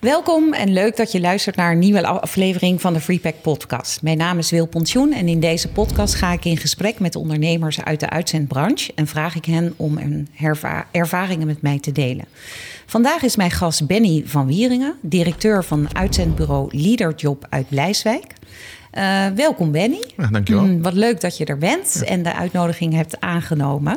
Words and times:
Welkom 0.00 0.52
en 0.52 0.72
leuk 0.72 0.96
dat 0.96 1.12
je 1.12 1.20
luistert 1.20 1.56
naar 1.56 1.72
een 1.72 1.78
nieuwe 1.78 2.06
aflevering 2.06 2.80
van 2.80 2.92
de 2.92 3.00
Freepack 3.00 3.34
Podcast. 3.42 4.02
Mijn 4.02 4.16
naam 4.16 4.38
is 4.38 4.50
Wil 4.50 4.66
Pontjoen 4.66 5.12
en 5.12 5.28
in 5.28 5.40
deze 5.40 5.68
podcast 5.68 6.14
ga 6.14 6.32
ik 6.32 6.44
in 6.44 6.56
gesprek 6.56 6.98
met 6.98 7.16
ondernemers 7.16 7.84
uit 7.84 8.00
de 8.00 8.10
uitzendbranche 8.10 8.92
en 8.94 9.06
vraag 9.06 9.34
ik 9.34 9.44
hen 9.44 9.74
om 9.76 9.98
hun 9.98 10.28
ervaringen 10.90 11.46
met 11.46 11.62
mij 11.62 11.78
te 11.78 11.92
delen. 11.92 12.24
Vandaag 12.86 13.22
is 13.22 13.36
mijn 13.36 13.50
gast 13.50 13.86
Benny 13.86 14.22
van 14.26 14.46
Wieringen, 14.46 14.94
directeur 15.00 15.64
van 15.64 15.88
uitzendbureau 15.92 16.68
Leaderjob 16.76 17.46
uit 17.48 17.68
Blijswijk. 17.68 18.32
Uh, 18.92 19.26
welkom 19.34 19.70
Benny. 19.70 20.04
Ja, 20.16 20.26
dankjewel. 20.26 20.64
Mm, 20.64 20.82
wat 20.82 20.94
leuk 20.94 21.20
dat 21.20 21.36
je 21.36 21.44
er 21.44 21.58
bent 21.58 22.04
en 22.04 22.22
de 22.22 22.34
uitnodiging 22.34 22.94
hebt 22.94 23.20
aangenomen. 23.20 23.96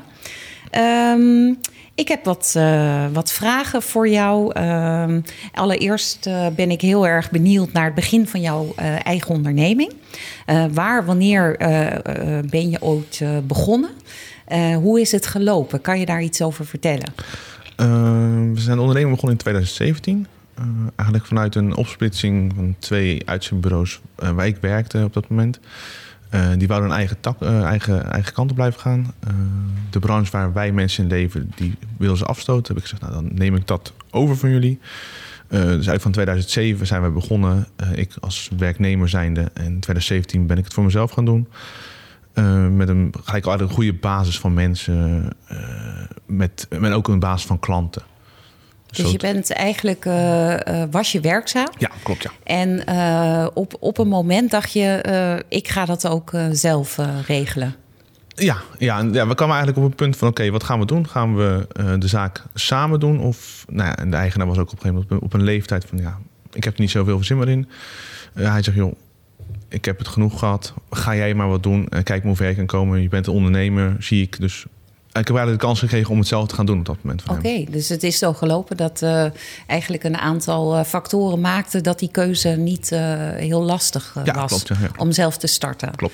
Um, 1.16 1.58
ik 1.95 2.08
heb 2.08 2.26
wat, 2.26 2.54
uh, 2.58 3.05
wat 3.13 3.31
vragen 3.31 3.81
voor 3.81 4.09
jou. 4.09 4.59
Uh, 4.59 5.18
allereerst 5.54 6.27
uh, 6.27 6.48
ben 6.48 6.72
ik 6.72 6.81
heel 6.81 7.08
erg 7.08 7.31
benieuwd 7.31 7.72
naar 7.72 7.86
het 7.86 7.95
begin 7.95 8.27
van 8.27 8.41
jouw 8.41 8.73
uh, 8.80 9.05
eigen 9.05 9.30
onderneming. 9.30 9.94
waar, 10.72 11.05
wanneer 11.05 11.55
ben 12.50 12.70
je 12.70 12.81
ooit 12.81 13.23
begonnen? 13.48 13.90
hoe 14.76 15.02
is 15.02 15.12
het 15.12 15.26
gelopen? 15.26 15.81
Kan 15.81 16.00
je 16.00 16.05
daar 16.05 16.22
iets 16.22 16.41
over 16.41 16.66
vertellen? 16.66 17.14
we 18.53 18.59
zijn 18.62 18.76
de 18.76 18.81
onderneming 18.81 19.12
begonnen 19.12 19.31
in 19.31 19.38
2017. 19.38 20.28
eigenlijk 20.95 21.26
vanuit 21.28 21.55
een 21.55 21.76
opsplitsing 21.76 22.53
van 22.55 22.76
twee 22.80 23.22
uitzendbureaus 23.26 24.00
waar 24.16 24.48
ik 24.48 24.58
werkte 24.62 25.03
op 25.03 25.14
dat 25.14 25.30
moment. 25.30 25.59
Uh, 26.31 26.49
die 26.58 26.67
wouden 26.67 26.90
een 26.90 26.95
eigen, 26.95 27.20
tak, 27.20 27.41
uh, 27.41 27.63
eigen, 27.63 28.12
eigen 28.12 28.34
kant 28.34 28.49
op 28.49 28.55
blijven 28.55 28.80
gaan. 28.80 29.13
Uh, 29.27 29.34
de 29.89 29.99
branche 29.99 30.31
waar 30.31 30.53
wij 30.53 30.72
mensen 30.72 31.03
in 31.03 31.09
leven, 31.09 31.52
die 31.55 31.76
wilden 31.98 32.17
ze 32.17 32.26
afstoten. 32.26 32.73
Heb 32.73 32.84
ik 32.84 32.89
gezegd, 32.89 33.02
nou 33.02 33.13
dan 33.13 33.38
neem 33.38 33.56
ik 33.56 33.67
dat 33.67 33.94
over 34.11 34.38
van 34.38 34.50
jullie. 34.50 34.80
dus 35.47 35.59
eigenlijk 35.59 36.02
van 36.02 36.11
2007 36.11 36.88
zijn 36.88 37.03
we 37.03 37.09
begonnen. 37.09 37.67
ik 37.94 38.16
als 38.19 38.50
werknemer 38.58 39.09
zijnde. 39.09 39.41
En 39.41 39.66
in 39.66 39.80
2017 39.80 40.47
ben 40.47 40.58
ik 40.58 40.64
het 40.64 40.73
voor 40.73 40.83
mezelf 40.83 41.11
gaan 41.11 41.25
doen. 41.25 41.47
met 42.75 42.89
een, 42.89 43.13
gelijk 43.23 43.45
al 43.45 43.59
een 43.59 43.69
goede 43.69 43.94
basis 43.94 44.39
van 44.39 44.53
mensen. 44.53 45.28
met, 46.25 46.67
met 46.80 46.91
ook 46.91 47.08
een 47.08 47.19
basis 47.19 47.45
van 47.47 47.59
klanten. 47.59 48.02
Dus 48.92 49.11
je 49.11 49.17
bent 49.17 49.52
eigenlijk, 49.52 50.06
uh, 50.06 50.56
was 50.92 51.11
je 51.11 51.20
werkzaam? 51.20 51.67
Ja, 51.78 51.92
klopt 52.03 52.23
ja. 52.23 52.31
En 52.44 52.84
uh, 52.89 53.47
op, 53.53 53.73
op 53.80 53.97
een 53.97 54.08
moment 54.08 54.52
dacht 54.52 54.73
je, 54.73 55.44
ik 55.47 55.67
ga 55.67 55.86
dat 55.86 56.08
ook 56.08 56.31
zelf 56.52 56.97
regelen. 57.28 57.75
Ja, 58.28 58.58
ja, 58.78 59.00
ja, 59.12 59.28
we 59.28 59.36
kwamen 59.36 59.56
eigenlijk 59.56 59.78
op 59.78 59.84
een 59.84 59.95
punt 59.95 60.17
van: 60.17 60.28
oké, 60.28 60.50
wat 60.50 60.64
gaan 60.64 60.80
we 60.80 60.86
doen? 60.86 61.08
Gaan 61.08 61.36
we 61.36 61.67
de 62.00 62.08
zaak 62.08 62.44
samen 62.53 63.00
doen? 63.00 63.19
Of, 63.19 63.66
nou 63.69 63.88
ja, 63.88 63.97
en 63.97 64.12
de 64.12 64.17
eigenaar 64.17 64.47
was 64.47 64.58
ook 64.58 64.72
op 64.72 64.72
een 64.72 64.80
gegeven 64.81 65.06
moment 65.09 65.23
op 65.23 65.34
een 65.34 65.44
leeftijd 65.44 65.86
van: 65.86 65.97
ja, 65.97 66.17
ik 66.53 66.64
heb 66.64 66.73
er 66.73 66.81
niet 66.81 66.92
zoveel 66.92 67.23
zin 67.23 67.38
meer 67.38 67.50
in. 67.50 67.67
hij 68.34 68.64
zegt: 68.64 68.78
joh, 68.78 68.94
ik 69.72 69.86
heb 69.86 69.97
het 69.97 70.08
genoeg 70.08 70.39
gehad. 70.39 70.73
Ga 70.89 71.16
jij 71.16 71.34
maar 71.34 71.50
wat 71.50 71.64
doen. 71.64 71.89
kijk 71.89 72.09
maar 72.09 72.22
hoe 72.22 72.36
ver 72.36 72.50
je 72.50 72.56
kan 72.56 72.66
komen. 72.66 73.02
Je 73.02 73.09
bent 73.09 73.28
een 73.28 73.34
ondernemer, 73.34 73.95
zie 74.00 74.22
ik. 74.22 74.39
Dus 74.39 74.66
ik 75.20 75.28
heb 75.28 75.36
eigenlijk 75.36 75.59
de 75.59 75.67
kans 75.67 75.80
gekregen 75.80 76.12
om 76.12 76.17
het 76.17 76.28
zelf 76.28 76.48
te 76.48 76.56
gaan 76.56 76.66
doen 76.66 76.80
op 76.80 76.86
dat 76.86 76.98
moment. 77.02 77.23
Oké, 77.30 77.64
dus 77.70 77.90
het 77.90 78.04
is 78.04 78.17
zo 78.17 78.34
gelopen 78.34 78.78
dat 78.78 79.02
uh, 79.04 79.26
eigenlijk 79.68 80.03
een 80.03 80.18
aantal 80.18 80.78
uh, 80.78 80.84
factoren 80.84 81.42
maakten 81.42 81.84
dat 81.84 82.00
die 82.00 82.12
keuze 82.12 82.50
niet 82.50 82.92
uh, 82.92 83.00
heel 83.30 83.62
lastig 83.62 84.16
ja, 84.23 84.34
was 84.34 84.45
klopt, 84.45 84.68
ja, 84.68 84.76
ja. 84.80 84.90
om 84.98 85.12
zelf 85.12 85.38
te 85.38 85.48
starten. 85.48 85.95
Klopt. 85.95 86.14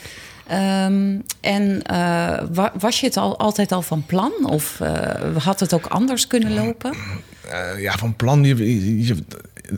Um, 0.52 1.24
en 1.42 1.82
was 2.80 3.00
je 3.00 3.06
het 3.06 3.18
al, 3.18 3.38
altijd 3.38 3.72
al 3.72 3.82
van 3.82 4.06
plan? 4.06 4.32
Of 4.44 4.82
had 5.38 5.60
het 5.60 5.74
ook 5.74 5.86
anders 5.86 6.28
kunnen 6.28 6.54
lopen? 6.54 6.94
ja, 7.78 7.98
van 7.98 8.16
plan. 8.16 8.44
Je, 8.44 9.06
je, 9.06 9.16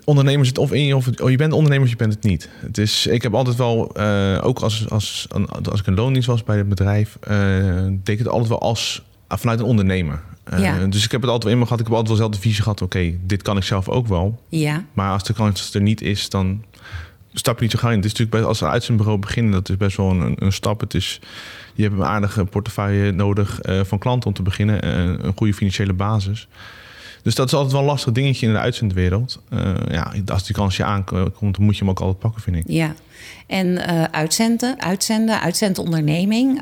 ondernemer 0.03 0.45
zit 0.45 0.57
of 0.57 0.71
in 0.71 0.85
je, 0.85 0.95
of 0.95 1.07
oh, 1.21 1.29
je 1.29 1.37
bent 1.37 1.53
ondernemer 1.53 1.85
of 1.85 1.91
je 1.91 1.97
bent 1.97 2.13
het 2.13 2.23
niet. 2.23 2.49
Het 2.59 2.77
is, 2.77 3.07
ik 3.07 3.21
heb 3.21 3.33
altijd 3.33 3.55
wel, 3.55 3.97
ook 4.41 4.59
als, 4.59 4.89
als, 4.89 5.27
als 5.69 5.79
ik 5.79 5.87
een 5.87 5.95
loondienst 5.95 6.27
was 6.27 6.43
bij 6.43 6.57
het 6.57 6.69
bedrijf, 6.69 7.17
deed 7.89 8.09
ik 8.09 8.17
het 8.17 8.27
altijd 8.27 8.49
wel 8.49 8.61
als 8.61 9.03
vanuit 9.29 9.59
een 9.59 9.65
ondernemer. 9.65 10.21
Uh, 10.53 10.83
Dus 10.89 11.05
ik 11.05 11.11
heb 11.11 11.21
het 11.21 11.29
altijd 11.29 11.43
wel 11.43 11.53
in 11.53 11.59
me 11.59 11.63
gehad. 11.63 11.79
Ik 11.79 11.85
heb 11.85 11.95
altijd 11.95 12.07
wel 12.07 12.17
zelf 12.17 12.31
de 12.31 12.41
visie 12.41 12.63
gehad. 12.63 12.81
Oké, 12.81 13.13
dit 13.21 13.41
kan 13.41 13.57
ik 13.57 13.63
zelf 13.63 13.89
ook 13.89 14.07
wel. 14.07 14.43
Ja. 14.49 14.85
Maar 14.93 15.11
als 15.11 15.23
de 15.23 15.33
kans 15.33 15.73
er 15.73 15.81
niet 15.81 16.01
is, 16.01 16.29
dan 16.29 16.63
stap 17.33 17.55
je 17.55 17.61
niet 17.61 17.71
zo 17.71 17.79
gauw 17.79 17.91
in. 17.91 17.97
Het 17.97 18.05
is 18.05 18.13
natuurlijk 18.13 18.45
als 18.47 18.61
een 18.61 18.67
uitzendbureau 18.67 19.19
beginnen, 19.19 19.51
dat 19.51 19.69
is 19.69 19.77
best 19.77 19.97
wel 19.97 20.09
een, 20.09 20.35
een 20.39 20.51
stap. 20.51 20.79
Het 20.79 20.93
is, 20.93 21.19
je 21.73 21.83
hebt 21.83 21.95
een 21.95 22.05
aardige 22.05 22.45
portefeuille 22.45 23.11
nodig 23.11 23.59
uh, 23.65 23.83
van 23.83 23.97
klanten 23.97 24.27
om 24.27 24.35
te 24.35 24.41
beginnen. 24.41 24.85
Uh, 24.85 25.25
een 25.25 25.33
goede 25.35 25.53
financiële 25.53 25.93
basis. 25.93 26.47
Dus 27.23 27.35
dat 27.35 27.47
is 27.47 27.53
altijd 27.53 27.71
wel 27.71 27.81
een 27.81 27.87
lastig 27.87 28.13
dingetje 28.13 28.47
in 28.47 28.53
de 28.53 28.59
uitzendwereld. 28.59 29.41
Ja, 29.89 30.13
als 30.25 30.45
die 30.45 30.55
kans 30.55 30.77
je 30.77 30.83
aankomt, 30.83 31.55
dan 31.55 31.65
moet 31.65 31.77
je 31.77 31.79
hem 31.79 31.89
ook 31.89 31.99
altijd 31.99 32.19
pakken, 32.19 32.41
vind 32.41 32.55
ik. 32.55 32.63
Ja, 32.67 32.93
en 33.49 33.67
uh, 33.67 34.03
uitzenden, 34.03 34.81
uitzenden, 34.81 35.41
uitzendonderneming. 35.41 36.55
Uh, 36.55 36.61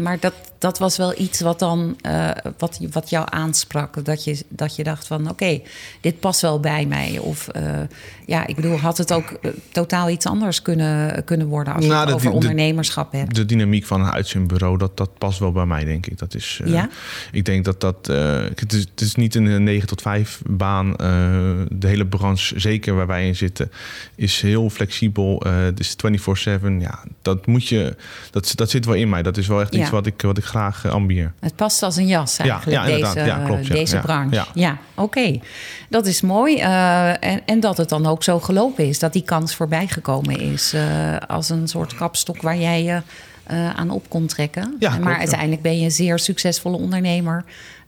maar 0.00 0.16
dat, 0.20 0.32
dat 0.58 0.78
was 0.78 0.96
wel 0.96 1.18
iets 1.18 1.40
wat 1.40 1.58
dan 1.58 1.96
uh, 2.06 2.30
wat, 2.58 2.80
wat 2.90 3.10
jou 3.10 3.26
aansprak. 3.30 4.04
Dat 4.04 4.24
je, 4.24 4.44
dat 4.48 4.76
je 4.76 4.84
dacht 4.84 5.06
van 5.06 5.20
oké, 5.20 5.30
okay, 5.30 5.62
dit 6.00 6.20
past 6.20 6.40
wel 6.40 6.60
bij 6.60 6.86
mij. 6.86 7.18
Of 7.18 7.46
ja, 8.26 8.46
ik 8.46 8.56
bedoel, 8.56 8.78
had 8.78 8.98
het 8.98 9.12
ook 9.12 9.40
totaal 9.72 10.10
iets 10.10 10.26
anders 10.26 10.62
kunnen, 10.62 11.24
kunnen 11.24 11.46
worden 11.46 11.74
als 11.74 11.84
je 11.84 11.90
nou, 11.90 12.04
het 12.06 12.14
over 12.14 12.28
de, 12.28 12.34
ondernemerschap 12.34 13.12
hebt? 13.12 13.34
De 13.34 13.46
dynamiek 13.46 13.86
van 13.86 14.00
een 14.00 14.10
uitzendbureau, 14.10 14.78
dat, 14.78 14.96
dat 14.96 15.18
past 15.18 15.38
wel 15.38 15.52
bij 15.52 15.66
mij, 15.66 15.84
denk 15.84 16.06
ik. 16.06 16.18
Dat 16.18 16.34
is, 16.34 16.60
ja? 16.64 16.88
Ik 17.32 17.44
denk 17.44 17.64
dat 17.64 17.80
dat. 17.80 18.06
het, 18.06 18.72
is, 18.72 18.80
het 18.80 19.00
is 19.00 19.14
niet 19.14 19.34
een 19.34 19.64
9 19.64 19.88
tot 19.88 20.02
5 20.02 20.42
baan. 20.46 20.92
de 21.68 21.86
hele 21.86 22.06
branche, 22.06 22.60
zeker 22.60 22.94
waar 22.94 23.06
wij 23.06 23.26
in 23.26 23.36
zitten, 23.36 23.70
is 24.14 24.40
heel 24.40 24.70
flexibel. 24.70 25.42
het 25.46 25.80
is 25.90 26.20
24 26.22 26.58
24-7, 26.60 26.80
ja, 26.80 26.98
dat 27.22 27.46
moet 27.46 27.68
je, 27.68 27.96
dat, 28.30 28.52
dat 28.54 28.70
zit 28.70 28.84
wel 28.84 28.94
in 28.94 29.08
mij. 29.08 29.22
Dat 29.22 29.36
is 29.36 29.46
wel 29.46 29.60
echt 29.60 29.74
iets 29.74 29.90
wat 29.90 30.06
ik, 30.06 30.22
wat 30.22 30.38
ik 30.38 30.44
graag 30.44 30.84
uh, 30.84 30.92
ambieer. 30.92 31.32
Het 31.40 31.56
past 31.56 31.82
als 31.82 31.96
een 31.96 32.06
jas 32.06 32.38
eigenlijk, 32.38 32.82
ja, 32.82 32.86
ja, 32.86 32.96
deze, 32.96 33.26
ja, 33.26 33.44
klopt, 33.44 33.70
deze 33.70 33.98
branche. 33.98 34.44
Ja, 34.54 34.78
oké. 34.94 35.40
Dat 35.88 36.06
is 36.06 36.20
mooi. 36.20 36.56
Uh, 36.56 37.24
en, 37.24 37.42
en 37.46 37.60
dat 37.60 37.76
het 37.76 37.88
dan 37.88 38.06
ook 38.06 38.22
zo 38.22 38.40
gelopen 38.40 38.88
is, 38.88 38.98
dat 38.98 39.12
die 39.12 39.22
kans 39.22 39.54
voorbij 39.54 39.86
gekomen 39.86 40.40
is. 40.40 40.74
Uh, 40.74 41.16
als 41.26 41.48
een 41.48 41.68
soort 41.68 41.94
kapstok 41.94 42.42
waar 42.42 42.58
jij 42.58 42.82
je 42.82 43.02
aan 43.50 43.90
op 43.90 44.08
kon 44.08 44.26
trekken. 44.26 44.76
Ja, 44.78 44.98
maar 44.98 45.18
uiteindelijk 45.18 45.62
ben 45.62 45.78
je 45.78 45.84
een 45.84 45.90
zeer 45.90 46.18
succesvolle 46.18 46.76
ondernemer. 46.76 47.44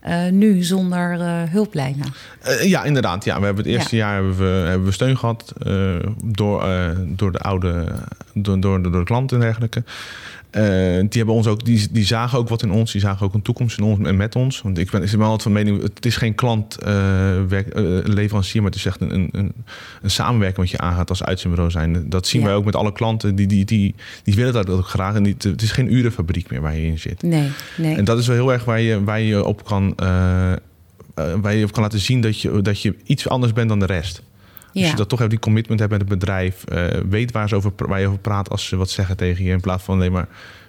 Uh, 0.08 0.30
nu 0.30 0.62
zonder 0.62 1.18
uh, 1.18 1.42
hulplijnen. 1.42 2.06
Ja, 2.62 2.84
inderdaad. 2.84 3.24
Ja, 3.24 3.38
we 3.38 3.44
hebben 3.44 3.64
het 3.64 3.74
eerste 3.74 3.96
ja. 3.96 4.04
jaar 4.04 4.14
hebben 4.14 4.36
we, 4.36 4.68
hebben 4.68 4.86
we 4.86 4.92
steun 4.92 5.18
gehad 5.18 5.52
door, 6.24 6.64
door 7.06 7.32
de 7.32 7.38
oude, 7.38 7.86
door, 8.34 8.60
door, 8.60 8.82
door 8.82 8.92
de 8.92 9.04
klanten 9.04 9.36
en 9.36 9.42
dergelijke. 9.42 9.82
Uh, 10.56 10.62
die, 10.98 11.08
hebben 11.10 11.34
ons 11.34 11.46
ook, 11.46 11.64
die, 11.64 11.88
die 11.90 12.04
zagen 12.04 12.38
ook 12.38 12.48
wat 12.48 12.62
in 12.62 12.70
ons. 12.70 12.92
Die 12.92 13.00
zagen 13.00 13.26
ook 13.26 13.34
een 13.34 13.42
toekomst 13.42 13.78
in 13.78 13.84
ons 13.84 14.06
en 14.06 14.16
met 14.16 14.36
ons. 14.36 14.62
Want 14.62 14.78
ik 14.78 14.90
ben, 14.90 15.02
ik 15.02 15.10
ben 15.10 15.20
altijd 15.20 15.42
van 15.42 15.52
mening, 15.52 15.82
het 15.82 16.06
is 16.06 16.16
geen 16.16 16.34
klant, 16.34 16.78
uh, 16.80 16.88
werk, 17.48 17.78
uh, 17.78 17.98
leverancier, 18.04 18.62
maar 18.62 18.70
het 18.70 18.78
is 18.78 18.86
echt 18.86 19.00
een, 19.00 19.28
een, 19.32 19.52
een 20.02 20.10
samenwerking 20.10 20.58
wat 20.58 20.70
je 20.70 20.78
aangaat 20.78 21.08
als 21.08 21.22
uitzendbureau 21.22 21.70
zijn. 21.70 22.08
Dat 22.08 22.26
zien 22.26 22.40
ja. 22.40 22.46
wij 22.46 22.56
ook 22.56 22.64
met 22.64 22.76
alle 22.76 22.92
klanten. 22.92 23.34
Die, 23.34 23.46
die, 23.46 23.64
die, 23.64 23.94
die 24.22 24.34
willen 24.34 24.52
dat 24.52 24.70
ook 24.70 24.86
graag. 24.86 25.14
En 25.14 25.22
die, 25.22 25.36
het 25.38 25.62
is 25.62 25.70
geen 25.70 25.94
urenfabriek 25.94 26.50
meer 26.50 26.60
waar 26.60 26.76
je 26.76 26.86
in 26.86 26.98
zit. 26.98 27.22
Nee, 27.22 27.50
nee. 27.76 27.96
En 27.96 28.04
dat 28.04 28.18
is 28.18 28.26
wel 28.26 28.36
heel 28.36 28.52
erg 28.52 28.64
waar 28.64 28.80
je, 28.80 29.04
waar 29.04 29.20
je 29.20 29.44
op 29.44 29.64
kan, 29.64 29.94
waar 31.14 31.54
je 31.54 31.64
op 31.64 31.72
kan 31.72 31.82
laten 31.82 32.00
zien 32.00 32.20
dat 32.20 32.40
je, 32.40 32.62
dat 32.62 32.82
je 32.82 32.94
iets 33.04 33.28
anders 33.28 33.52
bent 33.52 33.68
dan 33.68 33.78
de 33.78 33.86
rest. 33.86 34.22
Als 34.74 34.90
je 34.90 34.96
dat 34.96 35.08
toch 35.08 35.18
hebt, 35.18 35.30
die 35.30 35.40
commitment 35.40 35.80
hebt 35.80 35.92
met 35.92 36.00
het 36.00 36.08
bedrijf. 36.08 36.64
Uh, 36.72 36.86
weet 37.08 37.32
waar, 37.32 37.48
ze 37.48 37.54
over, 37.54 37.72
waar 37.76 38.00
je 38.00 38.06
over 38.06 38.18
praat 38.18 38.50
als 38.50 38.66
ze 38.66 38.76
wat 38.76 38.90
zeggen 38.90 39.16
tegen 39.16 39.44
je. 39.44 39.50
In 39.50 39.60
plaats 39.60 39.82
van 39.82 39.94
alleen 39.94 40.12
maar 40.12 40.28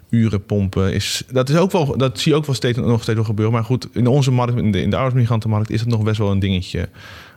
uren 0.10 0.46
pompen. 0.46 0.94
Is, 0.94 1.24
dat, 1.32 1.50
is 1.50 1.56
ook 1.56 1.72
wel, 1.72 1.98
dat 1.98 2.20
zie 2.20 2.32
je 2.32 2.38
ook 2.38 2.46
wel 2.46 2.56
steeds, 2.56 2.78
nog 2.78 3.02
steeds 3.02 3.18
wel 3.18 3.28
gebeuren. 3.28 3.54
Maar 3.54 3.64
goed, 3.64 3.88
in 3.94 4.08
onze 4.08 4.32
markt, 4.32 4.58
in 4.58 4.72
de, 4.72 4.82
in 4.82 4.90
de 4.90 4.96
arbeidsmigrantenmarkt, 4.96 5.70
is 5.70 5.80
het 5.80 5.90
nog 5.90 6.04
best 6.04 6.18
wel 6.18 6.32
een 6.32 6.40
dingetje. 6.40 6.90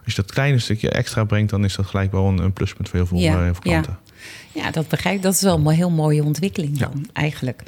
Als 0.05 0.15
je 0.15 0.23
dat 0.23 0.33
kleine 0.33 0.59
stukje 0.59 0.91
extra 0.91 1.25
brengt, 1.25 1.51
dan 1.51 1.65
is 1.65 1.77
dat 1.77 1.87
gelijk 1.87 2.13
wel 2.13 2.27
een, 2.27 2.39
een 2.39 2.53
pluspunt 2.53 2.89
voor 2.89 2.99
heel 2.99 3.09
veel, 3.09 3.19
ja, 3.19 3.43
heel 3.43 3.53
veel 3.53 3.63
klanten. 3.63 3.99
Ja. 4.05 4.06
Ja, 4.53 4.71
dat 4.71 4.89
begrijp 4.89 5.17
ik. 5.17 5.23
Dat 5.23 5.35
is 5.35 5.41
wel 5.41 5.59
een 5.59 5.69
heel 5.69 5.91
mooie 5.91 6.25
ontwikkeling 6.25 6.79
dan, 6.79 6.93
ja. 6.95 7.11
eigenlijk. 7.13 7.63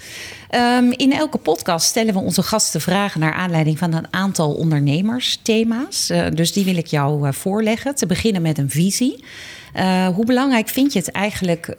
Um, 0.54 0.92
in 0.92 1.12
elke 1.12 1.38
podcast 1.38 1.86
stellen 1.86 2.14
we 2.14 2.20
onze 2.20 2.42
gasten 2.42 2.80
vragen 2.80 3.20
naar 3.20 3.32
aanleiding 3.32 3.78
van 3.78 3.92
een 3.92 4.06
aantal 4.10 4.54
ondernemersthema's. 4.54 6.10
Uh, 6.10 6.26
dus 6.34 6.52
die 6.52 6.64
wil 6.64 6.76
ik 6.76 6.86
jou 6.86 7.26
uh, 7.26 7.32
voorleggen. 7.32 7.94
Te 7.94 8.06
beginnen 8.06 8.42
met 8.42 8.58
een 8.58 8.70
visie. 8.70 9.24
Uh, 9.76 10.06
hoe 10.06 10.24
belangrijk 10.24 10.68
vind 10.68 10.92
je 10.92 10.98
het 10.98 11.10
eigenlijk 11.10 11.74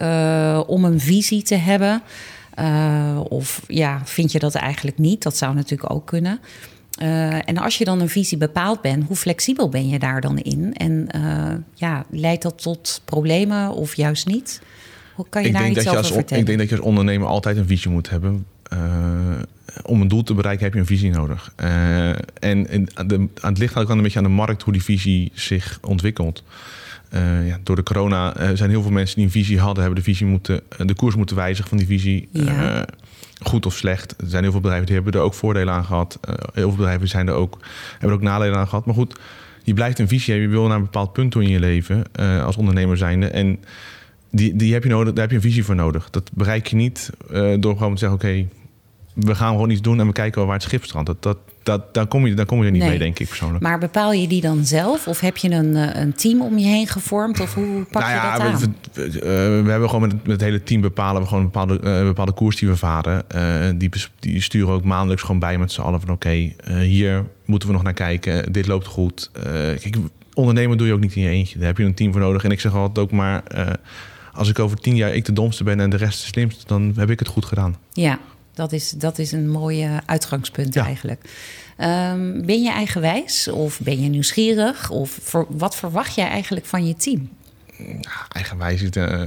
om 0.66 0.84
een 0.84 1.00
visie 1.00 1.42
te 1.42 1.54
hebben? 1.54 2.02
of 3.28 3.62
ja, 3.66 4.00
vind 4.04 4.32
je 4.32 4.38
dat 4.38 4.54
eigenlijk 4.54 4.98
niet? 4.98 5.22
Dat 5.22 5.36
zou 5.36 5.54
natuurlijk 5.54 5.92
ook 5.92 6.06
kunnen. 6.06 6.40
Uh, 7.02 7.48
en 7.48 7.58
als 7.58 7.78
je 7.78 7.84
dan 7.84 8.00
een 8.00 8.08
visie 8.08 8.38
bepaald 8.38 8.80
bent, 8.80 9.06
hoe 9.06 9.16
flexibel 9.16 9.68
ben 9.68 9.88
je 9.88 9.98
daar 9.98 10.20
dan 10.20 10.38
in? 10.38 10.74
En 10.74 11.08
uh, 11.16 11.52
ja, 11.74 12.04
leidt 12.10 12.42
dat 12.42 12.62
tot 12.62 13.02
problemen 13.04 13.72
of 13.72 13.94
juist 13.94 14.26
niet? 14.26 14.62
Hoe 15.14 15.26
kan 15.28 15.42
je 15.42 15.48
ik 15.48 15.54
daar 15.54 15.68
iets 15.68 15.86
over 15.86 15.96
als, 15.96 16.12
vertellen? 16.12 16.40
Ik 16.40 16.46
denk 16.46 16.58
dat 16.58 16.68
je 16.68 16.76
als 16.76 16.84
ondernemer 16.84 17.28
altijd 17.28 17.56
een 17.56 17.66
visie 17.66 17.90
moet 17.90 18.10
hebben. 18.10 18.46
Uh, 18.72 18.78
om 19.82 20.00
een 20.00 20.08
doel 20.08 20.22
te 20.22 20.34
bereiken 20.34 20.64
heb 20.64 20.74
je 20.74 20.80
een 20.80 20.86
visie 20.86 21.10
nodig. 21.10 21.52
en, 22.38 22.88
de, 23.06 23.28
aan 23.40 23.50
het 23.50 23.58
ligt 23.58 23.76
ook 23.76 23.88
een 23.88 24.02
beetje 24.02 24.18
aan 24.18 24.24
de 24.24 24.30
markt 24.30 24.62
hoe 24.62 24.72
die 24.72 24.82
visie 24.82 25.30
zich 25.34 25.78
ontwikkelt. 25.82 26.42
Eh, 27.10 27.46
ja, 27.46 27.58
door 27.62 27.76
de 27.76 27.82
corona 27.82 28.40
uh, 28.40 28.48
zijn 28.54 28.70
heel 28.70 28.82
veel 28.82 28.90
mensen 28.90 29.16
die 29.16 29.24
een 29.24 29.30
visie 29.30 29.58
hadden, 29.58 29.82
hebben 29.82 29.98
de 29.98 30.10
visie 30.10 30.26
moeten, 30.26 30.62
de 30.78 30.94
koers 30.94 31.14
moeten 31.14 31.36
wijzigen 31.36 31.68
van 31.68 31.78
die 31.78 31.86
visie. 31.86 32.28
Ja. 32.32 32.86
Goed 33.40 33.66
of 33.66 33.76
slecht. 33.76 34.14
Er 34.18 34.28
zijn 34.28 34.42
heel 34.42 34.52
veel 34.52 34.60
bedrijven 34.60 34.86
die 34.86 34.96
hebben 34.96 35.14
er 35.14 35.20
ook 35.26 35.34
voordelen 35.34 35.74
aan 35.74 35.84
gehad. 35.84 36.18
heel 36.52 36.68
veel 36.68 36.76
bedrijven 36.76 37.08
zijn 37.08 37.28
er 37.28 37.34
ook, 37.34 37.58
hebben 37.90 38.08
er 38.08 38.14
ook 38.14 38.22
nadelen 38.22 38.56
aan 38.56 38.68
gehad. 38.68 38.84
Maar 38.84 38.94
goed, 38.94 39.18
je 39.62 39.74
blijft 39.74 39.98
een 39.98 40.08
visie 40.08 40.32
hebben. 40.34 40.50
Je 40.50 40.56
wil 40.56 40.66
naar 40.66 40.76
een 40.76 40.82
bepaald 40.82 41.12
punt 41.12 41.30
toe 41.30 41.42
in 41.42 41.50
je 41.50 41.60
leven 41.60 42.04
als 42.44 42.56
ondernemer 42.56 42.96
zijnde. 42.96 43.26
En 43.26 43.58
die, 44.30 44.56
die 44.56 44.72
heb 44.72 44.82
je 44.82 44.88
nodig, 44.88 45.12
daar 45.12 45.22
heb 45.22 45.30
je 45.30 45.36
een 45.36 45.42
visie 45.42 45.64
voor 45.64 45.74
nodig. 45.74 46.10
Dat 46.10 46.30
bereik 46.32 46.66
je 46.66 46.76
niet 46.76 47.10
door 47.58 47.76
gewoon 47.76 47.92
te 47.92 47.98
zeggen: 47.98 48.18
oké, 48.18 48.46
we 49.20 49.34
gaan 49.34 49.52
gewoon 49.52 49.70
iets 49.70 49.80
doen 49.80 50.00
en 50.00 50.06
we 50.06 50.12
kijken 50.12 50.38
wel 50.38 50.46
waar 50.46 50.54
het 50.54 50.64
schip 50.64 50.84
strandt. 50.84 51.06
Dat, 51.06 51.22
dat, 51.22 51.36
dat, 51.62 51.94
daar, 51.94 52.06
kom 52.06 52.26
je, 52.26 52.34
daar 52.34 52.46
kom 52.46 52.58
je 52.58 52.64
er 52.64 52.70
niet 52.70 52.82
mee, 52.82 52.98
denk 52.98 53.18
ik 53.18 53.28
persoonlijk. 53.28 53.62
Maar 53.62 53.78
bepaal 53.78 54.12
je 54.12 54.28
die 54.28 54.40
dan 54.40 54.64
zelf? 54.64 55.08
Of 55.08 55.20
heb 55.20 55.36
je 55.36 55.50
een, 55.50 55.76
eh, 55.76 56.02
een 56.02 56.12
team 56.12 56.42
om 56.42 56.58
je 56.58 56.66
heen 56.66 56.86
gevormd? 56.86 57.40
Of 57.40 57.54
hoe 57.54 57.84
pak 57.90 58.02
nou 58.02 58.14
ja, 58.14 58.32
je 58.32 58.38
dat 58.38 58.46
aan? 58.46 58.58
We, 58.92 59.10
we, 59.10 59.14
uh, 59.14 59.64
we, 59.64 59.70
hebben 59.70 59.88
gewoon 59.88 60.00
met 60.00 60.12
het, 60.12 60.22
met 60.22 60.32
het, 60.32 60.40
hele 60.40 60.62
team 60.62 60.80
bepalen 60.80 61.22
we 61.22 61.28
gewoon 61.28 61.42
een 61.44 61.50
bepaalde, 61.50 61.80
uh, 61.84 62.02
bepaalde 62.02 62.32
koers 62.32 62.56
die 62.56 62.68
we 62.68 62.76
varen. 62.76 63.24
die, 63.78 63.90
die 64.18 64.42
sturen 64.42 64.74
ook 64.74 64.84
maandelijks 64.84 65.22
gewoon 65.22 65.40
bij 65.40 65.58
met 65.58 65.72
z'n 65.72 65.80
allen 65.80 66.00
van... 66.00 66.10
oké, 66.10 66.52
hier 66.80 67.24
moeten 67.44 67.68
we 67.68 67.74
nog 67.74 67.82
naar 67.82 67.92
kijken. 67.92 68.52
Dit 68.52 68.66
loopt 68.66 68.86
goed. 68.86 69.30
kijk, 69.32 69.96
ondernemen 70.34 70.78
doe 70.78 70.86
je 70.86 70.92
ook 70.92 71.00
niet 71.00 71.16
in 71.16 71.22
je 71.22 71.28
eentje. 71.28 71.58
Daar 71.58 71.66
heb 71.66 71.78
je 71.78 71.84
een 71.84 71.94
team 71.94 72.12
voor 72.12 72.20
nodig. 72.20 72.44
En 72.44 72.50
ik 72.50 72.60
zeg 72.60 72.74
altijd 72.74 72.98
ook 72.98 73.12
maar... 73.12 73.42
als 74.32 74.48
ik 74.48 74.58
over 74.58 74.76
tien 74.76 74.96
jaar 74.96 75.14
ik 75.14 75.24
de 75.24 75.32
domste 75.32 75.64
ben 75.64 75.80
en 75.80 75.90
de 75.90 75.96
rest 75.96 76.20
de 76.20 76.26
slimste... 76.26 76.64
dan 76.66 76.92
heb 76.96 77.10
ik 77.10 77.18
het 77.18 77.28
goed 77.28 77.44
gedaan. 77.44 77.76
Ja, 77.92 78.18
dat 78.60 78.72
is, 78.72 78.90
dat 78.90 79.18
is 79.18 79.32
een 79.32 79.50
mooie 79.50 80.00
uitgangspunt 80.06 80.76
eigenlijk. 80.76 81.20
Um, 81.78 82.46
ben 82.46 82.62
je 82.62 82.70
eigenwijs 82.70 83.48
of 83.48 83.80
ben 83.80 84.02
je 84.02 84.08
nieuwsgierig? 84.08 84.90
Of 84.90 85.18
voor, 85.22 85.46
wat 85.48 85.76
verwacht 85.76 86.14
jij 86.14 86.28
eigenlijk 86.28 86.66
van 86.66 86.86
je 86.86 86.94
team? 86.94 87.28
eigenwijs 88.28 88.82
is... 88.82 88.96
Uh... 88.96 89.24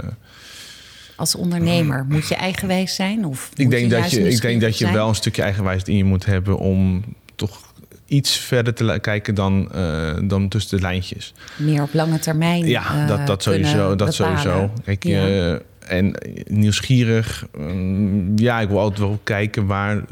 Als 1.15 1.35
ondernemer, 1.35 2.05
moet 2.09 2.27
je 2.27 2.35
eigenwijs 2.35 2.95
zijn? 2.95 3.25
Of 3.25 3.51
ik 3.55 3.69
denk, 3.69 3.89
dat 3.89 4.11
je, 4.11 4.29
ik 4.29 4.41
denk 4.41 4.61
dat 4.61 4.77
je 4.77 4.91
wel 4.91 5.07
een 5.07 5.15
stukje 5.15 5.41
eigenwijs 5.41 5.83
in 5.83 5.97
je 5.97 6.03
moet 6.03 6.25
hebben... 6.25 6.57
om 6.57 7.03
toch 7.35 7.72
iets 8.05 8.37
verder 8.37 8.73
te 8.73 8.97
kijken 9.01 9.35
dan, 9.35 9.69
uh, 9.75 10.13
dan 10.23 10.47
tussen 10.47 10.77
de 10.77 10.83
lijntjes. 10.83 11.33
Meer 11.57 11.81
op 11.81 11.93
lange 11.93 12.19
termijn. 12.19 12.65
Ja, 12.65 13.05
dat, 13.07 13.27
dat 13.27 13.43
sowieso. 13.43 13.95
Dat 13.95 14.13
sowieso. 14.13 14.71
Kijk, 14.83 15.03
ja 15.03 15.59
en 15.87 16.13
nieuwsgierig. 16.47 17.45
Mm, 17.57 18.33
ja, 18.35 18.59
ik 18.59 18.67
wil 18.67 18.79
altijd 18.79 18.99
wel 18.99 19.19
kijken 19.23 19.65
waar, 19.65 20.03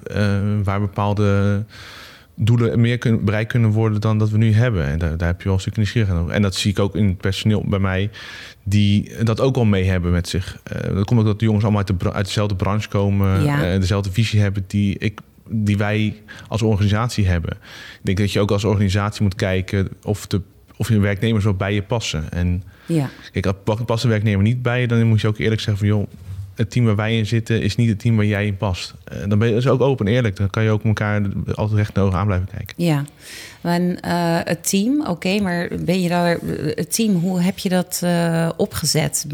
waar 0.64 0.80
bepaalde 0.80 1.64
doelen 2.36 2.82
meer 2.82 2.98
kunnen, 2.98 3.26
bereikt 3.26 3.52
kunnen 3.52 3.70
worden 3.70 4.02
dan 4.02 4.18
dat 4.18 4.30
we 4.30 4.38
nu 4.38 4.54
hebben. 4.54 4.86
En 4.86 5.00
daar, 5.00 5.18
daar 5.18 5.28
heb 5.28 5.38
je 5.38 5.44
wel 5.44 5.54
een 5.54 5.60
stuk 5.60 5.76
nieuwsgierig 5.76 6.12
over. 6.12 6.34
En 6.34 6.42
dat 6.42 6.56
zie 6.56 6.72
ik 6.72 6.80
ook 6.80 6.96
in 6.96 7.08
het 7.08 7.18
personeel 7.18 7.64
bij 7.68 7.80
mij, 7.80 8.10
die 8.64 9.24
dat 9.24 9.40
ook 9.40 9.56
al 9.56 9.66
mee 9.66 9.84
hebben 9.84 10.12
met 10.12 10.30
zich. 10.30 10.62
Dat 10.94 11.06
komt 11.06 11.20
ook 11.20 11.26
dat 11.26 11.40
de 11.40 11.46
jongens 11.46 11.64
allemaal 11.64 11.84
uit, 11.88 12.00
de, 12.00 12.14
uit 12.14 12.26
dezelfde 12.26 12.56
branche 12.56 12.90
komen, 12.90 13.44
ja. 13.44 13.78
dezelfde 13.78 14.12
visie 14.12 14.40
hebben 14.40 14.64
die 14.68 14.98
ik 14.98 15.20
die 15.52 15.78
wij 15.78 16.16
als 16.48 16.62
organisatie 16.62 17.28
hebben. 17.28 17.52
Ik 17.52 18.00
denk 18.02 18.18
dat 18.18 18.32
je 18.32 18.40
ook 18.40 18.52
als 18.52 18.64
organisatie 18.64 19.24
moet 19.24 19.36
kijken 19.36 19.90
of, 20.04 20.28
de, 20.28 20.42
of 20.78 20.90
je 20.90 21.00
werknemers 21.00 21.44
wel 21.44 21.54
bij 21.54 21.74
je 21.74 21.82
passen. 21.82 22.32
En 22.32 22.64
ja. 22.86 23.10
Kijk, 23.32 23.64
past 23.86 24.04
een 24.04 24.10
werknemer 24.10 24.44
niet 24.44 24.62
bij 24.62 24.82
je, 24.82 24.88
dan 24.88 25.08
moet 25.08 25.22
je 25.22 25.28
ook 25.28 25.38
eerlijk 25.38 25.62
zeggen 25.62 25.78
van 25.78 25.98
joh, 25.98 26.08
het 26.56 26.72
team 26.72 26.86
waar 26.86 26.96
wij 26.96 27.18
in 27.18 27.26
zitten 27.26 27.62
is 27.62 27.76
niet 27.76 27.90
het 27.90 28.00
team 28.00 28.16
waar 28.16 28.26
jij 28.26 28.46
in 28.46 28.58
past. 28.58 28.94
Uh, 29.14 29.20
dan 29.28 29.40
ben 29.40 29.48
je 29.48 29.54
dus 29.54 29.68
ook 29.68 29.82
open 29.82 30.08
en 30.08 30.14
eerlijk. 30.14 30.36
Dan 30.36 30.50
kan 30.50 30.64
je 30.64 30.70
ook 30.70 30.84
elkaar 30.84 31.22
altijd 31.54 31.78
recht 31.78 31.96
in 31.96 32.02
ogen 32.02 32.20
aan 32.20 32.26
blijven 32.26 32.48
kijken. 32.48 32.76
Ja, 32.78 33.06
en 33.62 33.98
uh, 34.06 34.40
het 34.44 34.70
team, 34.70 35.08
oké, 35.08 35.40
maar 35.40 35.68
ben 35.80 36.02
je 36.02 36.10
daar, 36.10 36.38
het 36.76 36.94
team, 36.96 37.16
hoe 37.16 37.42
heb 37.42 37.58
je 37.58 37.70
dat 37.70 38.02
uh, 38.04 38.50
opgezet? 38.58 39.26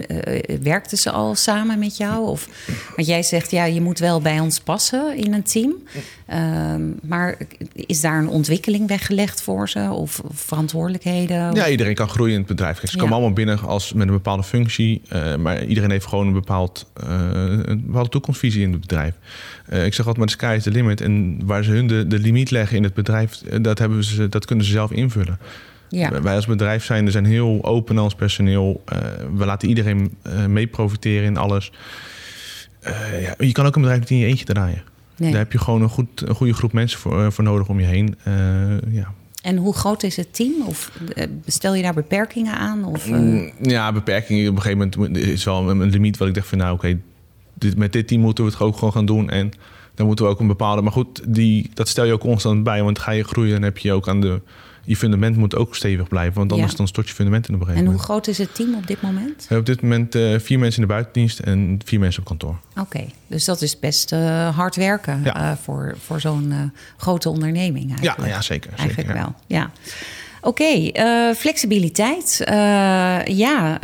werkten 0.61 0.97
ze 0.97 1.11
al 1.11 1.35
samen 1.35 1.79
met 1.79 1.97
jou? 1.97 2.27
Of, 2.27 2.47
want 2.95 3.07
jij 3.07 3.23
zegt, 3.23 3.51
ja, 3.51 3.65
je 3.65 3.81
moet 3.81 3.99
wel 3.99 4.21
bij 4.21 4.39
ons 4.39 4.59
passen 4.59 5.15
in 5.15 5.33
een 5.33 5.43
team. 5.43 5.75
Ehm, 6.27 6.81
maar 7.01 7.37
is 7.73 8.01
daar 8.01 8.19
een 8.19 8.29
ontwikkeling 8.29 8.87
weggelegd 8.87 9.41
voor 9.41 9.69
ze? 9.69 9.89
Of 9.91 10.21
verantwoordelijkheden? 10.31 11.53
Ja, 11.53 11.67
iedereen 11.67 11.95
kan 11.95 12.09
groeien 12.09 12.33
in 12.33 12.39
het 12.39 12.47
bedrijf. 12.47 12.79
Ze 12.83 12.97
komen 12.97 13.13
allemaal 13.13 13.33
binnen 13.33 13.59
als, 13.59 13.93
met 13.93 14.07
een 14.07 14.13
bepaalde 14.13 14.43
functie. 14.43 15.01
maar 15.39 15.65
iedereen 15.65 15.91
heeft 15.91 16.05
gewoon 16.05 16.27
een 16.27 16.33
bepaald 16.33 16.87
eh, 16.93 17.59
een 17.65 17.83
bepaalde 17.85 18.09
toekomstvisie 18.09 18.61
in 18.61 18.71
het 18.71 18.81
bedrijf. 18.81 19.13
Eh, 19.65 19.85
ik 19.85 19.93
zeg 19.93 20.05
altijd, 20.05 20.17
maar 20.17 20.25
de 20.25 20.31
sky 20.31 20.53
is 20.57 20.63
the 20.63 20.71
limit. 20.71 21.01
En 21.01 21.39
waar 21.45 21.63
ze 21.63 21.71
hun 21.71 21.87
de, 21.87 22.07
de 22.07 22.19
limiet 22.19 22.51
leggen 22.51 22.77
in 22.77 22.83
het 22.83 22.93
bedrijf, 22.93 23.41
eh, 23.41 23.59
dat, 23.61 23.79
hebben 23.79 24.03
ze, 24.03 24.29
dat 24.29 24.45
kunnen 24.45 24.65
ze 24.65 24.71
zelf 24.71 24.91
invullen. 24.91 25.39
Ja. 25.89 26.21
Wij 26.21 26.35
als 26.35 26.45
bedrijf 26.45 26.83
zijn, 26.83 27.11
zijn 27.11 27.25
heel 27.25 27.59
open 27.61 27.97
als 27.97 28.15
personeel. 28.15 28.83
we 29.35 29.45
laten 29.45 29.69
iedereen 29.69 30.17
mee 30.47 30.67
profiteren 30.67 31.25
in 31.25 31.37
alles. 31.37 31.71
ja, 33.21 33.35
je 33.37 33.51
kan 33.51 33.65
ook 33.65 33.75
een 33.75 33.81
bedrijf 33.81 33.99
niet 33.99 34.09
in 34.09 34.17
je 34.17 34.25
eentje 34.25 34.45
draaien. 34.45 34.83
Daar 35.17 35.33
heb 35.33 35.51
je 35.51 35.59
gewoon 35.59 35.81
een, 35.81 35.89
goed, 35.89 36.07
een 36.27 36.35
goede 36.35 36.53
groep 36.53 36.73
mensen 36.73 36.99
voor, 36.99 37.31
voor 37.31 37.43
nodig 37.43 37.67
om 37.67 37.79
je 37.79 37.85
heen. 37.85 38.15
ja. 38.89 39.13
En 39.41 39.57
hoe 39.57 39.73
groot 39.73 40.03
is 40.03 40.15
het 40.15 40.33
team? 40.33 40.53
Of 40.65 40.91
stel 41.45 41.73
je 41.75 41.83
daar 41.83 41.93
beperkingen 41.93 42.53
aan? 42.53 42.85
Of, 42.85 43.09
mm, 43.09 43.51
Ja, 43.61 43.91
beperkingen. 43.91 44.49
Op 44.49 44.55
een 44.55 44.61
gegeven 44.61 44.91
moment 44.97 45.17
is 45.17 45.43
wel 45.43 45.69
een 45.69 45.89
limiet 45.89 46.17
wat 46.17 46.27
ik 46.27 46.33
dacht 46.33 46.47
van 46.47 46.57
nou 46.57 46.73
oké, 46.73 46.99
met 47.75 47.93
dit 47.93 48.07
team 48.07 48.21
moeten 48.21 48.43
we 48.43 48.49
het 48.51 48.59
ook 48.59 48.77
gewoon 48.77 48.93
gaan 48.93 49.05
doen. 49.05 49.29
En 49.29 49.51
dan 49.95 50.05
moeten 50.05 50.25
we 50.25 50.31
ook 50.31 50.39
een 50.39 50.47
bepaalde. 50.47 50.81
Maar 50.81 50.91
goed, 50.91 51.21
die, 51.27 51.69
dat 51.73 51.87
stel 51.87 52.05
je 52.05 52.13
ook 52.13 52.19
constant 52.19 52.63
bij. 52.63 52.83
Want 52.83 52.99
ga 52.99 53.11
je 53.11 53.23
groeien, 53.23 53.51
dan 53.51 53.61
heb 53.61 53.77
je 53.77 53.91
ook 53.93 54.07
aan 54.07 54.21
de. 54.21 54.41
Je 54.87 54.97
fundament 54.97 55.37
moet 55.37 55.55
ook 55.55 55.75
stevig 55.75 56.07
blijven, 56.07 56.33
want 56.33 56.51
anders 56.51 56.75
dan 56.75 56.87
stort 56.87 57.07
je 57.07 57.13
fundament 57.13 57.49
in 57.49 57.59
de 57.59 57.65
En 57.65 57.85
hoe 57.85 57.99
groot 57.99 58.27
is 58.27 58.37
het 58.37 58.55
team 58.55 58.75
op 58.75 58.87
dit 58.87 59.01
moment? 59.01 59.47
op 59.51 59.65
dit 59.65 59.81
moment 59.81 60.15
uh, 60.15 60.39
vier 60.39 60.59
mensen 60.59 60.81
in 60.81 60.87
de 60.87 60.93
buitendienst 60.93 61.39
en 61.39 61.79
vier 61.85 61.99
mensen 61.99 62.21
op 62.21 62.27
kantoor. 62.27 62.59
Oké, 62.79 63.05
dus 63.27 63.45
dat 63.45 63.61
is 63.61 63.79
best 63.79 64.11
uh, 64.11 64.55
hard 64.57 64.75
werken 64.75 65.21
uh, 65.25 65.51
voor, 65.61 65.95
voor 66.05 66.19
zo'n 66.19 66.71
grote 66.97 67.29
onderneming. 67.29 67.89
Eigenlijk. 67.89 68.19
Ja, 68.19 68.35
ja 68.35 68.41
zeker. 68.41 68.69
Eigenlijk 68.69 69.09
zeker, 69.09 69.23
wel, 69.23 69.35
ja. 69.47 69.71
Oké, 70.41 70.63
okay, 70.63 71.35
flexibiliteit. 71.35 72.41
ja, 73.25 73.77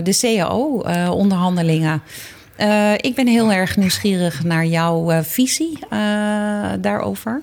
de 0.00 0.18
CAO-onderhandelingen. 0.20 2.02
Ik 2.96 3.14
ben 3.14 3.26
heel 3.26 3.52
erg 3.52 3.76
nieuwsgierig 3.76 4.44
naar 4.44 4.66
jouw 4.66 5.22
visie 5.22 5.78
daarover. 6.80 7.42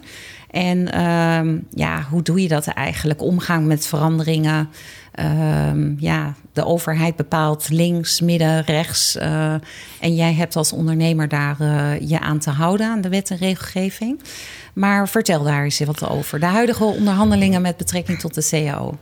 En 0.58 0.92
ehm, 0.92 1.58
ja, 1.70 2.06
hoe 2.10 2.22
doe 2.22 2.42
je 2.42 2.48
dat 2.48 2.68
eigenlijk? 2.68 3.22
Omgang 3.22 3.66
met 3.66 3.88
veranderingen. 3.88 4.70
Ehm, 5.12 5.94
ja, 5.98 6.34
de 6.54 6.66
overheid 6.66 7.16
bepaalt 7.16 7.70
links, 7.70 8.22
midden, 8.22 8.64
rechts. 8.64 9.16
en 10.00 10.16
jij 10.16 10.34
hebt 10.34 10.56
als 10.56 10.74
ondernemer 10.74 11.28
daar 11.28 11.58
je 12.04 12.20
aan 12.20 12.40
te 12.40 12.50
houden 12.50 12.88
aan 12.88 13.02
de 13.02 13.10
wet 13.10 13.32
en 13.32 13.38
regelgeving. 13.38 14.22
Maar 14.74 15.10
vertel 15.10 15.44
daar 15.44 15.64
eens 15.64 15.80
wat 15.80 16.10
over. 16.10 16.40
De 16.40 16.46
huidige 16.46 16.84
onderhandelingen 16.84 17.62
met 17.62 17.78
betrekking 17.78 18.20
tot 18.20 18.34
de 18.34 18.48
CAO. 18.50 18.98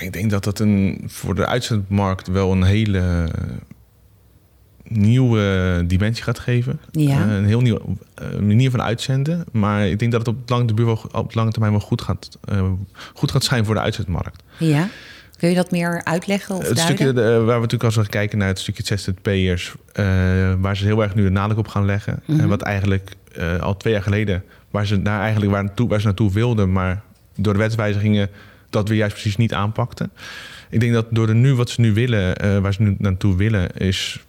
Ik 0.00 0.12
denk 0.12 0.30
dat 0.30 0.44
dat 0.44 0.58
een, 0.58 1.02
voor 1.06 1.34
de 1.34 1.46
uitzendmarkt 1.46 2.28
wel 2.28 2.52
een 2.52 2.62
hele 2.62 3.28
nieuwe 4.92 5.84
dimensie 5.86 6.24
gaat 6.24 6.38
geven. 6.38 6.80
Ja. 6.90 7.26
Uh, 7.26 7.34
een 7.34 7.44
heel 7.44 7.60
nieuwe 7.60 7.80
uh, 8.22 8.38
manier 8.38 8.70
van 8.70 8.82
uitzenden. 8.82 9.44
Maar 9.52 9.86
ik 9.86 9.98
denk 9.98 10.12
dat 10.12 10.26
het 10.26 10.36
op 10.36 10.50
lange, 10.50 10.64
termijn, 10.64 10.96
op 11.12 11.34
lange 11.34 11.50
termijn 11.50 11.72
wel 11.72 11.80
goed 11.80 12.02
gaat, 12.02 12.38
uh, 12.52 12.70
goed 13.14 13.30
gaat 13.30 13.44
zijn 13.44 13.64
voor 13.64 13.74
de 13.74 13.80
uitzendmarkt. 13.80 14.42
Ja. 14.58 14.88
Kun 15.36 15.48
je 15.48 15.56
dat 15.56 15.70
meer 15.70 16.00
uitleggen 16.04 16.54
of 16.54 16.68
Het 16.68 16.78
stukje 16.78 17.12
waar 17.12 17.44
we 17.44 17.52
natuurlijk 17.52 17.84
als 17.84 17.96
we 17.96 18.08
kijken 18.08 18.38
naar 18.38 18.48
het 18.48 18.58
stukje 18.58 18.96
ZZP'ers... 18.96 19.74
waar 20.60 20.76
ze 20.76 20.84
heel 20.84 21.02
erg 21.02 21.14
nu 21.14 21.22
de 21.22 21.30
nadruk 21.30 21.58
op 21.58 21.68
gaan 21.68 21.84
leggen. 21.84 22.22
En 22.26 22.48
wat 22.48 22.62
eigenlijk 22.62 23.10
al 23.60 23.76
twee 23.76 23.92
jaar 23.92 24.02
geleden... 24.02 24.44
waar 24.70 24.86
ze, 24.86 25.02
daar 25.02 25.20
eigenlijk 25.20 25.52
waar, 25.52 25.64
naartoe, 25.64 25.88
waar 25.88 26.00
ze 26.00 26.06
naartoe 26.06 26.32
wilden... 26.32 26.72
maar 26.72 27.02
door 27.36 27.52
de 27.52 27.58
wetswijzigingen 27.58 28.28
dat 28.70 28.88
we 28.88 28.96
juist 28.96 29.14
precies 29.14 29.36
niet 29.36 29.54
aanpakten. 29.54 30.12
Ik 30.70 30.80
denk 30.80 30.92
dat 30.92 31.06
door 31.10 31.26
de 31.26 31.34
nu 31.34 31.54
wat 31.54 31.70
ze 31.70 31.80
nu 31.80 31.92
willen, 31.92 32.62
waar 32.62 32.74
ze 32.74 32.82
nu 32.82 32.94
naartoe 32.98 33.36
willen... 33.36 33.76
is 33.76 34.24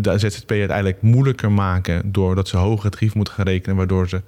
de 0.00 0.18
ZZP 0.18 0.50
uiteindelijk 0.50 1.02
moeilijker 1.02 1.52
maken 1.52 2.12
doordat 2.12 2.48
ze 2.48 2.56
hoger 2.56 2.90
tarief 2.90 3.14
moeten 3.14 3.34
gaan 3.34 3.46
rekenen, 3.46 3.76
waardoor 3.76 4.08
ze 4.08 4.22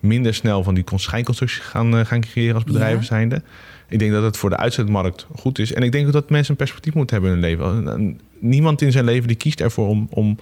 minder 0.00 0.34
snel 0.34 0.62
van 0.62 0.74
die 0.74 0.84
schijnconstructie 0.94 1.62
gaan, 1.62 1.94
uh, 1.94 2.04
gaan 2.04 2.20
creëren 2.20 2.54
als 2.54 2.64
bedrijven 2.64 3.00
ja. 3.00 3.06
zijnde. 3.06 3.42
Ik 3.88 3.98
denk 3.98 4.12
dat 4.12 4.22
het 4.22 4.36
voor 4.36 4.50
de 4.50 4.56
uitzendmarkt 4.56 5.26
goed 5.34 5.58
is. 5.58 5.72
En 5.72 5.82
ik 5.82 5.92
denk 5.92 6.06
ook 6.06 6.12
dat 6.12 6.30
mensen 6.30 6.50
een 6.50 6.56
perspectief 6.56 6.94
moeten 6.94 7.16
hebben 7.16 7.36
in 7.36 7.42
hun 7.42 7.58
leven. 7.84 8.20
Niemand 8.38 8.82
in 8.82 8.92
zijn 8.92 9.04
leven 9.04 9.28
die 9.28 9.36
kiest 9.36 9.60
ervoor 9.60 9.88
om, 9.88 10.06
om, 10.10 10.38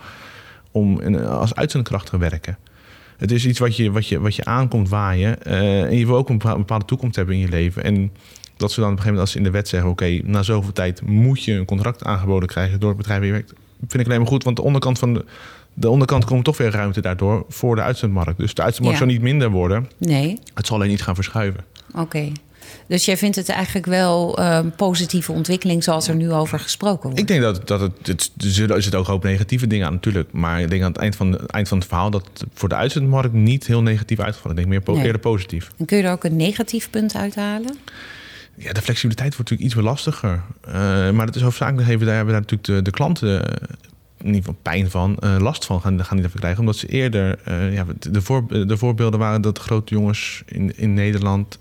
om 0.70 1.14
als 1.16 1.54
uitzendkracht 1.54 2.06
te 2.06 2.18
werken. 2.18 2.58
Het 3.16 3.30
is 3.30 3.46
iets 3.46 3.58
wat 3.58 3.76
je, 3.76 3.90
wat 3.90 4.06
je, 4.06 4.20
wat 4.20 4.34
je 4.34 4.44
aankomt 4.44 4.88
waaien. 4.88 5.38
Uh, 5.46 5.82
en 5.82 5.96
je 5.96 6.06
wil 6.06 6.16
ook 6.16 6.28
een 6.28 6.38
bepaalde 6.38 6.84
toekomst 6.84 7.16
hebben 7.16 7.34
in 7.34 7.40
je 7.40 7.48
leven. 7.48 7.84
En 7.84 8.12
dat 8.56 8.72
ze 8.72 8.80
dan 8.80 8.90
op 8.90 8.96
een 8.96 9.02
gegeven 9.02 9.04
moment 9.04 9.20
als 9.20 9.30
ze 9.30 9.38
in 9.38 9.44
de 9.44 9.50
wet 9.50 9.68
zeggen... 9.68 9.90
oké, 9.90 10.20
na 10.24 10.42
zoveel 10.42 10.72
tijd 10.72 11.02
moet 11.02 11.44
je 11.44 11.52
een 11.52 11.64
contract 11.64 12.04
aangeboden 12.04 12.48
krijgen 12.48 12.80
door 12.80 12.88
het 12.88 12.98
bedrijf 12.98 13.18
waar 13.18 13.28
je 13.28 13.32
werkt 13.32 13.52
vind 13.88 14.00
ik 14.02 14.06
alleen 14.06 14.18
maar 14.18 14.28
goed. 14.28 14.44
Want 14.44 14.56
de 14.56 14.62
onderkant 14.62 14.98
van 14.98 15.14
de, 15.14 15.24
de 15.74 15.88
onderkant 15.90 16.24
komt 16.24 16.44
toch 16.44 16.56
weer 16.56 16.70
ruimte 16.70 17.00
daardoor 17.00 17.44
voor 17.48 17.76
de 17.76 17.82
uitzendmarkt. 17.82 18.38
Dus 18.38 18.54
de 18.54 18.62
uitzendmarkt 18.62 18.98
Ja. 19.00 19.04
zal 19.06 19.14
niet 19.14 19.22
minder 19.24 19.50
worden. 19.50 19.88
Nee, 19.98 20.38
Het 20.54 20.66
zal 20.66 20.76
alleen 20.76 20.88
niet 20.88 21.02
gaan 21.02 21.14
verschuiven. 21.14 21.64
oké. 21.94 22.32
Dus 22.86 23.04
jij 23.04 23.16
vindt 23.16 23.36
het 23.36 23.48
eigenlijk 23.48 23.86
wel 23.86 24.38
een 24.38 24.70
positieve 24.74 25.32
ontwikkeling 25.32 25.84
zoals 25.84 26.08
er 26.08 26.14
nu 26.14 26.32
over 26.32 26.58
gesproken 26.60 27.02
wordt? 27.02 27.18
Ik 27.18 27.26
denk 27.26 27.42
dat, 27.42 27.66
dat 27.66 27.80
het, 27.80 27.92
het. 28.02 28.30
Er 28.36 28.50
zullen- 28.50 28.82
zitten 28.82 29.00
ook 29.00 29.06
een 29.06 29.12
hoop 29.12 29.22
negatieve 29.24 29.66
dingen 29.66 29.86
aan, 29.86 29.92
natuurlijk. 29.92 30.32
Maar 30.32 30.60
ik 30.60 30.70
denk 30.70 30.82
aan 30.82 30.92
het 30.92 31.00
eind 31.00 31.16
van, 31.16 31.32
het 31.32 31.50
eind 31.50 31.68
van 31.68 31.78
het 31.78 31.86
verhaal 31.86 32.10
dat 32.10 32.28
het 32.32 32.44
voor 32.54 32.68
de 32.68 32.74
uitzendmarkt 32.74 33.32
niet 33.32 33.66
heel 33.66 33.82
negatief 33.82 34.20
uitgevallen. 34.20 34.58
Ik 34.58 34.68
denk 34.68 34.84
meer 34.86 34.94
Nee. 34.96 35.04
eerder 35.04 35.20
positief. 35.20 35.70
En 35.76 35.84
kun 35.86 35.96
je 35.96 36.02
er 36.02 36.12
ook 36.12 36.24
een 36.24 36.36
negatief 36.36 36.90
punt 36.90 37.14
uithalen? 37.14 37.76
Ja, 38.62 38.72
de 38.72 38.82
flexibiliteit 38.82 39.36
wordt 39.36 39.50
natuurlijk 39.50 39.68
iets 39.68 39.74
weer 39.74 39.84
lastiger. 39.84 40.42
Eh, 40.60 40.72
maar 41.10 41.26
dat 41.26 41.36
is 41.36 41.42
hoofdzakelijk 41.42 41.88
even, 41.88 42.06
daar 42.06 42.16
hebben 42.16 42.32
daar 42.34 42.42
natuurlijk 42.42 42.68
de, 42.68 42.82
de 42.82 42.96
klanten 42.96 43.46
eh, 43.46 43.68
in 44.18 44.26
ieder 44.26 44.40
geval 44.40 44.58
pijn 44.62 44.90
van, 44.90 45.16
eh, 45.18 45.36
last 45.38 45.64
van 45.64 45.80
gaan, 45.80 46.04
gaan 46.04 46.16
die 46.16 46.28
krijgen. 46.28 46.60
Omdat 46.60 46.76
ze 46.76 46.86
eerder, 46.86 47.38
ja, 47.72 47.86
de, 48.10 48.22
voor, 48.22 48.66
de 48.66 48.76
voorbeelden 48.76 49.18
waren 49.18 49.42
dat 49.42 49.58
grote 49.58 49.94
jongens 49.94 50.42
in, 50.46 50.78
in 50.78 50.94
Nederland 50.94 51.58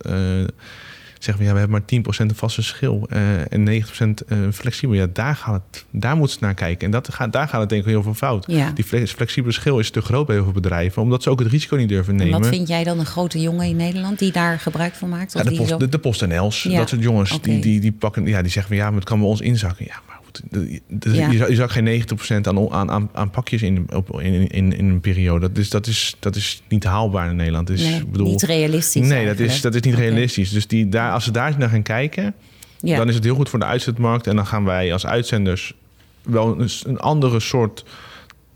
zeggen 1.20 1.36
van 1.46 1.46
ja, 1.46 1.54
we 1.54 1.60
hebben 1.60 1.84
maar 2.04 2.26
10% 2.26 2.30
een 2.30 2.36
vaste 2.36 2.62
schil 2.64 3.08
eh, 3.10 3.54
en 3.54 3.84
90% 3.84 4.26
eh, 4.28 4.38
flexibel. 4.54 4.96
Ja, 4.96 5.08
daar, 5.14 5.36
gaat 5.36 5.62
het, 5.72 5.86
daar 5.92 6.16
moeten 6.16 6.38
ze 6.38 6.44
naar 6.46 6.54
kijken. 6.54 6.86
En 6.86 6.92
dat 6.92 7.14
gaat, 7.14 7.34
daar 7.34 7.48
gaat 7.48 7.60
het 7.60 7.70
denk 7.70 7.82
ik 7.82 7.88
heel 7.88 8.04
veel 8.04 8.14
fout. 8.14 8.44
Ja. 8.48 8.72
Die 8.72 8.84
flex- 8.84 9.12
flexibele 9.12 9.54
schil 9.54 9.80
is 9.80 9.90
te 9.92 10.02
groot 10.02 10.26
bij 10.26 10.36
heel 10.36 10.44
veel 10.44 10.54
bedrijven, 10.54 11.02
omdat 11.02 11.24
ze 11.24 11.30
ook 11.30 11.40
het 11.40 11.48
risico 11.52 11.76
niet 11.76 11.90
durven 11.90 12.14
En 12.14 12.20
nemen. 12.20 12.40
wat 12.40 12.50
vind 12.50 12.68
jij 12.68 12.84
dan 12.84 13.00
een 13.00 13.06
grote 13.06 13.42
jongen 13.42 13.68
in 13.68 13.76
Nederland 13.76 14.20
die 14.20 14.32
daar 14.32 14.60
gebruik 14.60 14.94
van 14.94 15.10
maakt? 15.10 15.36
Of 15.36 15.42
Ja, 15.42 15.44
de, 15.44 15.50
die 15.50 15.58
post, 15.58 15.70
zo- 15.70 15.78
de, 15.78 15.90
de 15.90 16.00
PostNL's, 16.00 16.64
Ja, 16.64 16.78
dat 16.78 16.90
soort 16.90 17.02
jongens, 17.02 17.42
die, 17.42 17.60
die, 17.62 17.80
die 17.80 17.92
pakken, 17.92 18.26
ja, 18.26 18.42
die 18.42 18.52
zeggen 18.52 18.68
van 18.76 18.82
ja, 18.84 18.90
maar 18.90 19.00
het 19.00 19.10
kan 19.10 19.20
bij 19.20 19.28
ons 19.28 19.42
inzakken. 19.42 19.86
Ja, 19.88 19.96
maar 20.08 20.19
goed, 20.30 20.42
de- 20.52 20.82
de- 20.88 21.14
Ja. 21.16 21.32
je, 21.32 21.38
zag, 21.38 21.50
je 21.50 21.56
zag 21.56 21.74
geen 21.74 21.84
90% 21.86 22.48
aan, 22.48 22.72
aan, 22.90 23.10
aan, 23.14 23.30
pakjes 23.30 23.62
in, 23.62 23.88
op, 23.94 24.22
in, 24.22 24.48
in, 24.48 24.78
in 24.78 24.90
een 24.90 25.00
periode. 25.00 25.48
Dat 25.48 25.58
is, 25.58 25.70
dat, 25.70 25.88
is, 25.88 26.16
dat 26.20 26.36
is 26.36 26.62
niet 26.68 26.84
haalbaar 26.84 27.30
in 27.30 27.36
Nederland. 27.36 27.68
Dus, 27.68 27.82
nee, 27.82 28.06
bedoel, 28.06 28.28
niet 28.28 28.42
realistisch. 28.44 29.08
nee, 29.08 29.26
dat 29.26 29.40
is, 29.40 29.62
dat 29.62 29.76
is 29.76 29.82
niet 29.82 29.96
realistisch. 29.96 30.50
Dus 30.50 30.68
die, 30.68 30.90
daar, 30.90 31.12
als 31.12 31.24
ze 31.24 31.32
daar 31.32 31.56
naar 31.58 31.70
gaan 31.70 31.82
kijken, 31.84 32.34
Ja. 32.80 32.98
dan 32.98 33.08
is 33.08 33.16
het 33.16 33.24
heel 33.24 33.36
goed 33.36 33.50
voor 33.50 33.60
de 33.60 33.66
uitzetmarkt. 33.66 34.28
En 34.28 34.36
dan 34.36 34.46
gaan 34.48 34.64
wij 34.66 34.94
als 34.94 35.06
uitzenders 35.06 35.74
wel 36.24 36.60
een, 36.60 36.70
een 36.86 37.00
andere 37.00 37.40
soort 37.40 37.86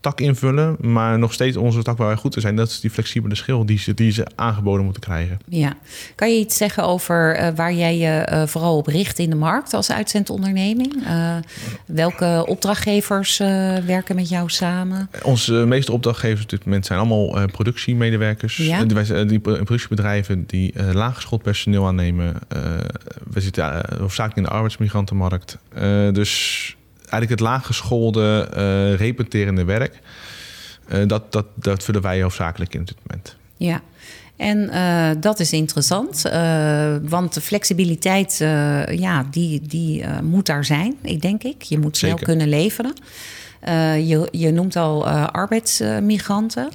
tak 0.04 0.22
invullen. 0.22 0.76
Maar 0.80 1.20
nog 1.20 1.34
steeds 1.34 1.58
onze 1.58 1.84
tak 1.84 1.98
waar 1.98 2.08
wij 2.08 2.16
goed 2.16 2.36
in 2.36 2.42
zijn. 2.42 2.56
Dat 2.56 2.70
is 2.70 2.80
die 2.80 2.90
flexibele 2.90 3.36
schil 3.36 3.66
die 3.66 3.80
ze, 3.80 3.94
die 3.94 4.12
ze 4.12 4.28
aangeboden 4.36 4.84
moeten 4.84 5.02
krijgen. 5.02 5.40
Ja. 5.48 5.74
Kan 6.16 6.34
je 6.34 6.40
iets 6.40 6.58
zeggen 6.58 6.84
over 6.84 7.36
eh, 7.36 7.48
waar 7.56 7.74
jij 7.74 7.98
je 7.98 8.10
eh, 8.10 8.48
vooral 8.48 8.78
op 8.78 8.88
richt 8.88 9.20
in 9.20 9.30
de 9.30 9.36
markt 9.36 9.74
als 9.74 9.92
uitzendonderneming? 9.92 11.04
Eh, 11.06 11.36
welke 11.86 12.44
opdrachtgevers 12.48 13.38
werken 13.86 14.16
met 14.16 14.30
jou 14.30 14.50
samen? 14.50 15.10
Onze 15.24 15.54
meeste 15.54 15.92
opdrachtgevers 15.92 16.44
op 16.44 16.50
dit 16.50 16.66
moment 16.66 16.86
zijn 16.86 17.00
allemaal 17.00 17.48
productiemedewerkers. 17.48 18.58
Ja. 18.58 18.84
Die, 18.84 19.26
die 19.26 19.40
pro- 19.40 19.64
productiebedrijven 19.64 20.44
die 20.48 20.74
laaggeschoold 20.94 21.42
personeel 21.42 21.88
aannemen. 21.88 22.36
We 23.30 23.42
zitten 23.42 23.64
uh, 23.64 24.00
hoofdzakelijk 24.00 24.38
in 24.38 24.44
de 24.44 24.50
arbeidsmigrantenmarkt. 24.50 25.58
Dus 26.12 26.76
eigenlijk 27.14 27.42
het 27.42 27.50
laaggeschoolde, 27.50 28.48
eh 28.54 28.96
repeterende 28.96 29.64
werk. 29.64 30.00
eh, 30.88 31.08
dat, 31.08 31.32
dat, 31.32 31.46
dat 31.56 31.84
vullen 31.84 32.02
wij 32.02 32.22
hoofdzakelijk 32.22 32.74
in 32.74 32.82
op 32.82 32.88
dit 32.88 32.98
moment. 33.08 33.36
Ja. 33.58 33.82
En 34.36 34.70
eh, 34.70 35.10
dat 35.20 35.40
is 35.40 35.54
interessant, 35.54 36.22
want 37.10 37.34
de 37.34 37.42
flexibiliteit, 37.42 38.38
ja, 38.92 39.26
die, 39.32 39.62
die 39.62 40.06
moet 40.24 40.46
daar 40.46 40.66
zijn, 40.66 40.96
ik 41.02 41.22
denk 41.22 41.44
ik. 41.44 41.62
Je 41.62 41.80
moet 41.80 41.98
snel 41.98 42.10
Zeker. 42.10 42.26
kunnen 42.26 42.50
leveren. 42.50 42.94
Je, 44.06 44.28
je 44.32 44.52
noemt 44.52 44.76
al 44.76 45.08
arbeidsmigranten. 45.08 46.70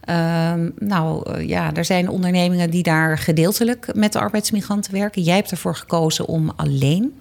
Ehm, 0.00 0.70
nou 0.78 1.40
ja, 1.46 1.74
er 1.74 1.84
zijn 1.84 2.08
ondernemingen 2.08 2.70
die 2.70 2.82
daar 2.82 3.18
gedeeltelijk 3.18 3.94
met 3.94 4.16
arbeidsmigranten 4.16 4.92
werken. 4.92 5.22
Jij 5.22 5.36
hebt 5.36 5.50
ervoor 5.50 5.76
gekozen 5.76 6.26
om 6.26 6.52
alleen 6.56 7.12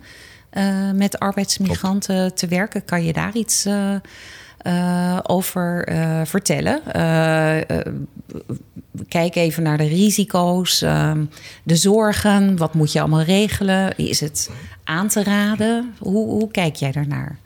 eh, 0.53 0.91
met 0.91 1.19
arbeidsmigranten 1.19 2.35
te 2.35 2.47
werken. 2.47 2.85
Kan 2.85 3.03
je 3.03 3.13
daar 3.13 3.35
iets 3.35 3.65
eh, 3.65 3.95
eh, 4.57 5.19
over 5.23 5.87
vertellen? 6.25 6.81
Kijk 9.07 9.35
even 9.35 9.63
naar 9.63 9.77
de 9.77 9.87
risico's, 9.87 10.81
ehm, 10.81 11.23
de 11.63 11.75
zorgen. 11.75 12.57
Wat 12.57 12.73
moet 12.73 12.91
je 12.91 12.99
allemaal 12.99 13.21
regelen? 13.21 13.97
Is 13.97 14.19
het 14.19 14.49
aan 14.83 15.07
te 15.07 15.23
raden? 15.23 15.93
Hoe, 15.99 16.27
hoe 16.29 16.51
kijk 16.51 16.75
jij 16.75 16.91
daarnaar? 16.91 17.37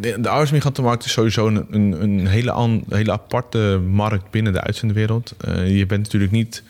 De, 0.00 0.20
de 0.20 0.28
arbeidsmigrantenmarkt 0.28 1.04
is 1.04 1.12
sowieso 1.12 1.46
een, 1.46 1.66
een, 1.70 2.02
een 2.02 2.26
hele, 2.26 2.50
an- 2.50 2.84
hele 2.88 3.12
aparte 3.12 3.80
markt 3.90 4.30
binnen 4.30 4.52
de 4.52 4.60
uitzendwereld. 4.60 5.34
Je 5.66 5.86
bent 5.86 6.02
natuurlijk 6.02 6.32
niet... 6.32 6.62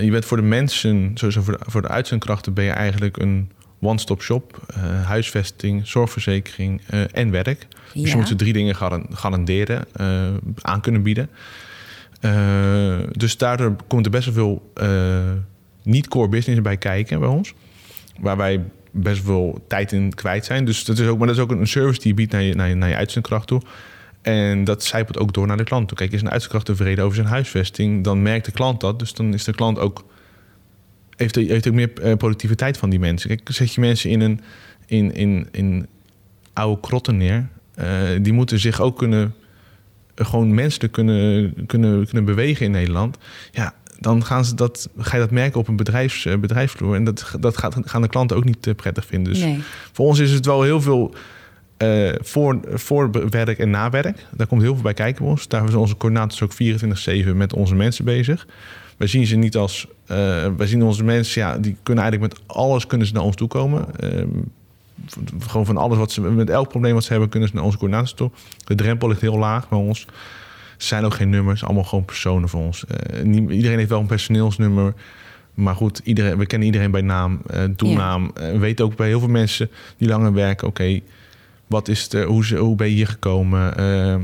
je 0.00 0.08
bent 0.10 0.24
voor 0.24 0.36
de 0.36 0.42
mensen, 0.42 1.10
sowieso 1.14 1.42
voor 1.42 1.58
de, 1.58 1.64
voor 1.70 1.82
de 1.82 1.88
uitzendkrachten... 1.88 2.52
ben 2.52 2.64
je 2.64 2.70
eigenlijk 2.70 3.16
een 3.16 3.50
one-stop 3.84 4.22
shop. 4.22 4.62
Eh, 4.66 5.06
huisvesting, 5.06 5.86
zorgverzekering 5.86 6.80
eh, 6.86 7.00
en 7.12 7.30
werk. 7.30 7.66
Dus 7.94 8.10
je 8.10 8.16
moet 8.16 8.28
ze 8.28 8.36
drie 8.36 8.52
dingen 8.52 8.74
garan- 8.74 9.06
garanderen, 9.10 9.84
eh, 9.92 10.06
aan 10.60 10.80
kunnen 10.80 11.02
bieden. 11.02 11.30
Dus 13.10 13.36
daardoor 13.36 13.76
komt 13.86 14.04
er 14.04 14.10
best 14.10 14.24
wel 14.24 14.34
veel 14.34 14.72
niet-core 15.82 16.28
business 16.28 16.60
bij 16.60 16.76
kijken 16.76 17.20
bij 17.20 17.28
ons. 17.28 17.54
Waar 18.20 18.36
wij 18.36 18.60
best 18.90 19.24
wel 19.24 19.64
tijd 19.68 19.92
in 19.92 20.14
kwijt 20.14 20.44
zijn. 20.44 20.64
Dus 20.64 20.84
dat 20.84 20.98
is 20.98 21.06
ook, 21.06 21.18
maar 21.18 21.26
dat 21.26 21.36
is 21.36 21.42
ook 21.42 21.50
een 21.50 21.66
service 21.66 22.00
die 22.00 22.08
je 22.08 22.14
biedt 22.14 22.32
naar 22.32 22.42
je, 22.42 22.54
naar 22.54 22.68
je, 22.68 22.74
naar 22.74 22.88
je 22.88 22.96
uitzendkracht 22.96 23.46
toe. 23.46 23.62
En 24.22 24.64
dat 24.64 24.84
zijpelt 24.84 25.18
ook 25.18 25.32
door 25.32 25.46
naar 25.46 25.56
de 25.56 25.64
klant 25.64 25.88
toe. 25.88 25.96
Kijk, 25.96 26.12
is 26.12 26.20
een 26.20 26.30
uitzendkracht 26.30 26.66
tevreden 26.66 27.04
over 27.04 27.16
zijn 27.16 27.28
huisvesting, 27.28 28.04
dan 28.04 28.22
merkt 28.22 28.44
de 28.44 28.52
klant 28.52 28.80
dat. 28.80 28.98
Dus 28.98 29.14
dan 29.14 29.34
is 29.34 29.44
de 29.44 29.54
klant 29.54 29.78
ook 29.78 30.04
heeft, 31.16 31.34
heeft 31.34 31.68
ook 31.68 31.74
meer 31.74 31.92
eh, 32.02 32.16
productiviteit 32.16 32.76
van 32.76 32.90
die 32.90 32.98
mensen. 32.98 33.28
Kijk, 33.28 33.48
zet 33.52 33.74
je 33.74 33.80
mensen 33.80 34.10
in 34.10 34.20
een 34.20 34.40
in, 34.86 35.14
in, 35.14 35.48
in 35.52 35.86
oude 36.52 36.80
krotten 36.80 37.16
neer, 37.16 37.48
eh, 37.74 37.88
die 38.20 38.32
moeten 38.32 38.58
zich 38.58 38.80
ook 38.80 38.98
kunnen 38.98 39.34
gewoon 40.14 40.54
menselijk 40.54 40.92
kunnen, 40.92 41.54
kunnen, 41.66 42.04
kunnen 42.04 42.24
bewegen 42.24 42.66
in 42.66 42.72
Nederland. 42.72 43.18
Ja, 43.50 43.74
dan 43.98 44.24
gaan 44.24 44.44
ze 44.44 44.54
dat, 44.54 44.88
ga 44.96 45.16
je 45.16 45.22
dat 45.22 45.30
merken 45.30 45.60
op 45.60 45.68
een 45.68 45.76
bedrijfs, 45.76 46.26
eh, 46.26 46.36
bedrijfsvloer. 46.36 46.94
En 46.94 47.04
dat, 47.04 47.36
dat 47.40 47.58
gaat, 47.58 47.76
gaan 47.84 48.02
de 48.02 48.08
klanten 48.08 48.36
ook 48.36 48.44
niet 48.44 48.66
eh, 48.66 48.74
prettig 48.74 49.06
vinden. 49.06 49.32
Dus 49.32 49.42
Nee. 49.42 49.58
voor 49.92 50.06
ons 50.06 50.18
is 50.18 50.30
het 50.30 50.46
wel 50.46 50.62
heel 50.62 50.80
veel 50.80 51.14
eh, 51.76 52.12
voor, 52.20 52.60
voor 52.72 53.10
werk 53.30 53.58
en 53.58 53.70
nawerk. 53.70 54.26
Daar 54.30 54.46
komt 54.46 54.62
heel 54.62 54.74
veel 54.74 54.82
bij 54.82 54.94
kijken 54.94 55.22
bij 55.22 55.30
ons. 55.30 55.48
Daar 55.48 55.66
zijn 55.66 55.78
onze 55.78 55.96
coördinators 55.96 56.42
ook 56.42 56.52
24-7 57.32 57.36
met 57.36 57.52
onze 57.52 57.74
mensen 57.74 58.04
bezig. 58.04 58.46
Wij 58.96 59.06
zien 59.06 59.26
ze 59.26 59.36
niet 59.36 59.56
als... 59.56 59.86
eh, 60.06 60.16
wij 60.56 60.66
zien 60.66 60.82
onze 60.82 61.04
mensen, 61.04 61.40
ja, 61.42 61.58
die 61.58 61.76
kunnen 61.82 62.04
eigenlijk 62.04 62.32
met 62.34 62.42
alles 62.56 62.86
kunnen 62.86 63.06
ze 63.06 63.12
naar 63.12 63.22
ons 63.22 63.36
toe 63.36 63.48
komen. 63.48 63.86
V- 65.06 65.46
gewoon 65.46 65.66
van 65.66 65.76
alles 65.76 65.98
wat 65.98 66.12
ze... 66.12 66.20
Met 66.20 66.50
elk 66.50 66.68
probleem 66.68 66.94
wat 66.94 67.04
ze 67.04 67.10
hebben, 67.10 67.28
kunnen 67.28 67.48
ze 67.48 67.54
naar 67.54 67.64
onze 67.64 67.76
coördinators 67.78 68.14
toe. 68.16 68.30
De 68.64 68.74
drempel 68.74 69.08
ligt 69.08 69.20
heel 69.20 69.38
laag 69.38 69.68
bij 69.68 69.78
ons. 69.78 70.00
Ze 70.76 70.86
zijn 70.86 71.04
ook 71.04 71.14
geen 71.14 71.30
nummers, 71.30 71.64
allemaal 71.64 71.84
gewoon 71.84 72.04
personen 72.04 72.48
voor 72.48 72.60
ons. 72.60 72.84
Eh, 72.86 73.24
iedereen 73.34 73.78
heeft 73.78 73.88
wel 73.90 74.00
een 74.00 74.06
personeelsnummer. 74.06 74.94
Maar 75.54 75.74
goed, 75.74 76.00
iedereen, 76.04 76.38
we 76.38 76.46
kennen 76.46 76.66
iedereen 76.66 76.90
bij 76.90 77.00
naam, 77.00 77.40
eh 77.46 77.62
doelnaam. 77.76 78.30
Eh, 78.34 78.50
we 78.50 78.58
weten 78.58 78.84
ook 78.84 78.96
bij 78.96 79.06
heel 79.06 79.18
veel 79.20 79.28
mensen 79.28 79.70
die 79.96 80.08
langer 80.08 80.32
werken... 80.32 80.68
oké, 80.68 81.00
wat 81.66 81.88
is 81.88 82.08
de, 82.08 82.22
hoe, 82.22 82.44
ze- 82.44 82.56
hoe 82.56 82.76
ben 82.76 82.88
je 82.88 82.94
hier 82.94 83.06
gekomen? 83.06 83.76
Eh, 83.76 84.16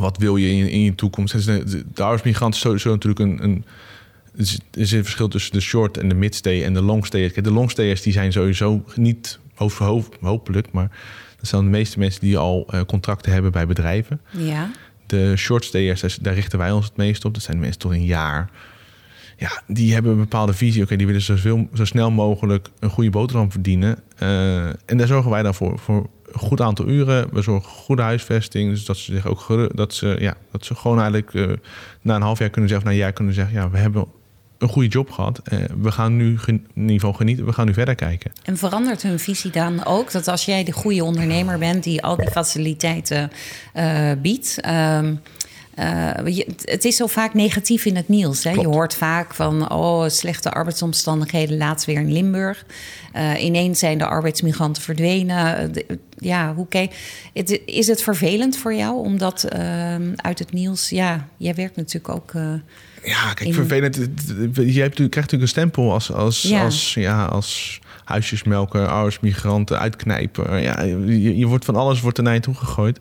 wat 0.00 0.16
wil 0.18 0.36
je 0.36 0.50
in, 0.50 0.68
in 0.68 0.80
je 0.80 0.94
toekomst? 0.94 1.44
De, 1.46 1.64
de, 1.64 1.84
de 1.94 2.02
arbeidsmigrant 2.02 2.54
is 2.54 2.60
sowieso 2.60 2.90
natuurlijk 2.90 3.20
een... 3.20 3.44
een 3.44 3.56
er 3.56 4.03
is- 4.36 4.60
er 4.70 4.80
is 4.80 4.92
een 4.92 5.02
verschil 5.02 5.28
tussen 5.28 5.52
de 5.52 5.60
short 5.60 5.98
en 5.98 6.08
de 6.08 6.14
midstay 6.14 6.64
en 6.64 6.74
de 6.74 6.82
longstayers. 6.82 7.34
De 7.34 7.52
longstayers 7.52 8.02
die 8.02 8.12
zijn 8.12 8.32
sowieso 8.32 8.84
niet 8.94 9.38
hoofd 9.54 9.76
voor 9.76 9.86
hoofd, 9.86 10.16
hopelijk... 10.20 10.72
maar 10.72 10.90
dat 11.36 11.48
zijn 11.48 11.64
de 11.64 11.70
meeste 11.70 11.98
mensen 11.98 12.20
die 12.20 12.38
al 12.38 12.66
eh, 12.70 12.80
contracten 12.86 13.32
hebben 13.32 13.52
bij 13.52 13.66
bedrijven. 13.66 14.20
Ja. 14.30 14.70
De 15.06 15.36
shortstayers, 15.36 16.18
daar, 16.20 16.34
richten 16.34 16.58
wij 16.58 16.72
ons 16.72 16.84
het 16.84 16.96
meest 16.96 17.24
op. 17.24 17.34
Dat 17.34 17.42
zijn 17.42 17.56
de 17.56 17.62
mensen 17.62 17.80
tot 17.80 17.90
een 17.90 18.04
jaar. 18.04 18.50
Ja, 19.36 19.62
die 19.66 19.92
hebben 19.92 20.12
een 20.12 20.18
bepaalde 20.18 20.52
visie. 20.52 20.82
Oké, 20.82 20.96
die 20.96 21.06
willen 21.06 21.22
zoveel, 21.22 21.68
zo 21.74 21.84
snel 21.84 22.10
mogelijk 22.10 22.68
een 22.78 22.90
goede 22.90 23.10
boterham 23.10 23.50
verdienen. 23.50 23.98
Eh, 24.16 24.66
en 24.66 24.96
daar 24.96 25.06
zorgen 25.06 25.30
wij 25.30 25.42
dan 25.42 25.54
voor. 25.54 25.78
Voor 25.78 26.10
een 26.32 26.40
goed 26.40 26.60
aantal 26.60 26.88
uren. 26.88 27.28
We 27.32 27.42
zorgen 27.42 27.70
voor 27.70 27.78
goede 27.78 28.02
huisvesting. 28.02 28.70
Dus 28.70 28.84
dat 28.84 28.96
ze 28.96 29.12
zich 29.12 29.26
ook 29.26 29.76
dat 29.76 29.94
ze, 29.94 30.16
ja, 30.20 30.36
dat 30.50 30.64
ze 30.64 30.74
gewoon 30.74 31.00
eigenlijk 31.00 31.34
eh, 31.34 31.56
na 32.02 32.14
een 32.14 32.22
half 32.22 32.38
jaar 32.38 32.50
kunnen 32.50 32.70
zeggen, 32.70 32.86
of 32.88 32.92
na 32.92 32.98
een 32.98 33.04
jaar 33.04 33.14
kunnen 33.14 33.34
zeggen, 33.34 33.54
ja, 33.54 33.70
we 33.70 33.78
hebben 33.78 34.06
een 34.58 34.68
goede 34.68 34.88
job 34.88 35.10
gehad. 35.10 35.40
Eh, 35.44 35.58
we 35.80 35.92
gaan 35.92 36.16
nu 36.16 36.38
in 36.46 36.62
ieder 36.74 36.92
geval 36.92 37.12
genieten. 37.12 37.44
We 37.44 37.52
gaan 37.52 37.66
nu 37.66 37.72
verder 37.72 37.94
kijken. 37.94 38.32
En 38.42 38.56
verandert 38.56 39.02
hun 39.02 39.18
visie 39.18 39.50
dan 39.50 39.84
ook? 39.84 40.12
Dat 40.12 40.28
als 40.28 40.44
jij 40.44 40.64
de 40.64 40.72
goede 40.72 41.04
ondernemer 41.04 41.58
bent 41.58 41.84
die 41.84 42.02
al 42.02 42.16
die 42.16 42.30
faciliteiten 42.30 43.30
eh, 43.72 44.10
biedt, 44.22 44.58
ehm, 45.74 46.42
het 46.62 46.84
is 46.84 46.96
zo 46.96 47.06
vaak 47.06 47.34
negatief 47.34 47.84
in 47.84 47.96
het 47.96 48.08
nieuws. 48.08 48.44
Hè? 48.44 48.50
Je 48.50 48.66
hoort 48.66 48.94
vaak 48.94 49.34
van 49.34 49.70
oh, 49.70 50.08
slechte 50.08 50.50
arbeidsomstandigheden, 50.50 51.56
laatst 51.56 51.86
weer 51.86 52.00
in 52.00 52.12
Limburg. 52.12 52.64
ineens 53.38 53.78
zijn 53.78 53.98
de 53.98 54.06
arbeidsmigranten 54.06 54.82
verdwenen. 54.82 55.72
ja, 56.18 56.54
hoe 56.54 56.68
kijk, 56.68 56.94
is 57.66 57.86
het 57.86 58.02
vervelend 58.02 58.56
voor 58.56 58.74
jou 58.74 59.04
omdat 59.04 59.48
uit 60.16 60.38
het 60.38 60.52
nieuws, 60.52 60.88
ja, 60.88 61.28
jij 61.36 61.54
werkt 61.54 61.76
natuurlijk 61.76 62.14
ook. 62.14 62.32
ja, 63.02 63.32
kijk, 63.34 63.54
vervelend. 63.54 63.96
Je, 63.96 64.80
hebt, 64.80 64.98
je 64.98 65.08
krijgt 65.08 65.14
natuurlijk 65.14 65.42
een 65.42 65.48
stempel 65.48 65.92
als, 65.92 66.12
als, 66.12 66.42
ja. 66.42 66.64
als, 66.64 66.94
ja, 66.94 67.24
als 67.24 67.80
huisjesmelker, 68.04 68.88
ouders, 68.88 69.20
migranten, 69.20 69.78
uitknijpen. 69.78 70.62
Ja, 70.62 70.82
je, 70.82 71.36
je, 71.36 71.46
wordt 71.46 71.64
van 71.64 71.76
alles 71.76 72.00
wordt 72.00 72.18
er 72.18 72.24
naar 72.24 72.34
je 72.34 72.40
toe 72.40 72.54
gegooid. 72.54 73.00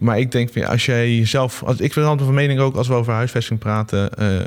Maar 0.00 0.18
ik 0.18 0.32
denk, 0.32 0.64
als 0.64 0.86
jij 0.86 1.26
zelf... 1.26 1.62
Als, 1.62 1.80
ik 1.80 1.94
ben 1.94 2.04
altijd 2.04 2.26
van 2.26 2.34
mening 2.34 2.60
ook, 2.60 2.76
als 2.76 2.88
we 2.88 2.94
over 2.94 3.12
huisvesting 3.12 3.58
praten... 3.58 4.10
Uh, 4.18 4.40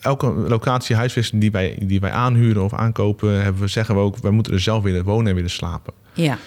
elke 0.00 0.26
locatie 0.26 0.96
huisvesting 0.96 1.40
die 1.40 1.50
wij, 1.50 1.78
die 1.82 2.00
wij 2.00 2.10
aanhuren 2.10 2.64
of 2.64 2.74
aankopen... 2.74 3.42
Hebben 3.42 3.62
we, 3.62 3.68
zeggen 3.68 3.94
we 3.94 4.00
ook, 4.00 4.18
wij 4.18 4.30
moeten 4.30 4.52
er 4.52 4.60
zelf 4.60 4.82
willen 4.82 5.04
wonen 5.04 5.26
en 5.26 5.34
willen 5.34 5.50
slapen. 5.50 5.92
Ja. 6.12 6.38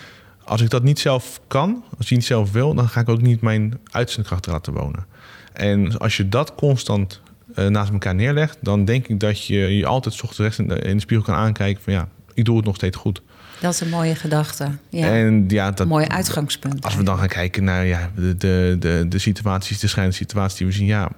Als 0.43 0.61
ik 0.61 0.69
dat 0.69 0.83
niet 0.83 0.99
zelf 0.99 1.41
kan, 1.47 1.83
als 1.97 2.09
je 2.09 2.15
niet 2.15 2.25
zelf 2.25 2.51
wil... 2.51 2.73
dan 2.73 2.89
ga 2.89 2.99
ik 2.99 3.09
ook 3.09 3.21
niet 3.21 3.41
mijn 3.41 3.79
uitzendkracht 3.91 4.47
laten 4.47 4.73
wonen. 4.73 5.05
En 5.53 5.97
als 5.97 6.17
je 6.17 6.29
dat 6.29 6.55
constant 6.55 7.21
uh, 7.55 7.67
naast 7.67 7.91
elkaar 7.91 8.15
neerlegt... 8.15 8.57
dan 8.61 8.85
denk 8.85 9.07
ik 9.07 9.19
dat 9.19 9.45
je 9.45 9.77
je 9.77 9.85
altijd 9.85 10.23
ochtends 10.23 10.59
in 10.59 10.67
de, 10.67 10.75
in 10.79 10.95
de 10.95 11.01
spiegel 11.01 11.25
kan 11.25 11.35
aankijken... 11.35 11.83
van 11.83 11.93
ja, 11.93 12.07
ik 12.33 12.45
doe 12.45 12.55
het 12.55 12.65
nog 12.65 12.75
steeds 12.75 12.97
goed. 12.97 13.21
Dat 13.59 13.73
is 13.73 13.79
een 13.79 13.89
mooie 13.89 14.15
gedachte. 14.15 14.67
Ja. 14.89 15.07
En 15.07 15.45
ja, 15.47 15.69
dat, 15.69 15.79
een 15.79 15.87
mooi 15.87 16.05
uitgangspunt. 16.05 16.83
Als 16.83 16.95
we 16.95 17.03
dan 17.03 17.17
gaan 17.17 17.27
kijken 17.27 17.63
naar 17.63 17.85
ja, 17.85 18.11
de, 18.15 18.37
de, 18.37 18.75
de, 18.79 19.05
de 19.09 19.17
situaties, 19.17 19.79
de 19.79 19.87
schijnende 19.87 20.17
situaties 20.17 20.57
die 20.57 20.67
we 20.67 20.73
zien, 20.73 20.85
ja. 20.85 21.09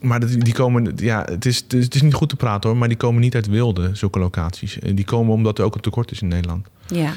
Maar 0.00 0.26
die, 0.26 0.38
die 0.38 0.54
komen, 0.54 0.92
ja, 0.96 1.24
het 1.30 1.46
is, 1.46 1.64
het 1.68 1.94
is 1.94 2.02
niet 2.02 2.14
goed 2.14 2.28
te 2.28 2.36
praten 2.36 2.70
hoor, 2.70 2.78
maar 2.78 2.88
die 2.88 2.96
komen 2.96 3.20
niet 3.20 3.34
uit 3.34 3.46
wilde, 3.46 3.90
zulke 3.92 4.18
locaties. 4.18 4.78
Die 4.94 5.04
komen 5.04 5.34
omdat 5.34 5.58
er 5.58 5.64
ook 5.64 5.74
een 5.74 5.80
tekort 5.80 6.10
is 6.10 6.20
in 6.20 6.28
Nederland. 6.28 6.66
Ja. 6.86 7.12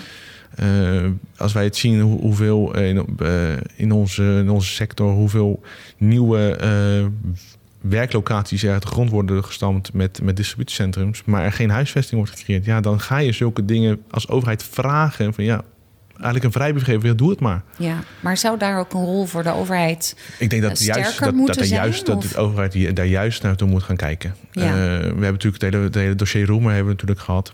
Uh, 0.63 1.05
als 1.37 1.53
wij 1.53 1.63
het 1.63 1.77
zien 1.77 2.01
hoe, 2.01 2.19
hoeveel 2.19 2.77
in, 2.77 3.05
uh, 3.21 3.57
in, 3.75 3.91
onze, 3.91 4.23
in 4.23 4.49
onze 4.49 4.73
sector, 4.73 5.11
hoeveel 5.13 5.61
nieuwe 5.97 6.59
uh, 6.63 7.33
werklocaties 7.81 8.65
uit 8.65 8.81
de 8.81 8.87
grond 8.87 9.09
worden 9.09 9.43
gestampt 9.43 9.93
met, 9.93 10.21
met 10.21 10.35
distributiecentrums, 10.35 11.23
maar 11.23 11.43
er 11.43 11.51
geen 11.51 11.69
huisvesting 11.69 12.21
wordt 12.21 12.37
gecreëerd, 12.37 12.65
ja, 12.65 12.81
dan 12.81 12.99
ga 12.99 13.17
je 13.17 13.31
zulke 13.31 13.65
dingen 13.65 14.03
als 14.09 14.29
overheid 14.29 14.63
vragen 14.63 15.33
van 15.33 15.43
ja, 15.43 15.63
eigenlijk 16.09 16.43
een 16.43 16.51
vrijbrief 16.51 16.83
geven, 16.83 17.17
doe 17.17 17.29
het 17.29 17.39
maar. 17.39 17.63
Ja, 17.77 18.03
maar 18.19 18.37
zou 18.37 18.57
daar 18.57 18.79
ook 18.79 18.93
een 18.93 19.05
rol 19.05 19.25
voor 19.25 19.43
de 19.43 19.53
overheid 19.53 20.15
Ik 20.39 20.49
denk 20.49 20.61
dat, 20.61 20.83
juist, 20.83 21.19
dat, 21.19 21.35
dat, 21.45 21.55
zijn, 21.55 21.69
juist, 21.69 22.05
dat 22.05 22.21
de 22.21 22.37
overheid 22.37 22.95
daar 22.95 23.05
juist 23.05 23.43
naartoe 23.43 23.67
moet 23.67 23.83
gaan 23.83 23.95
kijken. 23.95 24.35
Ja. 24.51 24.63
Uh, 24.63 24.71
we 24.71 25.03
hebben 25.03 25.31
natuurlijk 25.31 25.63
het 25.63 25.73
hele, 25.73 25.83
het 25.83 25.95
hele 25.95 26.15
dossier 26.15 26.45
Roemer 26.45 26.73
hebben 26.73 26.87
we 26.87 26.91
natuurlijk 26.91 27.19
gehad. 27.19 27.51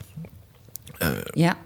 Uh, 1.02 1.10
ja 1.34 1.58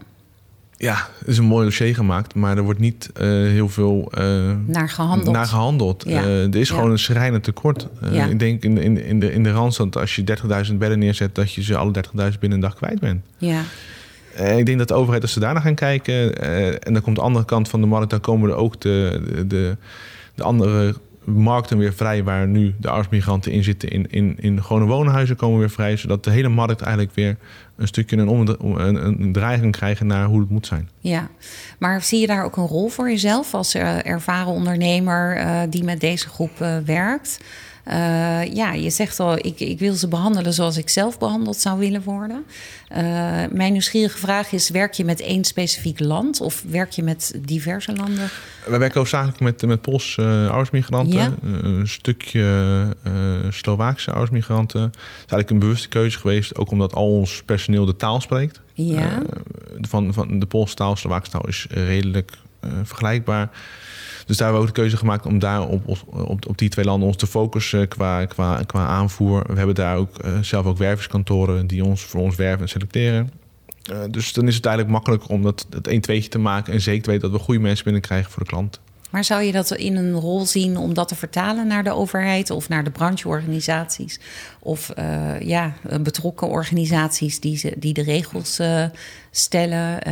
ja, 0.81 1.07
het 1.17 1.27
is 1.27 1.37
een 1.37 1.45
mooi 1.45 1.65
dossier 1.65 1.95
gemaakt, 1.95 2.35
maar 2.35 2.57
er 2.57 2.63
wordt 2.63 2.79
niet 2.79 3.09
uh, 3.17 3.27
heel 3.27 3.69
veel 3.69 4.11
uh, 4.17 4.51
naar 4.65 4.89
gehandeld. 4.89 5.35
Naar 5.35 5.45
gehandeld. 5.45 6.03
Ja. 6.07 6.23
Uh, 6.23 6.43
er 6.43 6.55
is 6.55 6.69
gewoon 6.69 6.91
een 6.91 6.99
schrijnend 6.99 7.43
tekort. 7.43 7.87
Ja. 8.11 8.25
Ik 8.25 8.39
denk 8.39 8.63
in, 8.63 8.77
in, 8.77 9.05
in, 9.05 9.19
de, 9.19 9.33
in 9.33 9.43
de 9.43 9.51
Randstad, 9.51 9.97
als 9.97 10.15
je 10.15 10.23
30.000 10.69 10.75
bedden 10.75 10.99
neerzet, 10.99 11.35
dat 11.35 11.53
je 11.53 11.63
ze 11.63 11.77
alle 11.77 11.91
30.000 11.93 12.39
binnen 12.39 12.51
een 12.51 12.59
dag 12.59 12.75
kwijt 12.75 12.99
bent. 12.99 13.21
Ja. 13.37 13.61
ik 14.35 14.65
denk 14.65 14.77
dat 14.77 14.87
de 14.87 14.93
overheid, 14.93 15.21
als 15.21 15.33
ze 15.33 15.39
daarna 15.39 15.59
gaan 15.59 15.75
kijken, 15.75 16.41
en 16.83 16.93
dan 16.93 17.01
komt 17.01 17.15
de 17.15 17.21
andere 17.21 17.45
kant 17.45 17.69
van 17.69 17.81
de 17.81 17.87
markt, 17.87 18.09
dan 18.09 18.21
komen 18.21 18.49
er 18.49 18.55
ook 18.55 18.81
de, 18.81 19.21
de, 19.47 19.77
de 20.35 20.43
andere 20.43 20.95
markten 21.29 21.77
weer 21.77 21.93
vrij 21.93 22.23
waar 22.23 22.47
nu 22.47 22.75
de 22.79 22.87
arbeidsmigranten 22.87 23.51
in 23.51 23.63
zitten. 23.63 23.89
In, 23.89 24.05
in, 24.09 24.35
in 24.39 24.63
gewone 24.63 24.85
woonhuizen 24.85 25.35
komen 25.35 25.59
weer 25.59 25.69
vrij, 25.69 25.97
zodat 25.97 26.23
de 26.23 26.31
hele 26.31 26.49
markt 26.49 26.81
eigenlijk 26.81 27.15
weer 27.15 27.37
een 27.77 27.87
stukje 27.87 28.17
een, 28.17 28.57
een, 28.59 29.21
een 29.21 29.31
dreiging 29.31 29.71
krijgen 29.71 30.07
naar 30.07 30.25
hoe 30.25 30.39
het 30.39 30.49
moet 30.49 30.67
zijn. 30.67 30.89
Ja, 30.99 31.27
maar 31.79 32.01
zie 32.01 32.19
je 32.19 32.27
daar 32.27 32.43
ook 32.43 32.57
een 32.57 32.67
rol 32.67 32.89
voor 32.89 33.09
jezelf 33.09 33.53
als 33.53 33.75
uh, 33.75 34.05
ervaren 34.05 34.51
ondernemer 34.51 35.37
uh, 35.37 35.61
die 35.69 35.83
met 35.83 35.99
deze 35.99 36.29
groep 36.29 36.51
uh, 36.61 36.77
werkt? 36.85 37.39
Uh, 37.89 38.53
ja, 38.53 38.73
je 38.73 38.89
zegt 38.89 39.19
al, 39.19 39.37
ik, 39.37 39.59
ik 39.59 39.79
wil 39.79 39.93
ze 39.93 40.07
behandelen 40.07 40.53
zoals 40.53 40.77
ik 40.77 40.89
zelf 40.89 41.17
behandeld 41.19 41.57
zou 41.57 41.79
willen 41.79 42.03
worden. 42.03 42.45
Uh, 42.91 42.97
mijn 43.51 43.71
nieuwsgierige 43.71 44.17
vraag 44.17 44.51
is: 44.51 44.69
werk 44.69 44.93
je 44.93 45.05
met 45.05 45.21
één 45.21 45.43
specifiek 45.43 45.99
land 45.99 46.41
of 46.41 46.63
werk 46.67 46.91
je 46.91 47.03
met 47.03 47.39
diverse 47.45 47.95
landen? 47.95 48.29
We 48.65 48.77
werken 48.77 48.97
hoofdzakelijk 48.99 49.39
met, 49.39 49.65
met 49.65 49.81
Poolse 49.81 50.21
uh, 50.21 51.03
ja? 51.07 51.33
een 51.41 51.87
stukje 51.87 52.95
Slovaakse 53.49 54.11
oudersmigranten. 54.11 54.81
Het 54.81 54.95
is 54.95 55.01
eigenlijk 55.17 55.49
een 55.49 55.59
bewuste 55.59 55.87
keuze 55.87 56.19
geweest, 56.19 56.57
ook 56.57 56.71
omdat 56.71 56.93
al 56.93 57.17
ons 57.17 57.43
personeel 57.45 57.85
de 57.85 57.95
taal 57.95 58.21
spreekt. 58.21 58.61
Ja. 58.73 59.21
van, 59.81 60.13
van 60.13 60.39
de 60.39 60.45
Poolse 60.45 60.75
taal, 60.75 60.95
Slovaakse 60.95 61.31
taal 61.31 61.47
is 61.47 61.67
redelijk 61.69 62.31
vergelijkbaar. 62.83 63.49
Dus 64.29 64.37
daar 64.37 64.47
hebben 64.47 64.65
we 64.65 64.69
ook 64.69 64.75
de 64.75 64.81
keuze 64.81 64.97
gemaakt 64.97 65.25
om 65.25 65.39
daar 65.39 65.67
op, 65.67 65.87
op, 66.05 66.47
op 66.47 66.57
die 66.57 66.69
twee 66.69 66.85
landen 66.85 67.07
ons 67.07 67.17
te 67.17 67.27
focussen 67.27 67.87
qua, 67.87 68.25
qua, 68.25 68.61
qua 68.65 68.85
aanvoer. 68.85 69.43
We 69.47 69.57
hebben 69.57 69.75
daar 69.75 69.97
ook 69.97 70.25
uh, 70.25 70.39
zelf 70.41 70.65
ook 70.65 70.77
werverskantoren 70.77 71.67
die 71.67 71.83
ons 71.83 72.01
voor 72.01 72.21
ons 72.21 72.35
werven 72.35 72.61
en 72.61 72.69
selecteren. 72.69 73.31
Uh, 73.91 73.97
dus 74.09 74.33
dan 74.33 74.47
is 74.47 74.55
het 74.55 74.65
eigenlijk 74.65 74.95
makkelijk 74.95 75.29
om 75.29 75.41
dat, 75.41 75.65
dat 75.69 75.87
1 75.87 76.01
2 76.01 76.27
te 76.27 76.39
maken 76.39 76.73
en 76.73 76.81
zeker 76.81 77.03
te 77.03 77.09
weten 77.09 77.31
dat 77.31 77.39
we 77.39 77.45
goede 77.45 77.59
mensen 77.59 77.83
binnenkrijgen 77.83 78.31
voor 78.31 78.43
de 78.43 78.49
klant. 78.49 78.79
Maar 79.09 79.23
zou 79.23 79.41
je 79.41 79.51
dat 79.51 79.71
in 79.71 79.95
een 79.95 80.13
rol 80.13 80.45
zien 80.45 80.77
om 80.77 80.93
dat 80.93 81.07
te 81.07 81.15
vertalen 81.15 81.67
naar 81.67 81.83
de 81.83 81.93
overheid 81.93 82.49
of 82.49 82.69
naar 82.69 82.83
de 82.83 82.91
brancheorganisaties? 82.91 84.19
Of 84.59 84.91
uh, 84.99 85.39
ja, 85.41 85.73
betrokken 86.01 86.47
organisaties 86.47 87.39
die, 87.39 87.57
ze, 87.57 87.73
die 87.77 87.93
de 87.93 88.03
regels 88.03 88.59
stellen, 89.31 90.09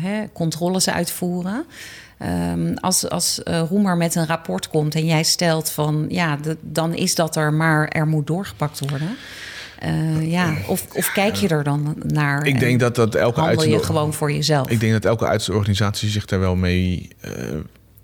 hè, 0.00 0.24
controles 0.32 0.90
uitvoeren? 0.90 1.64
Um, 2.22 2.74
als 2.76 3.08
als 3.08 3.40
uh, 3.44 3.62
Roemer 3.68 3.96
met 3.96 4.14
een 4.14 4.26
rapport 4.26 4.68
komt 4.68 4.94
en 4.94 5.04
jij 5.04 5.22
stelt 5.22 5.70
van 5.70 6.06
ja, 6.08 6.36
de, 6.36 6.56
dan 6.60 6.94
is 6.94 7.14
dat 7.14 7.36
er, 7.36 7.52
maar 7.52 7.88
er 7.88 8.06
moet 8.06 8.26
doorgepakt 8.26 8.90
worden. 8.90 9.16
Uh, 9.84 10.30
ja, 10.30 10.54
of, 10.66 10.86
of 10.94 11.12
kijk 11.12 11.34
je 11.34 11.48
er 11.48 11.64
dan 11.64 11.96
naar? 12.06 12.46
Ik 12.46 12.58
denk 12.58 12.80
dat 12.80 12.94
dat 12.94 13.14
elke 13.14 13.40
handel 13.40 13.64
je 13.64 13.82
gewoon 13.82 14.14
voor 14.14 14.32
jezelf. 14.32 14.70
Ik 14.70 14.80
denk 14.80 14.92
dat 14.92 15.04
elke 15.04 15.26
uitzendorganisatie 15.26 16.08
zich 16.08 16.24
daar 16.24 16.40
wel 16.40 16.56
mee 16.56 17.08
uh, 17.24 17.32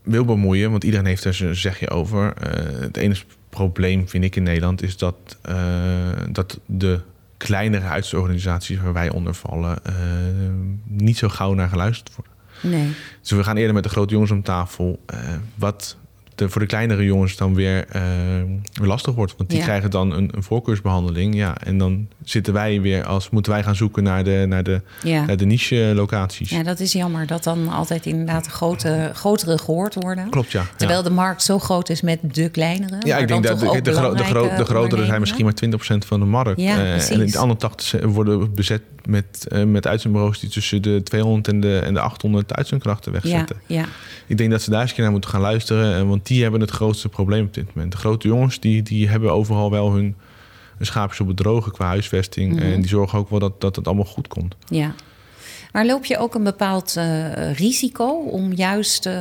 wil 0.03 0.25
bemoeien, 0.25 0.71
want 0.71 0.85
iedereen 0.85 1.07
heeft 1.07 1.25
er 1.25 1.35
zijn 1.35 1.57
zegje 1.57 1.91
over. 1.91 2.35
het 2.81 2.97
enige 2.97 3.25
probleem 3.51 4.09
vind 4.09 4.25
ik 4.25 4.37
in 4.37 4.43
Nederland 4.43 4.83
is 4.83 4.97
dat, 4.97 5.17
dat 6.29 6.59
de 6.67 7.01
kleinere 7.37 7.87
uitzendorganisaties 7.87 8.81
waar 8.81 8.93
wij 8.93 9.11
onder 9.11 9.35
vallen 9.35 9.79
niet 10.85 11.19
zo 11.19 11.29
gauw 11.29 11.55
naar 11.55 11.69
geluisterd 11.69 12.17
worden. 12.17 12.36
Nee. 12.69 12.93
Dus 13.21 13.31
we 13.31 13.45
gaan 13.45 13.57
eerder 13.57 13.75
met 13.75 13.83
de 13.83 13.89
grote 13.89 14.13
jongens 14.13 14.31
om 14.31 14.43
tafel. 14.43 15.01
Uh, 15.15 15.19
wat 15.55 15.97
de, 16.37 16.49
voor 16.49 16.61
de 16.61 16.67
kleinere 16.67 17.05
jongens 17.05 17.37
dan 17.37 17.55
weer, 17.55 17.87
uh, 17.97 18.03
weer 18.73 18.89
lastig 18.89 19.15
wordt. 19.15 19.35
Want 19.37 19.51
die 19.51 19.61
krijgen 19.61 19.91
dan 19.91 20.13
een, 20.13 20.31
een, 20.35 20.43
voorkeursbehandeling. 20.43 21.35
Ja, 21.35 21.57
en 21.59 21.79
dan 21.79 22.09
zitten 22.25 22.53
wij 22.53 22.81
weer 22.81 23.05
als 23.05 23.31
moeten 23.31 23.53
wij 23.53 23.63
gaan 23.63 23.77
zoeken 23.77 24.03
naar 24.03 24.25
de, 24.25 24.45
naar 24.49 24.63
de, 24.63 24.81
naar 25.03 25.37
de 25.37 25.47
niche-locaties. 25.47 26.51
Ja, 26.51 26.63
dat 26.63 26.81
is 26.81 26.93
jammer 26.93 27.27
dat 27.27 27.45
dan 27.45 27.69
altijd 27.69 28.07
inderdaad 28.07 28.45
de 28.45 28.51
grote, 28.51 29.11
grotere 29.15 29.59
gehoord 29.59 29.95
worden. 29.95 30.31
Klopt, 30.31 30.53
ja. 30.53 30.67
Terwijl 30.77 31.03
de 31.03 31.11
markt 31.11 31.43
zo 31.43 31.59
groot 31.59 31.89
is 31.89 32.01
met 32.01 32.19
de 32.23 32.49
kleinere. 32.49 32.97
Ja, 33.01 33.17
ik 33.17 33.29
denk 33.29 33.43
dat 33.43 33.61
de, 33.61 33.67
de, 33.67 33.81
de, 33.83 33.93
gro 33.93 34.15
de, 34.57 34.65
grotere 34.65 35.05
zijn 35.05 35.21
misschien 35.21 35.45
maar 35.45 35.55
20% 36.05 36.07
van 36.07 36.21
de 36.21 36.27
markt. 36.27 36.61
Ja, 36.61 36.77
uh, 36.77 37.11
en 37.11 37.27
de 37.27 37.39
andere 37.39 37.59
80 37.61 38.05
worden 38.05 38.55
bezet 38.55 38.83
met, 39.05 39.47
uh, 39.53 39.65
met 39.65 39.87
uitzendbureaus 39.87 40.41
die 40.41 40.51
tussen 40.51 40.83
de 40.83 41.03
200 41.03 41.49
en 41.49 41.61
de, 41.61 41.79
en 41.79 41.95
de 41.95 42.01
800 42.01 42.55
uitzendkrachten 42.55 43.13
wegzetten. 43.13 43.57
Ja, 43.67 43.79
ja. 43.81 43.87
Ik 44.27 44.39
denk 44.39 44.51
dat 44.51 44.63
ze 44.63 44.71
daar 44.71 44.83
eens 44.83 44.97
naar 44.97 45.11
moeten 45.11 45.31
gaan 45.31 45.41
luisteren. 45.41 46.09
Want 46.09 46.26
die 46.27 46.43
hebben 46.43 46.61
het 46.61 46.71
grootste 46.71 47.09
probleem 47.09 47.45
op 47.45 47.55
dit 47.55 47.75
moment. 47.75 47.93
De 47.93 47.99
grote 47.99 48.29
jongens 48.29 48.61
die, 48.61 48.83
die 48.83 49.09
hebben 49.09 49.33
overal 49.33 49.71
wel 49.71 49.93
hun 49.93 50.17
schaapjes 50.81 51.21
op 51.21 51.27
bedrogen 51.27 51.73
qua 51.73 51.87
huisvesting. 51.87 52.53
Mhm. 52.53 52.63
En 52.63 52.81
die 52.81 52.89
zorgen 52.89 53.19
ook 53.19 53.31
wel 53.31 53.39
dat, 53.39 53.61
dat 53.61 53.77
het 53.77 53.87
allemaal 53.87 54.05
goed 54.05 54.29
komt. 54.29 54.57
Ja. 54.67 54.95
Maar 55.77 55.87
loop 55.87 56.05
je 56.05 56.19
ook 56.19 56.35
een 56.35 56.45
bepaald 56.45 56.95
uh, 56.99 57.55
risico 57.55 58.09
om 58.09 58.53
juist, 58.53 59.07
uh, 59.07 59.13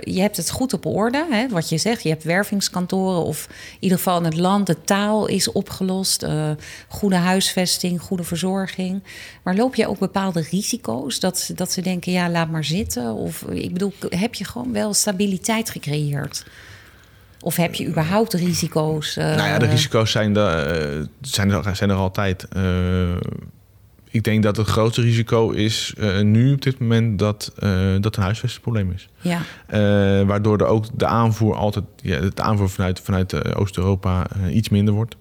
je 0.00 0.20
hebt 0.20 0.36
het 0.36 0.50
goed 0.50 0.72
op 0.72 0.86
orde, 0.86 1.26
hè, 1.30 1.48
wat 1.48 1.68
je 1.68 1.78
zegt, 1.78 2.02
je 2.02 2.08
hebt 2.08 2.24
wervingskantoren 2.24 3.24
of 3.24 3.46
in 3.48 3.76
ieder 3.80 3.98
geval 3.98 4.18
in 4.18 4.24
het 4.24 4.36
land, 4.36 4.66
de 4.66 4.76
taal 4.84 5.26
is 5.26 5.52
opgelost, 5.52 6.22
uh, 6.22 6.50
goede 6.88 7.16
huisvesting, 7.16 8.00
goede 8.00 8.22
verzorging. 8.22 9.02
Maar 9.42 9.56
loop 9.56 9.74
je 9.74 9.86
ook 9.86 9.98
bepaalde 9.98 10.46
risico's 10.50 11.20
dat, 11.20 11.50
dat 11.54 11.72
ze 11.72 11.80
denken, 11.80 12.12
ja, 12.12 12.30
laat 12.30 12.50
maar 12.50 12.64
zitten? 12.64 13.14
Of 13.14 13.42
ik 13.42 13.72
bedoel, 13.72 13.92
heb 14.08 14.34
je 14.34 14.44
gewoon 14.44 14.72
wel 14.72 14.94
stabiliteit 14.94 15.70
gecreëerd? 15.70 16.44
Of 17.40 17.56
heb 17.56 17.74
je 17.74 17.86
überhaupt 17.86 18.32
risico's? 18.32 19.14
nou 19.14 19.36
ja, 19.36 19.58
de 19.58 19.66
risico's 19.66 20.10
zijn, 20.10 20.32
de, 20.32 21.08
zijn, 21.20 21.50
er, 21.50 21.76
zijn 21.76 21.90
er 21.90 21.96
altijd 21.96 22.46
ik 24.10 24.24
denk 24.24 24.42
dat 24.42 24.56
het 24.56 24.66
grootste 24.66 25.00
risico 25.00 25.50
is 25.50 25.94
uh, 25.98 26.20
nu 26.20 26.52
op 26.52 26.62
dit 26.62 26.78
moment 26.78 27.18
dat, 27.18 27.52
uh, 27.62 27.94
dat 28.00 28.16
een 28.16 28.22
huisvestingsprobleem 28.22 28.92
is. 28.92 29.08
Ja. 29.20 29.38
Uh, 29.38 30.26
waardoor 30.26 30.58
er 30.58 30.66
ook 30.66 30.84
de 30.94 31.06
aanvoer 31.06 31.54
altijd, 31.54 31.84
ja, 31.96 32.20
de 32.20 32.42
aanvoer 32.42 32.70
vanuit, 32.70 33.00
vanuit 33.00 33.54
Oost-Europa 33.54 34.26
iets 34.50 34.68
minder 34.68 34.94
wordt. 34.94 35.16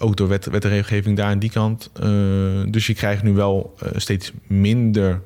Ook 0.00 0.16
door 0.16 0.28
wet, 0.28 0.46
wet 0.46 0.64
en 0.64 0.70
regelgeving 0.70 1.16
daar 1.16 1.30
aan 1.30 1.38
die 1.38 1.50
kant. 1.50 1.90
dus 2.68 2.86
je 2.86 2.94
krijgt 2.94 3.22
nu 3.22 3.32
wel 3.32 3.74
steeds 3.96 4.32
minder, 4.46 5.20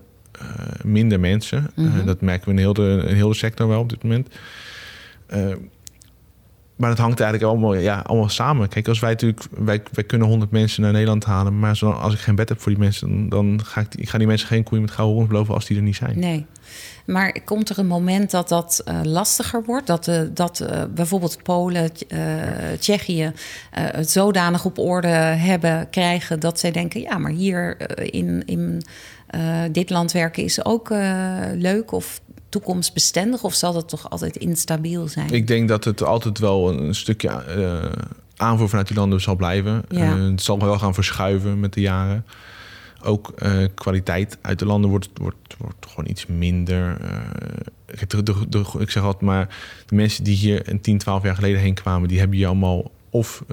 minder 0.84 1.20
mensen. 1.20 1.70
Mm 1.74 1.90
-hmm. 1.90 2.06
dat 2.06 2.20
merken 2.20 2.44
we 2.44 2.50
in 2.50 2.58
heel, 2.58 2.72
de, 2.72 3.04
in 3.06 3.14
heel 3.14 3.28
de 3.28 3.34
sector 3.34 3.68
wel 3.68 3.80
op 3.80 3.88
dit 3.88 4.02
moment. 4.02 4.28
Maar 6.80 6.90
het 6.90 6.98
hangt 6.98 7.20
eigenlijk 7.20 7.52
allemaal, 7.52 7.74
ja, 7.74 8.02
allemaal 8.06 8.28
samen. 8.28 8.68
Kijk, 8.68 8.88
als 8.88 9.00
wij 9.00 9.10
natuurlijk, 9.10 9.42
wij, 9.50 9.82
wij 9.92 10.04
kunnen 10.04 10.28
100 10.28 10.50
mensen 10.50 10.82
naar 10.82 10.92
Nederland 10.92 11.24
halen, 11.24 11.58
maar 11.58 11.84
als 11.84 12.14
ik 12.14 12.18
geen 12.18 12.34
bed 12.34 12.48
heb 12.48 12.60
voor 12.60 12.72
die 12.72 12.80
mensen, 12.80 13.28
dan 13.28 13.60
ga 13.64 13.80
ik, 13.80 13.94
ik 13.94 14.08
ga 14.08 14.18
die 14.18 14.26
mensen 14.26 14.48
geen 14.48 14.62
koeien 14.62 14.84
met 14.84 14.94
gouden 14.94 15.14
horens 15.14 15.32
beloven 15.32 15.54
als 15.54 15.66
die 15.66 15.76
er 15.76 15.82
niet 15.82 15.96
zijn. 15.96 16.18
Nee. 16.18 16.46
Maar 17.06 17.40
komt 17.44 17.68
er 17.68 17.78
een 17.78 17.86
moment 17.86 18.30
dat 18.30 18.48
dat 18.48 18.82
uh, 18.88 19.00
lastiger 19.02 19.64
wordt? 19.64 19.86
Dat, 19.86 20.10
dat 20.34 20.60
uh, 20.60 20.82
bijvoorbeeld 20.94 21.42
Polen, 21.42 21.90
Tsjechië 22.78 23.32
het 23.70 24.10
zodanig 24.10 24.64
op 24.64 24.78
orde 24.78 25.08
hebben, 25.08 25.90
krijgen 25.90 26.40
dat 26.40 26.60
zij 26.60 26.70
denken: 26.70 27.00
ja, 27.00 27.18
maar 27.18 27.30
hier 27.30 27.76
in, 28.12 28.42
in 28.46 28.82
dit 29.70 29.90
land 29.90 30.12
werken 30.12 30.42
is 30.42 30.64
ook 30.64 30.90
leuk? 31.54 31.92
Of 31.92 32.20
toekomstbestendig 32.50 33.42
of 33.42 33.54
zal 33.54 33.72
dat 33.72 33.88
toch 33.88 34.10
altijd 34.10 34.36
instabiel 34.36 35.08
zijn? 35.08 35.30
Ik 35.30 35.46
denk 35.46 35.68
dat 35.68 35.84
het 35.84 36.02
altijd 36.02 36.38
wel 36.38 36.72
een 36.72 36.94
stukje 36.94 37.44
uh, 37.56 37.92
aanvoer 38.36 38.68
vanuit 38.68 38.88
die 38.88 38.96
landen 38.96 39.20
zal 39.20 39.36
blijven. 39.36 39.82
Ja. 39.88 40.16
Uh, 40.16 40.30
het 40.30 40.42
zal 40.42 40.58
wel 40.58 40.78
gaan 40.78 40.94
verschuiven 40.94 41.60
met 41.60 41.72
de 41.72 41.80
jaren. 41.80 42.24
Ook 43.02 43.32
uh, 43.42 43.66
kwaliteit 43.74 44.38
uit 44.40 44.58
de 44.58 44.66
landen 44.66 44.90
wordt, 44.90 45.08
wordt, 45.14 45.56
wordt 45.58 45.86
gewoon 45.86 46.10
iets 46.10 46.26
minder. 46.26 46.96
De, 48.08 48.22
de, 48.22 48.48
de, 48.48 48.64
ik 48.78 48.90
zeg 48.90 49.02
altijd 49.02 49.22
maar, 49.22 49.56
de 49.86 49.94
mensen 49.94 50.24
die 50.24 50.36
hier 50.36 50.68
een 50.68 50.80
10, 50.80 50.98
12 50.98 51.22
jaar 51.22 51.34
geleden 51.34 51.60
heen 51.60 51.74
kwamen, 51.74 52.08
die 52.08 52.18
hebben 52.18 52.36
hier 52.36 52.46
allemaal 52.46 52.90
of 53.10 53.44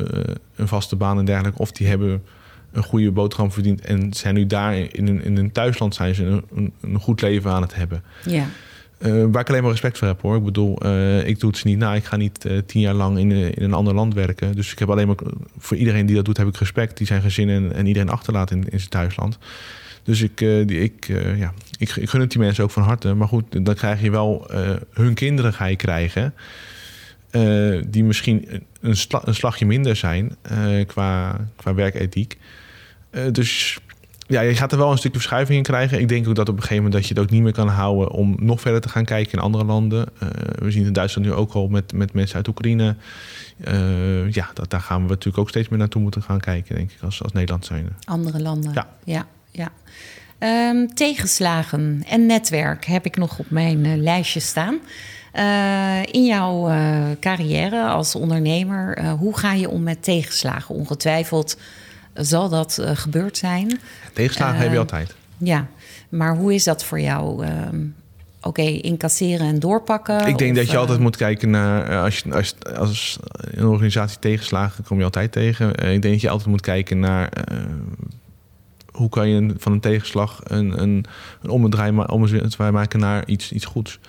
een 0.56 0.68
vaste 0.68 0.96
baan 0.96 1.18
en 1.18 1.26
dergelijke, 1.26 1.60
of 1.60 1.72
die 1.72 1.88
hebben 1.88 2.24
een 2.72 2.84
goede 2.84 3.12
boterham 3.12 3.52
verdiend 3.52 3.82
en 3.82 4.14
zijn 4.14 4.34
nu 4.34 4.46
daar 4.46 4.78
in 4.78 5.08
een, 5.08 5.24
in 5.24 5.38
een 5.38 5.52
thuisland 5.52 5.96
zijn 5.96 6.16
ze 6.16 6.24
een, 6.24 6.44
een, 6.56 6.74
een 6.82 7.00
goed 7.00 7.22
leven 7.22 7.52
aan 7.52 7.62
het 7.62 7.76
hebben. 7.76 8.04
Ja. 8.26 8.46
Uh, 9.00 9.26
waar 9.32 9.42
ik 9.42 9.50
alleen 9.50 9.62
maar 9.62 9.72
respect 9.72 9.98
voor 9.98 10.08
heb 10.08 10.22
hoor. 10.22 10.36
Ik 10.36 10.44
bedoel, 10.44 10.86
uh, 10.86 11.28
ik 11.28 11.40
doe 11.40 11.52
het 11.52 11.64
niet 11.64 11.78
na. 11.78 11.96
Ik 11.96 12.06
ga 12.06 12.16
niet 12.16 12.46
uh, 12.46 12.58
tien 12.66 12.82
jaar 12.82 12.94
lang 12.94 13.18
in, 13.18 13.32
in, 13.32 13.64
een 13.64 13.74
ander 13.74 13.94
land 13.94 14.14
werken. 14.14 14.56
Dus 14.56 14.72
ik 14.72 14.80
heb 14.80 14.90
alleen 14.90 15.08
maar 15.08 15.16
voor 15.58 15.78
iedereen 15.78 16.06
die 16.06 16.16
dat 16.16 16.26
doet, 16.26 16.38
heb 16.38 16.48
ik 16.48 16.58
respect. 16.58 16.98
Die 16.98 17.08
zijn 17.08 17.22
gezin 17.22 17.50
en, 17.50 17.74
en 17.74 17.86
iedereen 17.86 18.10
achterlaat 18.10 18.52
in, 18.52 18.70
in 18.70 18.80
zijn 18.80 18.90
thuisland. 18.90 19.38
Dus 20.04 20.22
ik, 20.22 20.38
die, 20.38 20.80
ik, 20.80 21.08
ja, 21.36 21.54
ik, 21.78 21.96
ik 21.96 22.10
gun 22.10 22.22
het 22.22 22.32
die 22.32 22.40
mensen 22.40 22.64
ook 22.64 22.72
van 22.72 22.84
harte. 22.84 23.14
Maar 23.14 23.28
goed, 23.28 23.66
dan 23.66 23.76
krijg 23.76 24.02
je 24.02 24.12
wel 24.12 24.52
hun 24.94 25.14
kinderen 25.14 25.54
ga 25.54 25.66
je 25.66 25.76
krijgen. 25.76 26.34
die 27.88 28.04
misschien 28.04 28.64
een, 28.82 28.96
sla, 28.96 29.22
een 29.26 29.36
slagje 29.36 29.66
minder 29.66 29.96
zijn 29.96 30.36
qua, 30.88 31.40
qua 31.56 31.74
werkethiek. 31.74 32.38
dus 33.32 33.80
ja, 34.28 34.42
je 34.42 34.56
gaat 34.56 34.72
er 34.72 34.78
wel 34.78 34.92
een 34.92 34.98
stukje 34.98 35.18
verschuiving 35.18 35.58
in 35.58 35.64
krijgen. 35.64 36.00
Ik 36.00 36.08
denk 36.08 36.28
ook 36.28 36.36
dat 36.36 36.50
op 36.50 36.56
een 36.56 36.62
gegeven 36.62 36.84
moment 36.84 36.94
dat 36.94 37.08
je 37.08 37.14
het 37.14 37.24
ook 37.24 37.30
niet 37.30 37.42
meer 37.42 37.54
kan 37.54 37.68
houden 37.68 38.12
om 38.12 38.36
nog 38.40 38.62
verder 38.62 38.82
te 38.82 38.90
gaan 38.90 39.06
kijken 39.06 39.34
in 39.34 39.40
andere 39.40 39.64
landen. 39.64 40.06
Uh, 40.24 40.30
we 40.56 40.72
zien 40.72 40.86
in 40.86 40.94
Duitsland 40.94 41.28
nu 41.28 41.34
ook 41.34 41.54
al 41.54 41.68
met, 41.68 41.94
met 41.94 42.14
mensen 42.14 42.36
uit 42.36 42.48
Oekraïne. 42.48 42.96
Uh, 43.68 44.32
ja, 44.32 44.50
dat, 44.54 44.70
daar 44.70 44.82
gaan 44.82 45.02
we 45.02 45.10
natuurlijk 45.10 45.38
ook 45.38 45.50
steeds 45.50 45.70
meer 45.70 45.80
naartoe 45.80 46.02
moeten 46.02 46.24
gaan 46.24 46.40
kijken, 46.40 46.76
denk 46.76 46.92
ik, 46.92 47.02
als, 47.02 47.24
als 47.24 47.32
Nederland 47.32 47.66
zijn. 47.66 47.96
Andere 48.04 48.42
landen. 48.42 48.72
Ja. 48.74 48.88
ja, 49.04 49.26
ja. 49.52 49.72
Um, 50.70 50.94
tegenslagen 50.94 52.04
en 52.08 52.26
netwerk 52.26 52.86
heb 52.86 53.06
ik 53.06 53.18
nog 53.18 53.40
op 53.40 53.50
mijn 53.50 53.86
uh, 53.86 53.96
lijstje 53.96 54.40
staan. 54.40 54.80
in 56.12 56.26
jouw 56.26 56.70
carrière 57.20 57.86
als 57.86 58.16
ondernemer, 58.16 59.10
hoe 59.10 59.38
ga 59.38 59.54
je 59.54 59.70
om 59.70 59.84
met 59.84 60.04
tegenslagen? 60.04 60.76
Ongetwijfeld 60.76 61.58
zal 62.18 62.50
dat 62.50 62.78
uh, 62.82 62.90
gebeurd 62.94 63.38
zijn. 63.38 63.80
Tegenslagen 64.14 64.56
uh, 64.56 64.62
heb 64.62 64.72
je 64.72 64.78
altijd. 64.78 65.16
Ja, 65.38 65.68
maar 66.10 66.36
hoe 66.36 66.54
is 66.54 66.64
dat 66.64 66.84
voor 66.84 67.00
jou? 67.00 67.46
Uh, 67.46 67.52
Oké, 68.38 68.62
okay, 68.62 68.74
incasseren 68.74 69.48
en 69.48 69.60
doorpakken? 69.60 70.28
Ik 70.28 70.38
denk 70.38 70.52
of, 70.52 70.58
dat 70.58 70.72
je 70.72 70.78
altijd 70.78 71.00
moet 71.00 71.16
kijken 71.16 71.50
naar... 71.50 71.98
Als, 71.98 72.20
je, 72.20 72.34
als, 72.34 72.56
als 72.78 73.20
een 73.40 73.66
organisatie 73.66 74.20
tegenslagen 74.20 74.84
kom 74.84 74.98
je 74.98 75.04
altijd 75.04 75.32
tegen. 75.32 75.70
ik 75.70 76.02
denk 76.02 76.04
dat 76.04 76.22
je 76.22 76.30
altijd 76.30 76.50
moet 76.50 76.62
kijken 76.62 77.00
naar... 77.00 77.30
hoe 78.92 79.10
kan 79.10 79.30
je 79.30 79.54
van 79.58 79.72
een 79.72 79.80
tegenslag 79.80 80.42
een, 80.44 80.82
een, 80.82 81.06
een 81.42 81.50
omdraai, 81.50 81.92
maken 82.72 83.00
naar 83.00 83.28
iets, 83.28 83.52
iets 83.52 83.66
goeds? 83.66 84.00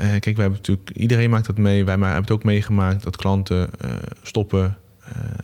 Uh, 0.00 0.06
kijk, 0.06 0.24
wij 0.24 0.34
hebben 0.34 0.52
natuurlijk, 0.52 0.90
iedereen 0.90 1.30
maakt 1.30 1.46
dat 1.46 1.58
mee. 1.58 1.84
Wij 1.84 1.94
hebben 1.98 2.16
het 2.16 2.30
ook 2.30 2.44
meegemaakt 2.44 3.02
dat 3.02 3.16
klanten 3.16 3.70
uh, 3.84 3.90
stoppen, 4.22 4.76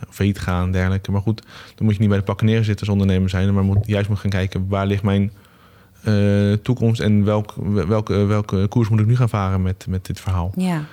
failliet 0.09 0.39
gaan 0.39 0.65
en 0.65 0.71
dergelijke. 0.71 1.11
Maar 1.11 1.21
goed, 1.21 1.41
dan 1.75 1.85
moet 1.85 1.93
je 1.93 1.99
niet 1.99 2.09
bij 2.09 2.17
de 2.17 2.23
pakken 2.23 2.45
neerzitten 2.45 2.79
als 2.79 2.95
ondernemer 2.95 3.29
zijn, 3.29 3.53
maar 3.53 3.63
moet, 3.63 3.87
juist 3.87 4.09
moet 4.09 4.19
gaan 4.19 4.29
kijken 4.29 4.67
waar 4.67 4.85
ligt 4.85 5.03
mijn 5.03 5.31
uh, 6.07 6.53
toekomst 6.53 7.01
en 7.01 7.23
welk, 7.23 7.53
welke, 7.87 8.13
welke 8.13 8.67
koers 8.67 8.89
moet 8.89 8.99
ik 8.99 9.05
nu 9.05 9.15
gaan 9.15 9.29
varen 9.29 9.61
met, 9.61 9.85
met 9.89 10.05
dit 10.05 10.19
verhaal. 10.19 10.51
Ja. 10.55 10.83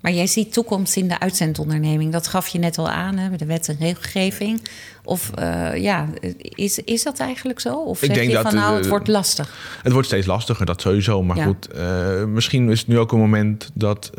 Maar 0.00 0.12
jij 0.12 0.26
ziet 0.26 0.52
toekomst 0.52 0.96
in 0.96 1.08
de 1.08 1.18
uitzendonderneming. 1.18 2.12
Dat 2.12 2.26
gaf 2.26 2.48
je 2.48 2.58
net 2.58 2.78
al 2.78 2.88
aan, 2.88 3.16
hè, 3.16 3.36
de 3.36 3.44
wet 3.44 3.68
en 3.68 3.76
regelgeving. 3.78 4.62
Of 5.04 5.30
uh, 5.38 5.76
ja, 5.76 6.08
is, 6.38 6.78
is 6.78 7.02
dat 7.02 7.18
eigenlijk 7.18 7.60
zo? 7.60 7.74
Of 7.74 8.02
ik 8.02 8.14
denk 8.14 8.28
je 8.28 8.34
dat, 8.34 8.42
van 8.42 8.54
nou, 8.54 8.76
het 8.76 8.88
wordt 8.88 9.08
lastig? 9.08 9.78
Het 9.82 9.92
wordt 9.92 10.06
steeds 10.06 10.26
lastiger, 10.26 10.66
dat 10.66 10.80
sowieso. 10.80 11.22
Maar 11.22 11.36
Ja. 11.36 11.44
goed, 11.44 11.68
uh, 11.74 12.24
misschien 12.24 12.70
is 12.70 12.78
het 12.78 12.88
nu 12.88 12.98
ook 12.98 13.12
een 13.12 13.18
moment 13.18 13.70
dat 13.74 14.10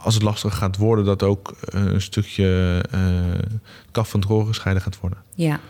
als 0.00 0.14
het 0.14 0.22
lastiger 0.22 0.56
gaat 0.58 0.76
worden, 0.76 1.04
dat 1.04 1.22
ook 1.22 1.56
een 1.60 2.00
stukje 2.02 2.80
kaf 3.90 4.08
van 4.10 4.20
het 4.20 4.28
roer 4.28 4.46
gescheiden 4.46 4.82
gaat 4.82 5.00
worden. 5.00 5.18
Ja, 5.34 5.60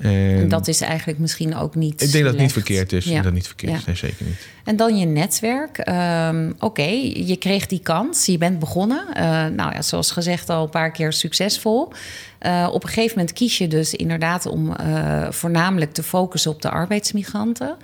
En, 0.00 0.10
en 0.10 0.48
dat 0.48 0.68
is 0.68 0.80
eigenlijk 0.80 1.18
misschien 1.18 1.56
ook 1.56 1.74
niet 1.74 2.02
ik 2.02 2.12
denk 2.12 2.24
dat 2.24 2.32
het 2.32 2.42
niet 2.42 2.52
verkeerd 2.52 2.92
is. 2.92 3.04
Ja. 3.04 3.22
Dat 3.22 3.32
niet 3.32 3.46
verkeerd 3.46 3.72
Ja. 3.72 3.78
is, 3.78 3.84
nee, 3.84 3.96
zeker 3.96 4.26
niet. 4.26 4.46
En 4.64 4.76
dan 4.76 4.98
je 4.98 5.06
netwerk. 5.06 5.78
Ehm, 5.78 6.52
Oké, 6.58 6.82
je 7.14 7.36
kreeg 7.38 7.66
die 7.66 7.80
kans, 7.80 8.26
je 8.26 8.38
bent 8.38 8.58
begonnen. 8.58 9.14
Eh, 9.14 9.24
nou 9.46 9.72
ja, 9.72 9.82
zoals 9.82 10.10
gezegd 10.10 10.48
al 10.50 10.62
een 10.64 10.70
paar 10.70 10.90
keer 10.90 11.12
succesvol. 11.12 11.92
Eh, 12.38 12.68
op 12.72 12.82
een 12.82 12.88
gegeven 12.88 13.18
moment 13.18 13.36
kies 13.36 13.58
je 13.58 13.68
dus 13.68 13.94
inderdaad 13.94 14.46
om 14.46 14.72
eh, 14.72 15.26
voornamelijk 15.30 15.92
te 15.92 16.02
focussen 16.02 16.50
op 16.50 16.62
de 16.62 16.70
arbeidsmigranten. 16.70 17.76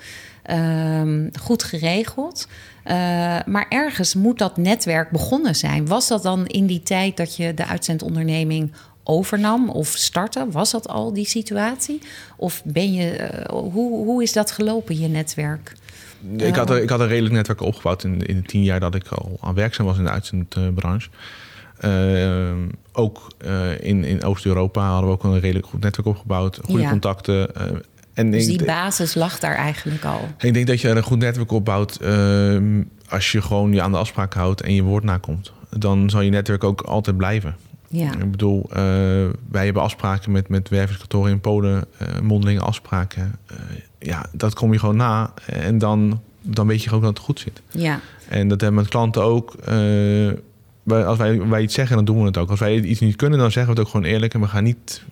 Ehm, 0.42 1.28
goed 1.40 1.62
geregeld. 1.62 2.48
Eh, 2.84 2.94
maar 3.46 3.66
ergens 3.68 4.14
moet 4.14 4.38
dat 4.38 4.56
netwerk 4.56 5.10
begonnen 5.10 5.54
zijn. 5.56 5.86
Was 5.86 6.08
dat 6.08 6.22
dan 6.22 6.46
in 6.46 6.66
die 6.66 6.82
tijd 6.82 7.16
dat 7.16 7.36
je 7.36 7.54
de 7.54 7.66
uitzendonderneming 7.66 8.72
overnam 9.04 9.68
of 9.70 9.88
startte? 9.88 10.46
Was 10.50 10.70
dat 10.70 10.88
al 10.88 11.12
die 11.12 11.26
situatie? 11.26 11.98
Of 12.36 12.62
ben 12.64 12.92
je, 12.92 13.10
eh, 13.10 13.48
hoe, 13.48 14.04
hoe 14.04 14.22
is 14.22 14.32
dat 14.32 14.50
gelopen, 14.50 14.98
je 14.98 15.08
netwerk? 15.08 15.72
Ik, 16.36 16.54
had 16.54 16.76
ik 16.76 16.88
had 16.90 17.00
een 17.00 17.08
redelijk 17.08 17.34
netwerk 17.34 17.60
opgebouwd 17.60 18.04
in, 18.04 18.26
in 18.26 18.36
de 18.36 18.42
tien 18.42 18.62
jaar 18.62 18.80
dat 18.80 18.94
ik 18.94 19.08
al 19.08 19.38
aan 19.40 19.54
werkzaam 19.54 19.86
was 19.86 19.98
in 19.98 20.04
de 20.04 20.10
uitzendbranche. 20.10 21.08
Eh, 21.78 22.52
ook 22.92 23.32
eh, 23.38 23.80
in, 23.80 24.04
in 24.04 24.24
Oost-Europa 24.24 24.88
hadden 24.88 25.08
we 25.10 25.14
ook 25.14 25.24
een 25.24 25.40
redelijk 25.40 25.66
goed 25.66 25.80
netwerk 25.80 26.08
opgebouwd. 26.08 26.58
Goede 26.64 26.82
Ja. 26.82 26.90
contacten. 26.90 27.50
En 28.14 28.30
Dus 28.30 28.46
die 28.46 28.64
basis 28.64 29.14
lag 29.14 29.38
daar 29.38 29.54
eigenlijk 29.56 30.04
al. 30.04 30.28
ik 30.38 30.54
denk 30.54 30.66
dat 30.66 30.80
je 30.80 30.88
er 30.88 30.96
een 30.96 31.02
goed 31.02 31.18
netwerk 31.18 31.52
opbouwt 31.52 31.96
eh, 31.96 32.56
als 33.08 33.32
je 33.32 33.42
gewoon 33.42 33.72
je 33.72 33.82
aan 33.82 33.92
de 33.92 33.98
afspraak 33.98 34.34
houdt 34.34 34.60
en 34.60 34.74
je 34.74 34.82
woord 34.82 35.04
nakomt. 35.04 35.52
Dan 35.76 36.10
zal 36.10 36.20
je 36.20 36.30
netwerk 36.30 36.64
ook 36.64 36.80
altijd 36.80 37.16
blijven. 37.16 37.56
Ja, 37.88 38.12
Ik 38.12 38.30
bedoel, 38.30 38.66
eh, 38.70 38.76
wij 39.50 39.64
hebben 39.64 39.82
afspraken 39.82 40.32
met, 40.32 40.48
met 40.48 40.68
wervingskantoren 40.68 41.30
in 41.32 41.40
Polen, 41.40 41.84
eh 41.98 42.20
mondelinge 42.20 42.60
afspraken. 42.60 43.38
Eh, 43.46 43.56
ja, 43.98 44.26
dat 44.32 44.54
kom 44.54 44.72
je 44.72 44.78
gewoon 44.78 44.96
na 44.96 45.32
en 45.46 45.78
dan, 45.78 46.20
dan 46.42 46.66
weet 46.66 46.82
je 46.82 46.88
gewoon 46.88 47.04
dat 47.04 47.14
het 47.16 47.24
goed 47.26 47.40
zit. 47.40 47.62
ja, 47.70 48.00
En 48.28 48.48
dat 48.48 48.60
hebben 48.60 48.78
we 48.78 48.82
met 48.84 48.88
klanten 48.92 49.22
ook. 49.22 49.54
wij- 50.82 51.04
als 51.04 51.18
wij, 51.18 51.46
wij 51.48 51.62
iets 51.62 51.74
zeggen, 51.74 51.96
dan 51.96 52.04
doen 52.04 52.18
we 52.20 52.24
het 52.26 52.36
ook. 52.38 52.50
Als 52.50 52.60
wij 52.60 52.80
iets 52.80 53.00
niet 53.00 53.16
kunnen, 53.16 53.38
dan 53.38 53.50
zeggen 53.50 53.74
we 53.74 53.78
het 53.80 53.88
ook 53.88 53.94
gewoon 53.94 54.10
eerlijk. 54.12 54.34
En 54.34 54.40
we 54.40 54.46
gaan 54.46 54.64
niet 54.64 55.02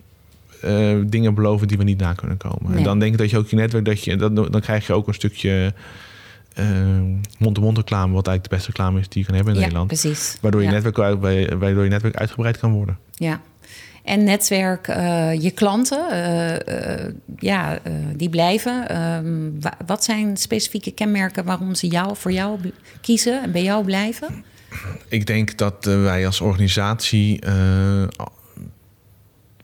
eh, 0.62 0.96
dingen 1.06 1.34
beloven 1.34 1.68
die 1.68 1.78
we 1.78 1.84
niet 1.84 1.98
na 2.00 2.12
kunnen 2.12 2.36
komen. 2.36 2.68
Nee. 2.68 2.76
En 2.78 2.84
dan 2.84 2.98
denk 2.98 3.12
ik 3.12 3.18
dat 3.18 3.30
je 3.30 3.38
ook 3.38 3.48
je 3.48 3.56
netwerk, 3.56 3.84
dat 3.84 4.04
je, 4.04 4.16
dat, 4.16 4.36
dan 4.36 4.60
krijg 4.60 4.86
je 4.86 4.92
ook 4.92 5.08
een 5.08 5.14
stukje 5.14 5.74
eh, 6.54 6.66
mond-to-mond 7.38 7.76
reclame, 7.76 8.12
wat 8.12 8.26
eigenlijk 8.26 8.42
de 8.42 8.48
beste 8.56 8.66
reclame 8.66 9.00
is 9.00 9.08
die 9.08 9.20
je 9.20 9.26
kan 9.26 9.34
hebben 9.34 9.52
in 9.54 9.60
ja 9.60 9.66
Nederland. 9.66 10.00
precies. 10.00 10.36
Waardoor 10.40 10.60
je, 10.60 10.66
ja. 10.66 10.72
netwerk, 10.72 10.96
waardoor 11.58 11.84
je 11.84 11.90
netwerk 11.90 12.16
uitgebreid 12.16 12.58
kan 12.58 12.72
worden. 12.72 12.98
Ja. 13.14 13.40
En 14.04 14.24
netwerk, 14.24 14.88
eh, 14.88 15.42
je 15.42 15.50
klanten, 15.50 16.04
ja, 17.38 17.78
die 18.16 18.28
blijven. 18.28 18.88
Ehm, 18.88 19.60
wa- 19.60 19.76
wat 19.86 20.04
zijn 20.04 20.36
specifieke 20.36 20.90
kenmerken 20.90 21.44
waarom 21.44 21.74
ze 21.74 21.86
jou 21.86 22.16
voor 22.16 22.32
jou 22.32 22.58
kiezen 23.00 23.42
en 23.42 23.52
bij 23.52 23.62
jou 23.62 23.84
blijven? 23.84 24.44
Ik 25.08 25.26
denk 25.26 25.56
dat 25.58 25.84
wij 25.84 26.26
als 26.26 26.40
organisatie 26.40 27.38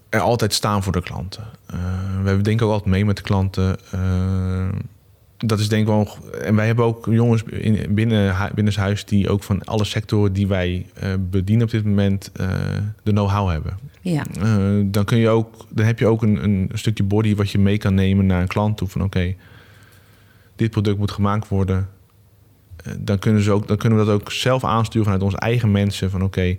er 0.09 0.21
altijd 0.21 0.55
staan 0.55 0.83
voor 0.83 0.93
de 0.93 1.03
klanten. 1.03 1.45
Uh, 1.75 2.35
we 2.35 2.41
denken 2.41 2.67
ook 2.67 2.73
altijd 2.73 2.91
mee 2.91 3.05
met 3.05 3.17
de 3.17 3.23
klanten. 3.23 3.77
Uh, 3.95 4.69
dat 5.39 5.59
is 5.59 5.69
denk 5.69 5.83
ik 5.83 5.89
wel. 5.89 6.09
En 6.43 6.57
wij 6.57 6.67
hebben 6.67 6.85
ook 6.85 7.07
jongens 7.11 7.43
in, 7.43 7.95
binnen, 7.95 8.37
binnen 8.55 8.75
huis 8.75 9.05
die 9.05 9.29
ook 9.29 9.43
van 9.43 9.65
alle 9.65 9.85
sectoren 9.85 10.33
die 10.33 10.47
wij 10.47 10.87
uh, 11.03 11.13
bedienen 11.31 11.65
op 11.65 11.71
dit 11.71 11.85
moment 11.85 12.31
de 13.03 13.13
know-how 13.13 13.51
hebben. 13.51 13.79
Ja. 14.01 14.23
dan 14.85 15.05
kun 15.05 15.19
je 15.19 15.29
ook, 15.29 15.67
dan 15.69 15.87
heb 15.87 15.99
je 15.99 16.07
ook 16.07 16.23
een, 16.23 16.45
een, 16.45 16.71
stukje 16.73 17.03
body 17.03 17.35
wat 17.35 17.51
je 17.51 17.59
mee 17.59 17.79
kan 17.79 17.95
nemen 17.95 18.27
naar 18.27 18.41
een 18.41 18.49
klant 18.49 18.77
toe 18.77 18.89
van 18.89 19.03
oké, 19.03 19.35
dit 20.57 20.71
product 20.71 20.99
moet 20.99 21.11
gemaakt 21.11 21.49
worden. 21.49 21.89
dan 22.99 23.19
kunnen 23.19 23.43
ze 23.43 23.53
ook, 23.53 23.69
dan 23.69 23.77
kunnen 23.77 23.99
we 23.99 24.05
dat 24.05 24.15
ook 24.15 24.33
zelf 24.33 24.65
aansturen 24.65 25.05
vanuit 25.05 25.23
onze 25.23 25.39
eigen 25.39 25.71
mensen 25.71 26.11
van 26.11 26.23
oké 26.23 26.57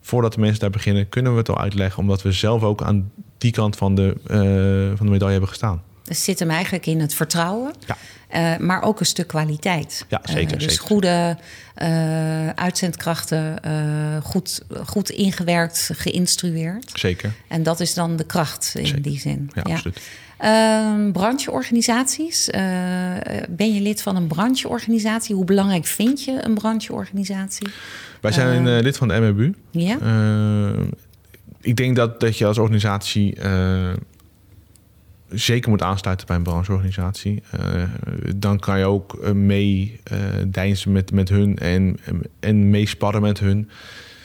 voordat 0.00 0.32
de 0.32 0.40
mensen 0.40 0.60
daar 0.60 0.70
beginnen, 0.70 1.08
kunnen 1.08 1.32
we 1.32 1.38
het 1.38 1.48
al 1.48 1.58
uitleggen, 1.58 1.98
omdat 1.98 2.22
we 2.22 2.32
zelf 2.32 2.62
ook 2.62 2.82
aan 2.82 3.12
die 3.38 3.52
kant 3.52 3.76
van 3.76 3.94
de, 3.94 4.16
uh, 4.30 4.96
van 4.96 5.06
de 5.06 5.12
medaille 5.12 5.32
hebben 5.32 5.48
gestaan. 5.48 5.82
Het 6.04 6.18
zit 6.18 6.38
hem 6.38 6.50
eigenlijk 6.50 6.86
in 6.86 7.00
het 7.00 7.14
vertrouwen, 7.14 7.74
ja. 7.86 7.96
Uh, 8.34 8.56
maar 8.66 8.82
ook 8.82 9.00
een 9.00 9.06
stuk 9.06 9.26
kwaliteit. 9.26 10.04
Ja, 10.08 10.20
zeker. 10.24 10.52
Uh, 10.52 10.58
dus 10.58 10.72
zeker. 10.72 10.86
goede 10.86 11.36
uitzendkrachten, 12.54 13.60
goed, 14.22 14.62
goed 14.84 15.10
ingewerkt, 15.10 15.90
geïnstrueerd. 15.92 16.90
Zeker. 16.94 17.32
En 17.48 17.62
dat 17.62 17.80
is 17.80 17.94
dan 17.94 18.16
de 18.16 18.24
kracht 18.24 18.72
in 18.74 18.86
zeker. 18.86 19.02
die 19.02 19.18
zin. 19.18 19.50
Ja, 19.54 19.62
absoluut. 19.62 20.00
Uh, 20.44 21.10
brancheorganisaties. 21.12 22.48
Uh, 22.48 22.60
ben 23.48 23.74
je 23.74 23.80
lid 23.80 24.02
van 24.02 24.16
een 24.16 24.26
brancheorganisatie? 24.26 25.34
Hoe 25.34 25.44
belangrijk 25.44 25.84
vind 25.84 26.24
je 26.24 26.44
een 26.44 26.54
brancheorganisatie? 26.54 27.68
Wij 28.20 28.32
zijn 28.32 28.66
uh, 28.66 28.80
lid 28.80 28.96
van 28.96 29.08
de 29.08 29.14
MBU. 29.20 29.54
Ja. 29.70 29.98
ik 31.60 31.76
denk 31.76 31.96
dat, 31.96 32.20
dat 32.20 32.38
je 32.38 32.46
als 32.46 32.58
organisatie 32.58 33.38
zeker 35.28 35.70
moet 35.70 35.82
aansluiten 35.82 36.26
bij 36.26 36.36
een 36.36 36.42
brancheorganisatie. 36.42 37.42
dan 38.36 38.58
kan 38.58 38.78
je 38.78 38.84
ook 38.84 39.32
mee 39.32 40.00
deinzen 40.46 40.92
met, 40.92 41.12
met 41.12 41.28
hun 41.28 41.58
en, 41.58 41.96
en 42.40 42.70
meesparren 42.70 43.22
met 43.22 43.38
hun. 43.38 43.70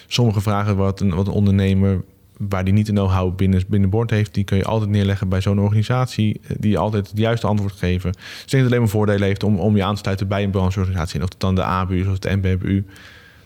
Sommige 0.07 0.41
vragen 0.41 0.75
wat 0.75 0.99
een, 0.99 1.15
wat 1.15 1.27
een 1.27 1.33
ondernemer 1.33 2.03
waar 2.37 2.63
die 2.63 2.73
niet 2.73 2.85
de 2.85 2.91
know-how 2.91 3.35
binnen, 3.35 3.63
binnenboord 3.67 4.09
heeft, 4.09 4.33
die 4.33 4.43
kun 4.43 4.57
je 4.57 4.63
altijd 4.65 4.89
neerleggen 4.89 5.29
bij 5.29 5.41
zo'n 5.41 5.59
organisatie 5.59 6.41
die 6.57 6.71
je 6.71 6.77
altijd 6.77 7.07
het 7.09 7.17
juiste 7.17 7.47
antwoord 7.47 7.73
geven. 7.73 8.11
Dus 8.11 8.21
ik 8.21 8.27
denk 8.37 8.49
dat 8.49 8.59
het 8.59 8.67
alleen 8.67 8.79
maar 8.79 8.89
voordelen 8.89 9.27
heeft 9.27 9.43
om, 9.43 9.59
om 9.59 9.75
je 9.75 9.83
aan 9.83 9.93
te 9.95 10.01
sluiten 10.01 10.27
bij 10.27 10.43
een 10.43 10.49
brancheorganisatie. 10.51 11.15
En 11.19 11.23
of 11.23 11.29
het 11.31 11.39
dan 11.39 11.55
de 11.55 11.63
ABU 11.63 11.99
is 11.99 12.07
of 12.07 12.19
de 12.19 12.35
NBBU. 12.41 12.83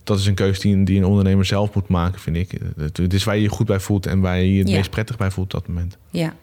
Dat 0.04 0.19
is 0.19 0.26
een 0.26 0.34
keuze 0.34 0.62
die, 0.62 0.84
die 0.84 0.97
een 0.97 1.06
ondernemer 1.06 1.45
zelf 1.45 1.73
moet 1.73 1.88
maken, 1.88 2.19
vind 2.19 2.36
ik. 2.36 2.52
Het 2.78 3.13
is 3.13 3.23
waar 3.23 3.36
je 3.36 3.41
je 3.41 3.50
goed 3.50 3.65
bij 3.67 3.80
voelt 3.80 4.06
en 4.06 4.19
waar 4.19 4.38
je 4.38 4.54
je 4.54 4.60
het 4.60 4.69
Ja. 4.69 4.76
meest 4.76 4.89
prettig 4.89 5.17
bij 5.17 5.32
voelt 5.32 5.54
op 5.54 5.60
dat 5.60 5.67
moment. 5.69 5.97
Ja. 6.10 6.34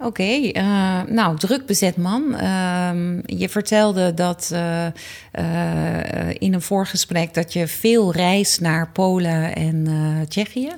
Oké, 0.00 0.50
eh, 0.52 1.02
nou, 1.08 1.36
druk 1.36 1.66
bezet 1.66 1.96
man. 1.96 2.34
Ehm, 2.34 3.20
je 3.24 3.48
vertelde 3.48 4.14
dat 4.14 4.50
eh, 4.52 4.86
eh, 5.30 6.34
in 6.38 6.54
een 6.54 6.62
voorgesprek 6.62 7.34
dat 7.34 7.52
je 7.52 7.66
veel 7.66 8.12
reist 8.12 8.60
naar 8.60 8.90
Polen 8.92 9.54
en 9.54 9.86
Tsjechië. 10.28 10.70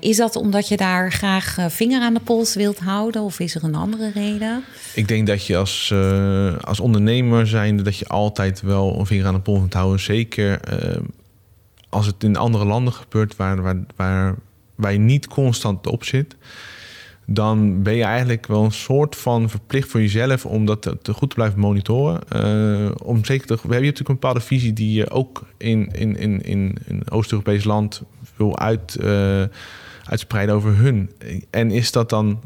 Is 0.00 0.16
dat 0.16 0.36
omdat 0.36 0.68
je 0.68 0.76
daar 0.76 1.12
graag 1.12 1.56
vinger 1.68 2.02
aan 2.02 2.14
de 2.14 2.20
pols 2.20 2.54
wilt 2.54 2.78
houden 2.78 3.22
of 3.22 3.40
is 3.40 3.54
er 3.54 3.64
een 3.64 3.74
andere 3.74 4.10
reden? 4.10 4.64
Ik 4.94 5.08
denk 5.08 5.26
dat 5.26 5.46
je 5.46 5.56
als, 5.56 5.94
als 6.60 6.80
ondernemer 6.80 7.46
zijnde 7.46 7.82
dat 7.82 7.96
je 7.96 8.08
altijd 8.08 8.60
wel 8.60 8.98
een 8.98 9.06
vinger 9.06 9.26
aan 9.26 9.34
de 9.34 9.40
pols 9.40 9.60
moet 9.60 9.74
houden. 9.74 10.00
Zeker 10.00 10.60
als 11.88 12.06
het 12.06 12.22
in 12.22 12.36
andere 12.36 12.64
landen 12.64 12.92
gebeurt 12.92 13.36
waar, 13.36 13.62
waar, 13.62 13.76
waar, 13.96 14.34
waar 14.74 14.92
je 14.92 14.98
niet 14.98 15.28
constant 15.28 15.86
op 15.86 16.04
zit. 16.04 16.36
Dan 17.32 17.82
ben 17.82 17.94
je 17.94 18.02
eigenlijk 18.02 18.46
wel 18.46 18.64
een 18.64 18.72
soort 18.72 19.16
van 19.16 19.50
verplicht 19.50 19.88
voor 19.88 20.00
jezelf 20.00 20.46
om 20.46 20.66
dat 20.66 20.82
te, 21.02 21.12
goed 21.12 21.28
te 21.28 21.34
blijven 21.34 21.58
monitoren. 21.58 22.20
Eh, 22.28 22.90
om 23.02 23.24
zeker 23.24 23.46
te, 23.46 23.54
we 23.54 23.60
hebben 23.60 23.80
natuurlijk 23.80 24.08
een 24.08 24.14
bepaalde 24.14 24.40
visie 24.40 24.72
die 24.72 24.92
je 24.92 25.10
ook 25.10 25.46
in, 25.56 25.88
in, 25.92 26.16
in, 26.16 26.42
in 26.42 26.76
een 26.86 27.10
Oost-Europees 27.10 27.64
land 27.64 28.02
wil 28.36 28.58
uit, 28.58 28.96
eh, 28.96 29.42
uitspreiden 30.04 30.54
over 30.54 30.76
hun. 30.76 31.10
En 31.50 31.70
is 31.70 31.92
dat 31.92 32.08
dan 32.08 32.40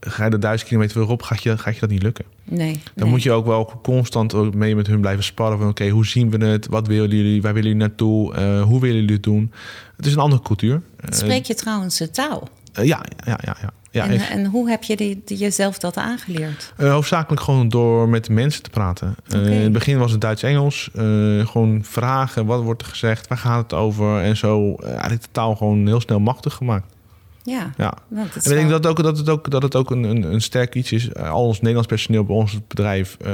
ga 0.00 0.24
je 0.24 0.30
er 0.30 0.40
duizend 0.40 0.68
kilometer 0.68 0.98
weer 0.98 1.08
op, 1.08 1.22
gaat 1.22 1.42
je, 1.42 1.58
gaat 1.58 1.74
je 1.74 1.80
dat 1.80 1.90
niet 1.90 2.02
lukken. 2.02 2.24
Nee. 2.44 2.72
Dan 2.72 2.92
nee. 2.94 3.10
moet 3.10 3.22
je 3.22 3.32
ook 3.32 3.46
wel 3.46 3.80
constant 3.82 4.34
ook 4.34 4.54
mee 4.54 4.76
met 4.76 4.86
hun 4.86 5.00
blijven 5.00 5.24
sparren. 5.24 5.58
Van 5.58 5.68
oké, 5.68 5.88
hoe 5.88 6.06
zien 6.06 6.30
we 6.30 6.44
het? 6.44 6.66
Wat 6.66 6.86
willen 6.86 7.16
jullie? 7.16 7.42
Waar 7.42 7.54
willen 7.54 7.68
jullie 7.68 7.86
naartoe? 7.86 8.34
Eh, 8.34 8.62
hoe 8.62 8.80
willen 8.80 8.96
jullie 8.96 9.14
het 9.14 9.22
doen? 9.22 9.52
Het 9.96 10.06
is 10.06 10.12
een 10.12 10.18
andere 10.18 10.42
cultuur. 10.42 10.82
Spreek 11.08 11.44
je 11.44 11.54
trouwens 11.54 11.98
de 11.98 12.10
taal? 12.10 12.48
ja, 12.72 13.04
ja, 13.24 13.38
ja. 13.42 13.56
ja. 13.60 13.72
Ja 13.90 14.04
en, 14.04 14.12
ik- 14.12 14.20
en 14.20 14.46
hoe 14.46 14.68
heb 14.68 14.82
je 14.82 14.96
die, 14.96 15.22
die- 15.24 15.36
jezelf 15.38 15.78
dat 15.78 15.96
aangeleerd? 15.96 16.72
eh, 16.76 16.90
hoofdzakelijk 16.92 17.42
gewoon 17.42 17.68
door 17.68 18.08
met 18.08 18.24
de 18.24 18.32
mensen 18.32 18.62
te 18.62 18.70
praten. 18.70 19.14
Eh, 19.28 19.46
in 19.46 19.62
het 19.62 19.72
begin 19.72 19.98
was 19.98 20.10
het 20.12 20.20
Duits-Engels. 20.20 20.90
Eh, 20.94 21.02
gewoon 21.46 21.80
vragen, 21.84 22.46
wat 22.46 22.62
wordt 22.62 22.82
er 22.82 22.88
gezegd? 22.88 23.28
Waar 23.28 23.38
gaat 23.38 23.62
het 23.62 23.72
over? 23.72 24.20
En 24.20 24.36
zo 24.36 24.74
eh, 24.74 24.90
eigenlijk 24.90 25.22
de 25.22 25.28
taal 25.32 25.56
gewoon 25.56 25.86
heel 25.86 26.00
snel 26.00 26.20
machtig 26.20 26.54
gemaakt. 26.54 26.96
Ja, 27.42 27.70
Ja. 27.76 27.94
En 28.14 28.26
ik 28.34 28.42
denk 28.44 28.70
dat, 28.70 28.86
ook, 28.86 29.02
dat 29.02 29.18
het 29.18 29.28
ook, 29.28 29.50
dat 29.50 29.62
het 29.62 29.76
ook 29.76 29.90
een, 29.90 30.02
een, 30.02 30.22
een 30.32 30.40
sterk 30.40 30.74
iets 30.74 30.92
is. 30.92 31.08
Eh, 31.12 31.30
Al 31.30 31.44
ons 31.46 31.56
Nederlands 31.58 31.88
personeel 31.88 32.24
bij 32.24 32.36
ons 32.36 32.58
bedrijf 32.68 33.16
eh, 33.24 33.32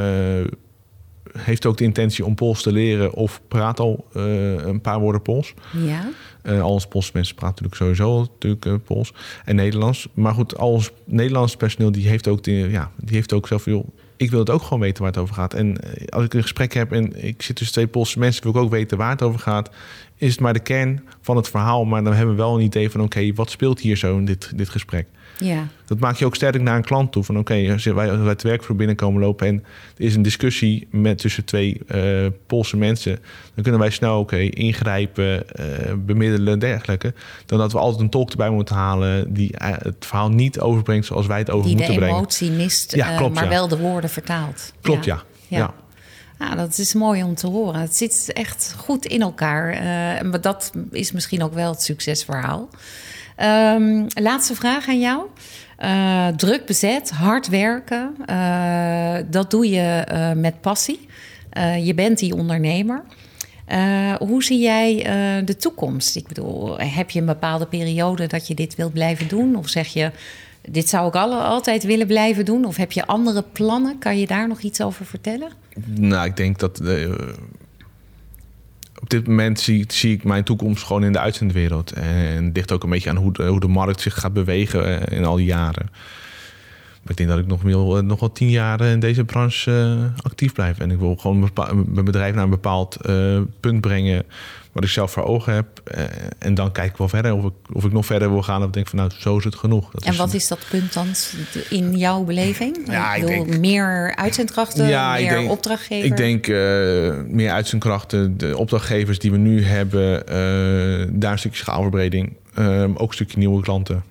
heeft 1.38 1.66
ook 1.66 1.76
de 1.76 1.84
intentie 1.84 2.24
om 2.24 2.34
Pools 2.34 2.62
te 2.62 2.72
leren 2.72 3.12
of 3.14 3.40
praat 3.48 3.80
al 3.80 4.06
eh, 4.14 4.54
een 4.54 4.80
paar 4.80 4.98
woorden 5.00 5.22
Pools. 5.22 5.54
Ja, 5.72 6.08
Eh, 6.44 6.62
al 6.62 6.70
onze 6.70 6.88
Poolse 6.88 7.10
mensen 7.14 7.34
praten 7.34 7.64
natuurlijk 7.64 7.98
sowieso 7.98 8.20
natuurlijk, 8.20 8.66
eh, 8.66 8.74
Pools 8.84 9.12
en 9.44 9.56
Nederlands. 9.56 10.08
Maar 10.14 10.34
goed, 10.34 10.56
al 10.56 10.70
ons 10.70 10.90
Nederlands 11.04 11.56
personeel 11.56 11.92
die 11.92 12.08
heeft 12.08 12.28
ook, 12.28 12.42
de, 12.42 12.52
ja, 12.52 12.90
die 12.96 13.16
heeft 13.16 13.32
ook 13.32 13.46
zelf... 13.46 13.64
Joh, 13.64 13.86
ik 14.16 14.30
wil 14.30 14.38
het 14.38 14.50
ook 14.50 14.62
gewoon 14.62 14.80
weten 14.80 15.02
waar 15.02 15.12
het 15.12 15.20
over 15.20 15.34
gaat. 15.34 15.54
En 15.54 15.80
eh, 15.80 16.06
als 16.08 16.24
ik 16.24 16.34
een 16.34 16.42
gesprek 16.42 16.74
heb 16.74 16.92
en 16.92 17.24
ik 17.26 17.42
zit 17.42 17.56
tussen 17.56 17.74
twee 17.74 17.86
Poolse 17.86 18.18
mensen... 18.18 18.42
wil 18.42 18.52
ik 18.52 18.58
ook 18.58 18.70
weten 18.70 18.98
waar 18.98 19.10
het 19.10 19.22
over 19.22 19.40
gaat. 19.40 19.70
Is 20.16 20.30
het 20.30 20.40
maar 20.40 20.52
de 20.52 20.60
kern 20.60 21.04
van 21.20 21.36
het 21.36 21.48
verhaal. 21.48 21.84
Maar 21.84 22.04
dan 22.04 22.12
hebben 22.12 22.34
we 22.34 22.42
wel 22.42 22.54
een 22.54 22.64
idee 22.64 22.90
van... 22.90 23.00
oké, 23.00 23.32
wat 23.34 23.50
speelt 23.50 23.80
hier 23.80 23.96
zo 23.96 24.16
in 24.16 24.24
dit, 24.24 24.52
dit 24.56 24.68
gesprek? 24.68 25.06
ja, 25.38 25.68
Dat 25.86 25.98
maak 25.98 26.16
je 26.16 26.24
ook 26.24 26.34
sterk 26.34 26.60
naar 26.60 26.76
een 26.76 26.84
klant 26.84 27.12
toe. 27.12 27.24
Van 27.24 27.38
oké, 27.38 27.68
als 27.72 27.84
wij, 27.84 28.10
als 28.10 28.18
wij 28.18 28.28
het 28.28 28.42
werkvloer 28.42 28.76
binnenkomen 28.76 29.20
lopen 29.20 29.46
en 29.46 29.64
er 29.96 30.04
is 30.04 30.14
een 30.14 30.22
discussie 30.22 30.86
met, 30.90 31.18
tussen 31.18 31.44
twee 31.44 31.80
eh, 31.86 32.26
Poolse 32.46 32.76
mensen, 32.76 33.18
dan 33.54 33.62
kunnen 33.62 33.80
wij 33.80 33.90
snel 33.90 34.18
oké 34.18 34.36
ingrijpen, 34.38 35.48
eh, 35.48 35.92
bemiddelen 35.98 36.52
en 36.52 36.58
dergelijke. 36.58 37.14
Dan 37.46 37.58
dat 37.58 37.72
we 37.72 37.78
altijd 37.78 38.02
een 38.02 38.10
tolk 38.10 38.30
erbij 38.30 38.50
moeten 38.50 38.74
halen 38.74 39.34
die 39.34 39.50
het 39.54 40.06
verhaal 40.06 40.30
niet 40.30 40.60
overbrengt 40.60 41.06
zoals 41.06 41.26
wij 41.26 41.38
het 41.38 41.50
over 41.50 41.66
die 41.66 41.76
de 41.76 41.82
moeten 41.82 41.96
brengen. 41.98 42.16
emotie 42.16 42.50
mist, 42.50 42.94
Ja, 42.94 43.10
eh, 43.10 43.16
klopt, 43.16 43.34
maar 43.34 43.44
ja. 43.44 43.50
wel 43.50 43.68
de 43.68 43.78
woorden 43.78 44.03
vertaalt. 44.08 44.72
Klopt, 44.80 45.04
ja. 45.04 45.22
Ja. 45.48 45.58
ja. 45.58 45.74
Ja, 46.38 46.54
dat 46.54 46.78
is 46.78 46.94
mooi 46.94 47.22
om 47.22 47.34
te 47.34 47.46
horen. 47.46 47.80
Het 47.80 47.96
zit 47.96 48.30
echt 48.32 48.74
goed 48.78 49.06
in 49.06 49.22
elkaar. 49.22 49.70
Eh, 49.72 49.82
maar 50.30 50.40
dat 50.40 50.72
is 50.90 51.12
misschien 51.12 51.42
ook 51.42 51.54
wel 51.54 51.70
het 51.70 51.82
succesverhaal. 51.82 52.68
Ehm, 53.36 54.06
laatste 54.14 54.54
vraag 54.54 54.88
aan 54.88 55.00
jou. 55.00 55.22
Eh, 55.76 56.26
druk 56.28 56.66
bezet, 56.66 57.10
hard 57.10 57.48
werken. 57.48 58.14
eh, 58.26 59.16
dat 59.26 59.50
doe 59.50 59.68
je 59.70 60.04
met 60.36 60.60
passie. 60.60 61.08
Je 61.82 61.92
bent 61.94 62.18
die 62.18 62.34
ondernemer. 62.34 63.02
Hoe 64.18 64.44
zie 64.44 64.58
jij 64.58 64.94
de 65.44 65.56
toekomst? 65.56 66.16
Ik 66.16 66.26
bedoel, 66.26 66.78
heb 66.78 67.10
je 67.10 67.20
een 67.20 67.26
bepaalde 67.26 67.66
periode 67.66 68.26
dat 68.26 68.46
je 68.46 68.54
dit 68.54 68.74
wilt 68.74 68.92
blijven 68.92 69.28
doen? 69.28 69.56
Of 69.56 69.68
zeg 69.68 69.86
je, 69.86 70.10
dit 70.70 70.88
zou 70.88 71.08
ik 71.08 71.14
alle, 71.14 71.36
altijd 71.36 71.84
willen 71.84 72.06
blijven 72.06 72.44
doen? 72.44 72.64
Of 72.64 72.76
heb 72.76 72.92
je 72.92 73.06
andere 73.06 73.44
plannen? 73.52 73.98
Kan 73.98 74.18
je 74.18 74.26
daar 74.26 74.48
nog 74.48 74.60
iets 74.60 74.80
over 74.80 75.06
vertellen? 75.06 75.48
Nou, 75.86 76.26
ik 76.26 76.36
denk 76.36 76.58
dat 76.58 76.80
eh, 76.80 77.10
op 79.00 79.10
dit 79.10 79.26
moment 79.26 79.60
zie, 79.60 79.84
zie 79.88 80.12
ik 80.12 80.24
mijn 80.24 80.44
toekomst 80.44 80.84
gewoon 80.84 81.04
in 81.04 81.12
de 81.12 81.18
uitzendwereld. 81.18 81.92
En 81.92 82.44
het 82.44 82.56
ligt 82.56 82.72
ook 82.72 82.82
een 82.82 82.90
beetje 82.90 83.10
aan 83.10 83.16
hoe 83.16 83.32
de, 83.32 83.46
hoe 83.46 83.60
de 83.60 83.68
markt 83.68 84.00
zich 84.00 84.14
gaat 84.14 84.32
bewegen 84.32 85.08
eh, 85.08 85.18
in 85.18 85.24
al 85.24 85.36
die 85.36 85.46
jaren. 85.46 85.90
Maar 87.04 87.12
ik 87.12 87.16
denk 87.16 87.28
dat 87.28 87.38
ik 87.38 87.46
nog 87.46 87.62
wel, 87.62 88.02
nog 88.02 88.20
wel 88.20 88.32
tien 88.32 88.50
jaar 88.50 88.80
in 88.80 89.00
deze 89.00 89.24
branche 89.24 89.70
eh, 90.16 90.24
actief 90.24 90.52
blijf. 90.52 90.78
En 90.78 90.90
ik 90.90 90.98
wil 90.98 91.16
gewoon 91.16 91.50
mijn 91.86 92.04
bedrijf 92.04 92.34
naar 92.34 92.44
een 92.44 92.50
bepaald 92.50 92.96
eh, 92.96 93.40
punt 93.60 93.80
brengen 93.80 94.24
wat 94.72 94.84
ik 94.84 94.88
zelf 94.90 95.10
voor 95.12 95.22
ogen 95.24 95.54
heb. 95.54 95.66
Eh, 95.84 96.04
en 96.38 96.54
dan 96.54 96.72
kijk 96.72 96.90
ik 96.90 96.96
wel 96.96 97.08
verder 97.08 97.34
of 97.34 97.44
ik, 97.44 97.52
of 97.72 97.84
ik 97.84 97.92
nog 97.92 98.06
verder 98.06 98.30
wil 98.30 98.42
gaan. 98.42 98.64
Of 98.64 98.70
denk 98.70 98.88
van 98.88 98.98
nou, 98.98 99.10
zo 99.18 99.36
is 99.38 99.44
het 99.44 99.54
genoeg. 99.54 99.90
Dat 99.90 100.02
En 100.04 100.16
wat 100.16 100.34
is 100.34 100.48
dat 100.48 100.58
punt 100.70 100.92
dan 100.92 101.06
in 101.70 101.96
jouw 101.96 102.22
beleving? 102.24 102.76
Ja, 102.86 103.14
ik 103.14 103.26
denk- 103.26 103.58
meer 103.58 104.16
uitzendkrachten, 104.16 104.88
Ja, 104.88 105.16
ik 105.16 105.24
meer 105.26 105.34
denk- 105.38 105.50
opdrachtgever? 105.50 106.04
Ik 106.04 106.16
denk 106.16 106.46
eh, 106.46 106.54
meer 107.34 107.50
uitzendkrachten, 107.50 108.38
de 108.38 108.56
opdrachtgevers 108.58 109.18
die 109.18 109.30
we 109.30 109.36
nu 109.38 109.64
hebben, 109.64 110.26
eh, 110.28 111.06
daar 111.12 111.32
een 111.32 111.38
stukje 111.38 111.58
schaalverbreding. 111.58 112.32
eh, 112.54 112.82
ook 112.94 113.08
een 113.08 113.14
stukje 113.14 113.38
nieuwe 113.38 113.62
klanten. 113.62 114.02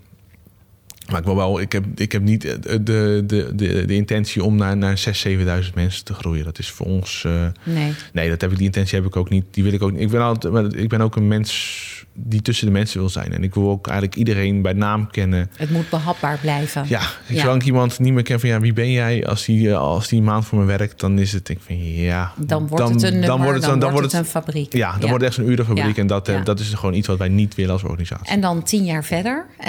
Maar 1.10 1.20
ik, 1.20 1.26
wil 1.26 1.36
wel, 1.36 1.60
ik, 1.60 1.72
heb, 1.72 1.86
ik 1.96 2.12
heb 2.12 2.22
niet 2.22 2.42
de, 2.42 2.84
de, 2.84 3.24
de, 3.26 3.86
de 3.86 3.94
intentie 3.94 4.44
om 4.44 4.56
naar, 4.56 4.78
naar 4.78 5.04
6.000, 5.24 5.28
7.000 5.28 5.74
mensen 5.74 6.04
te 6.04 6.14
groeien. 6.14 6.44
Dat 6.44 6.60
is 6.60 6.70
voor 6.70 6.86
ons. 6.86 7.24
Uh, 7.28 7.46
nee. 7.64 7.94
nee, 8.14 8.30
dat 8.30 8.42
heb 8.42 8.52
ik, 8.52 8.58
die 8.58 8.66
intentie 8.66 8.98
heb 8.98 9.08
ik 9.08 9.16
ook 9.16 9.30
niet. 9.30 9.46
Die 9.52 9.64
wil 9.64 9.74
ik 9.74 9.82
ook 9.82 9.92
niet. 9.92 10.02
Ik 10.02 10.10
ben, 10.10 10.22
altijd, 10.22 10.74
ik 10.76 10.90
ben 10.90 11.02
ook 11.02 11.16
een 11.16 11.28
mens 11.28 12.04
die 12.14 12.42
tussen 12.42 12.66
de 12.66 12.72
mensen 12.72 13.00
wil 13.00 13.10
zijn. 13.10 13.34
En 13.34 13.44
ik 13.44 13.54
wil 13.54 13.70
ook 13.70 13.88
eigenlijk 13.88 14.18
iedereen 14.18 14.62
bij 14.62 14.74
naam 14.74 15.12
kennen. 15.12 15.50
Het 15.56 15.70
moet 15.70 15.90
behapbaar 15.90 16.38
blijven. 16.42 16.86
Ja, 16.88 17.02
ja. 17.28 17.40
zolang 17.40 17.62
ik 17.62 17.68
iemand 17.68 18.00
niet 18.00 18.14
meer 18.14 18.24
ken 18.24 18.40
van 18.40 18.50
ja, 18.50 18.60
wie 18.60 18.74
ben 18.74 18.92
jij? 18.92 19.26
Als 19.28 19.46
die, 19.46 19.70
eh, 19.70 19.78
als 19.78 20.08
die 20.08 20.22
maand 20.22 20.46
voor 20.46 20.60
me 20.60 20.66
werkt, 20.66 21.00
dan 21.00 21.20
is 21.20 21.32
het, 21.32 21.50
ik 21.50 21.60
van 21.66 21.94
ja. 21.94 22.34
Dan 22.38 22.68
wordt 22.68 22.90
het 22.90 23.04
een 23.04 23.12
nummer, 23.12 23.28
dan, 23.28 23.42
wordt 23.42 23.66
het, 23.66 23.82
dan, 23.82 23.92
wordt 23.92 24.12
het 24.12 24.22
een 24.22 24.26
fabriek. 24.26 24.74
Ja, 24.74 24.92
dan 24.92 25.10
wordt 25.10 25.24
het 25.24 25.34
echt 25.34 25.38
een 25.38 25.52
urenfabriek. 25.52 25.96
Ja. 25.96 26.02
En 26.02 26.08
dat, 26.08 26.32
dat 26.44 26.60
is 26.60 26.74
gewoon 26.74 26.94
iets 26.94 27.08
wat 27.08 27.18
wij 27.18 27.28
niet 27.28 27.56
willen 27.56 27.72
als 27.72 27.84
organisatie. 27.84 28.28
En 28.28 28.42
dan 28.42 28.64
tien 28.64 28.86
jaar 28.86 29.04
verder. 29.04 29.46
Uh, 29.60 29.68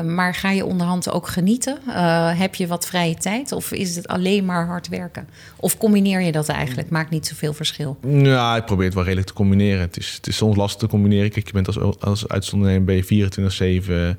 maar 0.00 0.34
ga 0.34 0.50
je 0.50 0.64
onderhand 0.76 1.10
ook 1.10 1.28
genieten? 1.28 1.78
Uh, 1.88 2.38
heb 2.38 2.54
je 2.54 2.66
wat 2.66 2.86
vrije 2.86 3.14
tijd? 3.14 3.52
Of 3.52 3.72
is 3.72 3.96
het 3.96 4.08
alleen 4.08 4.44
maar 4.44 4.66
hard 4.66 4.88
werken? 4.88 5.28
Of 5.56 5.78
combineer 5.78 6.20
je 6.20 6.32
dat 6.32 6.48
eigenlijk? 6.48 6.90
Maakt 6.90 7.10
niet 7.10 7.26
zoveel 7.26 7.52
verschil. 7.52 7.98
Ja, 8.06 8.56
ik 8.56 8.64
probeer 8.64 8.84
het 8.84 8.94
wel 8.94 9.02
redelijk 9.02 9.28
te 9.28 9.34
combineren. 9.34 9.80
Het 9.80 9.96
is, 9.96 10.14
het 10.16 10.26
is 10.26 10.36
soms 10.36 10.56
lastig 10.56 10.80
te 10.80 10.86
combineren. 10.86 11.30
Kijk, 11.30 11.46
je 11.46 11.52
bent 11.52 11.66
als 11.66 12.00
als 12.00 12.28
uitzondering 12.28 12.84
ben 12.84 12.94
je 12.94 14.14
24-7 14.14 14.18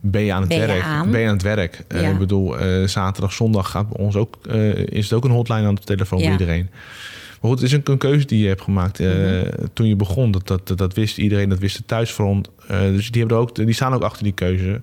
ben 0.00 0.22
je 0.22 0.32
aan 0.32 0.42
het 0.42 0.56
werk. 0.56 0.82
Aan? 0.82 1.10
Ben 1.10 1.20
je 1.20 1.26
aan 1.26 1.32
het 1.32 1.42
werk. 1.42 1.84
Uh, 1.88 2.10
ik 2.10 2.18
bedoel, 2.18 2.60
uh, 2.60 2.86
zaterdag, 2.86 3.32
zondag 3.32 3.70
gaat 3.70 3.88
bij 3.88 4.04
ons 4.04 4.16
ook, 4.16 4.38
uh, 4.50 4.74
is 4.74 5.04
het 5.04 5.12
ook 5.12 5.24
een 5.24 5.30
hotline 5.30 5.66
aan 5.66 5.74
de 5.74 5.80
telefoon 5.80 6.18
ja. 6.18 6.24
voor 6.24 6.32
iedereen. 6.32 6.68
Maar 7.40 7.50
goed, 7.50 7.60
het 7.60 7.62
is 7.62 7.72
een, 7.72 7.80
een 7.84 7.98
keuze 7.98 8.26
die 8.26 8.42
je 8.42 8.48
hebt 8.48 8.62
gemaakt 8.62 8.98
mm 8.98 9.06
-hmm. 9.06 9.50
toen 9.72 9.88
je 9.88 9.96
begon. 9.96 10.30
Dat, 10.30 10.46
dat, 10.46 10.78
dat 10.78 10.94
wist 10.94 11.18
iedereen, 11.18 11.48
dat 11.48 11.58
wist 11.58 11.76
de 11.76 11.84
thuisfront. 11.86 12.50
dus 12.68 13.10
die, 13.10 13.20
hebben 13.20 13.38
ook, 13.38 13.54
die 13.54 13.72
staan 13.72 13.94
ook 13.94 14.02
achter 14.02 14.22
die 14.24 14.32
keuze. 14.32 14.80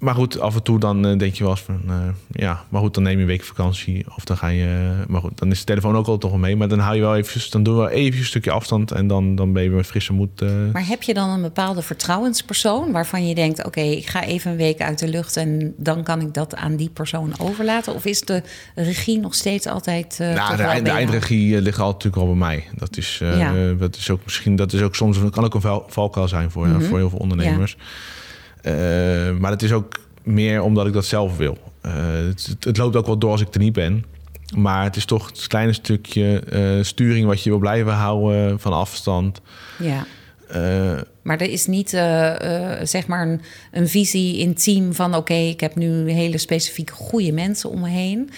Maar 0.00 0.14
goed, 0.14 0.40
af 0.40 0.54
en 0.54 0.62
toe 0.62 0.78
dan 0.78 1.06
uh, 1.06 1.18
denk 1.18 1.34
je 1.34 1.42
wel 1.42 1.52
eens 1.52 1.62
van... 1.62 1.80
Uh, 1.86 1.94
ja, 2.30 2.64
maar 2.68 2.80
goed, 2.80 2.94
dan 2.94 3.02
neem 3.02 3.14
je 3.14 3.20
een 3.20 3.26
week 3.26 3.44
vakantie. 3.44 4.04
Of 4.16 4.24
dan 4.24 4.36
ga 4.36 4.48
je... 4.48 4.90
maar 5.08 5.20
goed, 5.20 5.38
dan 5.38 5.50
is 5.50 5.58
de 5.58 5.64
telefoon 5.64 5.96
ook 5.96 6.06
al 6.06 6.18
toch 6.18 6.36
mee. 6.36 6.56
Maar 6.56 6.68
dan 6.68 6.78
hou 6.78 6.94
je 6.94 7.00
wel 7.00 7.16
eventjes... 7.16 7.50
Dan 7.50 7.62
doen 7.62 7.78
we 7.78 7.90
even 7.90 8.18
een 8.18 8.24
stukje 8.24 8.50
afstand. 8.50 8.90
En 8.92 9.06
dan, 9.06 9.34
dan 9.34 9.52
ben 9.52 9.62
je 9.62 9.70
met 9.70 9.86
frisse 9.86 10.12
moed... 10.12 10.42
Uh... 10.42 10.50
Maar 10.72 10.86
heb 10.86 11.02
je 11.02 11.14
dan 11.14 11.28
een 11.28 11.42
bepaalde 11.42 11.82
vertrouwenspersoon... 11.82 12.92
waarvan 12.92 13.28
je 13.28 13.34
denkt... 13.34 13.58
oké, 13.58 13.66
okay, 13.66 13.90
ik 13.92 14.06
ga 14.06 14.24
even 14.24 14.50
een 14.50 14.56
week 14.56 14.80
uit 14.80 14.98
de 14.98 15.08
lucht... 15.08 15.36
en 15.36 15.74
dan 15.76 16.02
kan 16.02 16.20
ik 16.20 16.34
dat 16.34 16.54
aan 16.54 16.76
die 16.76 16.90
persoon 16.90 17.32
overlaten? 17.38 17.94
Of 17.94 18.04
is 18.04 18.20
de 18.20 18.42
regie 18.74 19.18
nog 19.18 19.34
steeds 19.34 19.66
altijd... 19.66 20.16
nou, 20.18 20.56
de, 20.56 20.62
eind, 20.62 20.84
de 20.84 20.90
eindregie 20.90 21.60
ligt 21.60 21.78
altijd 21.78 22.04
natuurlijk 22.04 22.22
al 22.22 22.26
bij 22.26 22.48
mij. 22.48 22.64
Dat 22.74 22.96
is, 22.96 23.18
ja. 23.22 23.74
dat 23.78 23.96
is 23.96 24.10
ook 24.10 24.20
misschien... 24.24 24.56
Dat 24.56 24.72
is 24.72 24.82
ook 24.82 24.94
soms... 24.94 25.18
kan 25.30 25.44
ook 25.44 25.54
een 25.54 25.82
valkuil 25.86 26.28
zijn 26.28 26.50
voor, 26.50 26.66
mm 26.66 26.72
-hmm. 26.72 26.82
voor 26.82 26.98
heel 26.98 27.10
veel 27.10 27.18
ondernemers. 27.18 27.76
Ja. 27.78 27.84
Uh, 28.62 29.38
maar 29.38 29.50
het 29.50 29.62
is 29.62 29.72
ook 29.72 29.94
meer 30.22 30.62
omdat 30.62 30.86
ik 30.86 30.92
dat 30.92 31.04
zelf 31.04 31.36
wil. 31.36 31.58
Uh, 31.86 31.92
het, 32.26 32.56
het, 32.60 32.76
loopt 32.76 32.96
ook 32.96 33.06
wel 33.06 33.18
door 33.18 33.30
als 33.30 33.40
ik 33.40 33.54
er 33.54 33.60
niet 33.60 33.72
ben. 33.72 34.04
Maar 34.56 34.84
het 34.84 34.96
is 34.96 35.04
toch 35.04 35.26
het 35.26 35.46
kleine 35.46 35.72
stukje 35.72 36.42
uh, 36.52 36.84
sturing 36.84 37.26
wat 37.26 37.42
je 37.42 37.50
wil 37.50 37.58
blijven 37.58 37.92
houden 37.92 38.60
van 38.60 38.72
afstand. 38.72 39.40
Ja. 39.78 40.06
Uh, 40.56 41.00
maar 41.22 41.40
er 41.40 41.50
is 41.50 41.66
niet 41.66 41.92
uh, 41.92 42.00
uh, 42.00 42.72
zeg 42.82 43.06
maar 43.06 43.28
een, 43.28 43.40
een, 43.72 43.88
visie 43.88 44.38
in 44.38 44.54
team 44.54 44.94
van... 44.94 45.08
oké, 45.08 45.16
okay, 45.16 45.48
ik 45.48 45.60
heb 45.60 45.74
nu 45.74 46.10
hele 46.10 46.38
specifieke 46.38 46.92
goede 46.92 47.32
mensen 47.32 47.70
om 47.70 47.80
me 47.80 47.88
heen. 47.88 48.30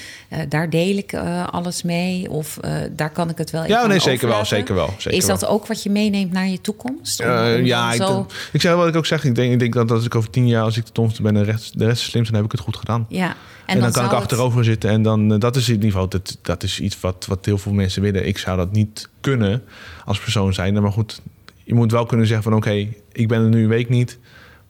daar 0.48 0.70
deel 0.70 0.96
ik 0.96 1.14
alles 1.50 1.82
mee 1.82 2.30
of 2.30 2.58
daar 2.92 3.10
kan 3.10 3.30
ik 3.30 3.38
het 3.38 3.50
wel 3.50 3.66
Ja, 3.66 3.86
nee, 3.86 4.00
zeker 4.00 4.28
wel, 4.28 4.44
zeker 4.44 4.74
wel. 4.74 4.94
Zeker 4.98 5.18
is 5.18 5.26
dat 5.26 5.40
wel. 5.40 5.50
ook 5.50 5.66
wat 5.66 5.82
je 5.82 5.90
meeneemt 5.90 6.32
naar 6.32 6.48
je 6.48 6.60
toekomst? 6.60 7.20
Om, 7.20 7.28
om 7.28 7.64
ja, 7.64 7.94
zo... 7.94 8.20
ik, 8.20 8.48
ik 8.52 8.60
zeg 8.60 8.74
wat 8.74 8.88
ik 8.88 8.96
ook 8.96 9.06
zeg. 9.06 9.24
Ik 9.24 9.34
denk, 9.34 9.52
ik 9.52 9.58
denk 9.58 9.74
dat 9.74 9.90
als 9.90 10.04
ik 10.04 10.14
over 10.14 10.30
tien 10.30 10.46
jaar, 10.46 10.64
als 10.64 10.76
ik 10.76 10.86
de 10.86 10.92
domste 10.92 11.22
ben... 11.22 11.36
en 11.36 11.44
de 11.44 11.50
rest, 11.50 11.78
de 11.78 11.84
rest 11.84 12.02
slim, 12.02 12.24
dan 12.24 12.34
heb 12.34 12.44
ik 12.44 12.52
het 12.52 12.60
goed 12.60 12.76
gedaan. 12.76 13.06
Ja. 13.08 13.28
En, 13.28 13.34
en 13.66 13.74
dan, 13.74 13.82
dan 13.82 13.92
kan 13.92 14.04
ik 14.04 14.22
achterover 14.22 14.58
het... 14.58 14.66
zitten. 14.66 14.90
En 14.90 15.02
dan, 15.02 15.38
dat 15.38 15.56
is 15.56 15.68
in 15.68 15.74
ieder 15.74 15.90
geval, 15.90 16.08
dat, 16.08 16.38
dat 16.42 16.62
is 16.62 16.80
iets 16.80 17.00
wat, 17.00 17.26
wat 17.28 17.44
heel 17.44 17.58
veel 17.58 17.72
mensen 17.72 18.02
willen. 18.02 18.26
Ik 18.26 18.38
zou 18.38 18.56
dat 18.56 18.72
niet 18.72 19.08
kunnen 19.20 19.62
als 20.04 20.18
persoon 20.18 20.54
zijn. 20.54 20.82
Maar 20.82 20.92
goed, 20.92 21.20
je 21.64 21.74
moet 21.74 21.92
wel 21.92 22.06
kunnen 22.06 22.26
zeggen 22.26 22.44
van 22.44 22.54
oké, 22.54 22.68
okay, 22.68 22.96
ik 23.12 23.28
ben 23.28 23.42
er 23.42 23.48
nu 23.48 23.62
een 23.62 23.68
week 23.68 23.88
niet. 23.88 24.18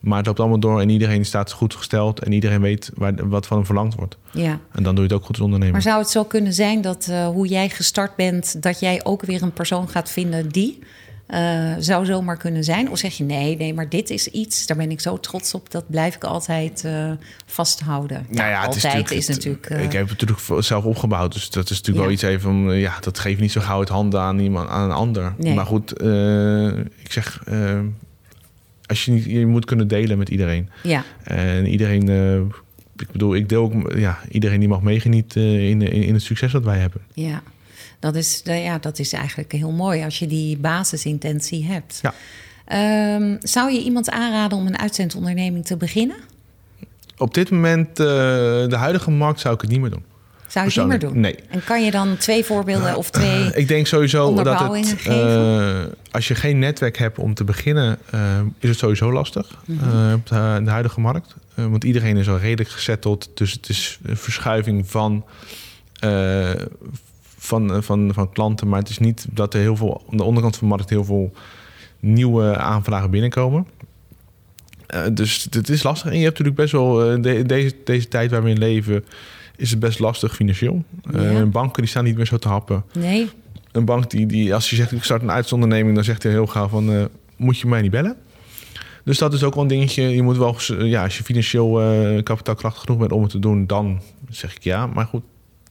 Maar 0.01 0.17
het 0.17 0.27
loopt 0.27 0.41
allemaal 0.41 0.59
door 0.59 0.81
en 0.81 0.89
iedereen 0.89 1.25
staat 1.25 1.53
goed 1.53 1.75
gesteld. 1.75 2.21
En 2.21 2.33
iedereen 2.33 2.61
weet 2.61 2.91
waar, 2.95 3.29
wat 3.29 3.47
van 3.47 3.57
hem 3.57 3.67
verlangd 3.67 3.95
wordt. 3.95 4.17
Ja. 4.31 4.61
En 4.73 4.83
dan 4.83 4.95
doe 4.95 5.05
je 5.05 5.11
het 5.11 5.13
ook 5.13 5.25
goed 5.25 5.35
als 5.35 5.45
ondernemer. 5.45 5.73
Maar 5.73 5.83
zou 5.83 5.99
het 5.99 6.11
zo 6.11 6.25
kunnen 6.25 6.53
zijn 6.53 6.81
dat 6.81 7.07
uh, 7.11 7.27
hoe 7.27 7.47
jij 7.47 7.69
gestart 7.69 8.17
bent... 8.17 8.63
dat 8.63 8.81
jij 8.81 9.01
ook 9.05 9.23
weer 9.23 9.43
een 9.43 9.53
persoon 9.53 9.89
gaat 9.89 10.11
vinden 10.11 10.49
die... 10.49 10.79
Uh, 11.31 11.75
zou 11.79 12.05
zomaar 12.05 12.37
kunnen 12.37 12.65
zijn? 12.65 12.91
Of 12.91 12.99
zeg 12.99 13.17
je 13.17 13.25
nee, 13.25 13.57
nee, 13.57 13.75
maar 13.75 13.89
dit 13.89 14.11
is 14.11 14.27
iets, 14.27 14.67
daar 14.67 14.77
ben 14.77 14.91
ik 14.91 15.01
zo 15.01 15.21
trots 15.21 15.55
op, 15.55 15.71
dat 15.71 15.85
blijf 15.91 16.15
ik 16.15 16.25
altijd 16.25 16.83
uh, 16.87 17.11
vasthouden. 17.47 18.27
Nou 18.29 18.49
ja, 18.49 18.65
altijd 18.65 18.93
het 18.93 19.11
is, 19.11 19.17
is 19.17 19.37
natuurlijk. 19.37 19.71
Uh, 19.71 19.83
ik 19.83 19.93
heb 19.93 20.09
het 20.09 20.21
natuurlijk 20.21 20.65
zelf 20.65 20.85
opgebouwd, 20.85 21.33
dus 21.33 21.51
dat 21.51 21.71
is 21.71 21.77
natuurlijk 21.77 21.97
ja. 21.99 22.03
wel 22.03 22.13
iets 22.13 22.23
even 22.23 22.41
van, 22.41 22.79
ja, 22.79 22.99
dat 23.01 23.19
geeft 23.19 23.41
niet 23.41 23.53
zo 23.53 23.61
gauw 23.61 23.81
het 23.81 23.89
handen 23.89 24.21
aan 24.21 24.39
iemand, 24.39 24.69
aan 24.69 24.85
een 24.85 24.97
ander. 24.97 25.35
Nee. 25.39 25.55
Maar 25.55 25.67
goed, 25.67 25.91
ik 27.03 27.13
zeg, 27.13 27.43
als 28.87 29.05
je 29.05 29.11
niet, 29.11 29.25
je 29.25 29.47
moet 29.47 29.65
kunnen 29.65 29.89
delen 29.89 30.19
met 30.19 30.29
iedereen. 30.29 30.71
Ja. 30.83 31.05
En 31.25 31.67
iedereen. 31.67 32.09
ik 32.97 33.11
bedoel, 33.13 33.35
ik 33.35 33.49
deel 33.49 33.63
ook, 33.63 33.93
ja, 33.97 34.19
iedereen 34.29 34.61
die 34.61 34.69
mag 34.69 34.83
meegenieten 34.83 35.43
in, 35.43 35.83
in, 35.83 36.03
in 36.03 36.15
het 36.15 36.23
succes 36.23 36.53
dat 36.53 36.65
wij 36.65 36.79
hebben. 36.79 37.01
Ja. 37.13 37.43
Dat 38.03 38.15
is, 38.15 38.41
ja, 38.45 38.79
dat 38.79 38.99
is 38.99 39.13
eigenlijk 39.13 39.53
heel 39.53 39.71
mooi 39.71 40.05
als 40.05 40.19
je 40.19 40.27
die 40.27 40.59
basisintentie 40.59 41.67
hebt. 41.67 42.01
Ja. 42.03 42.15
Um, 43.15 43.39
zou 43.41 43.73
je 43.73 43.83
iemand 43.83 44.11
aanraden 44.11 44.59
om 44.59 44.67
een 44.67 44.79
uitzendonderneming 44.79 45.67
te 45.67 45.77
beginnen? 45.77 46.17
Op 47.17 47.35
dit 47.35 47.51
moment, 47.51 47.89
uh, 47.89 48.07
de 48.67 48.77
huidige 48.77 49.11
markt, 49.11 49.41
zou 49.41 49.55
ik 49.55 49.61
het 49.61 49.71
niet 49.71 49.81
meer 49.81 49.91
doen. 49.91 50.05
Zou 50.47 50.65
je 50.65 50.71
het 50.71 50.81
niet 50.81 51.01
meer 51.01 51.11
doen? 51.11 51.21
Nee. 51.21 51.37
En 51.49 51.65
kan 51.65 51.85
je 51.85 51.91
dan 51.91 52.17
twee 52.17 52.45
voorbeelden 52.45 52.97
of 52.97 53.11
twee. 53.11 53.41
Uh, 53.41 53.57
ik 53.63 53.69
denk 53.69 53.87
sowieso 53.87 54.43
dat 54.43 54.59
het. 54.59 55.07
Uh, 55.07 55.81
als 56.11 56.29
je 56.29 56.35
geen 56.35 56.59
netwerk 56.59 56.99
hebt 56.99 57.19
om 57.19 57.35
te 57.35 57.45
beginnen, 57.45 57.99
is 58.59 58.69
het 58.69 58.79
sowieso 58.79 59.13
lastig 59.13 59.59
mm 59.65 59.79
-hmm. 59.79 60.15
op 60.15 60.27
de, 60.27 60.61
de, 60.65 60.71
huidige 60.71 61.01
markt. 61.01 61.35
want 61.55 61.85
iedereen 61.85 62.17
is 62.17 62.29
al 62.29 62.39
redelijk 62.39 62.69
gezetteld. 62.69 63.31
Dus 63.35 63.53
het 63.53 63.69
is 63.69 63.99
een 64.03 64.17
verschuiving 64.17 64.91
van 64.91 65.25
van, 67.43 67.83
van, 67.83 68.11
van 68.15 68.33
klanten. 68.33 68.69
Maar 68.69 68.79
het 68.79 68.89
is 68.89 68.99
niet 68.99 69.27
dat 69.31 69.55
er 69.55 69.61
heel 69.61 69.77
veel 69.77 70.05
aan 70.11 70.17
de 70.17 70.23
onderkant 70.23 70.57
van 70.57 70.69
de 70.69 70.75
markt 70.75 70.91
heel 70.91 71.05
veel 71.05 71.33
nieuwe 72.01 72.57
aanvragen 72.57 73.11
binnenkomen. 73.11 73.67
Uh, 74.95 75.01
dus 75.13 75.47
het 75.51 75.69
is 75.69 75.83
lastig. 75.83 76.11
En 76.11 76.17
je 76.19 76.25
hebt 76.25 76.39
natuurlijk 76.39 76.57
best 76.57 76.73
wel 76.73 77.17
uh, 77.17 77.23
de, 77.23 77.43
deze, 77.43 77.75
deze 77.85 78.09
tijd 78.09 78.31
waar 78.31 78.43
we 78.43 78.51
in 78.51 78.59
leven, 78.59 79.05
is 79.57 79.71
het 79.71 79.79
best 79.79 79.99
lastig 79.99 80.35
financieel. 80.35 80.85
Ja. 81.11 81.41
Uh, 81.41 81.43
banken 81.43 81.83
die 81.83 81.91
staan 81.91 82.05
niet 82.05 82.17
meer 82.17 82.27
zo 82.27 82.37
te 82.37 82.49
happen. 82.49 82.85
Nee. 82.93 83.29
Een 83.73 83.85
bank 83.85 84.11
die, 84.11 84.27
die 84.27 84.55
als 84.55 84.71
je 84.71 84.77
zegt 84.77 84.93
ik 84.93 85.05
start 85.05 85.23
een 85.23 85.31
uitzonderneming, 85.31 85.95
dan 85.95 86.05
zegt 86.05 86.23
hij 86.23 86.33
heel 86.33 86.47
gauw 86.47 86.69
van 86.69 87.09
moet 87.37 87.59
je 87.59 87.67
mij 87.67 87.83
niet 87.83 87.91
bellen. 87.91 88.17
Dus 89.05 89.19
dat 89.19 89.33
is 89.33 89.43
ook 89.43 89.55
wel 89.55 89.63
een 89.63 89.69
dingetje. 89.69 90.03
Je 90.03 90.23
moet 90.23 90.37
wel, 90.37 90.57
ja, 90.67 91.03
als 91.03 91.17
je 91.17 91.25
financieel 91.25 91.73
kapitaalkrachtig 92.23 92.83
genoeg 92.83 92.99
bent 92.99 93.13
om 93.13 93.23
het 93.23 93.31
te 93.31 93.39
doen, 93.39 93.67
dan 93.67 94.01
zeg 94.29 94.57
ik 94.57 94.63
ja. 94.63 94.87
Maar 94.87 95.07
goed, 95.07 95.23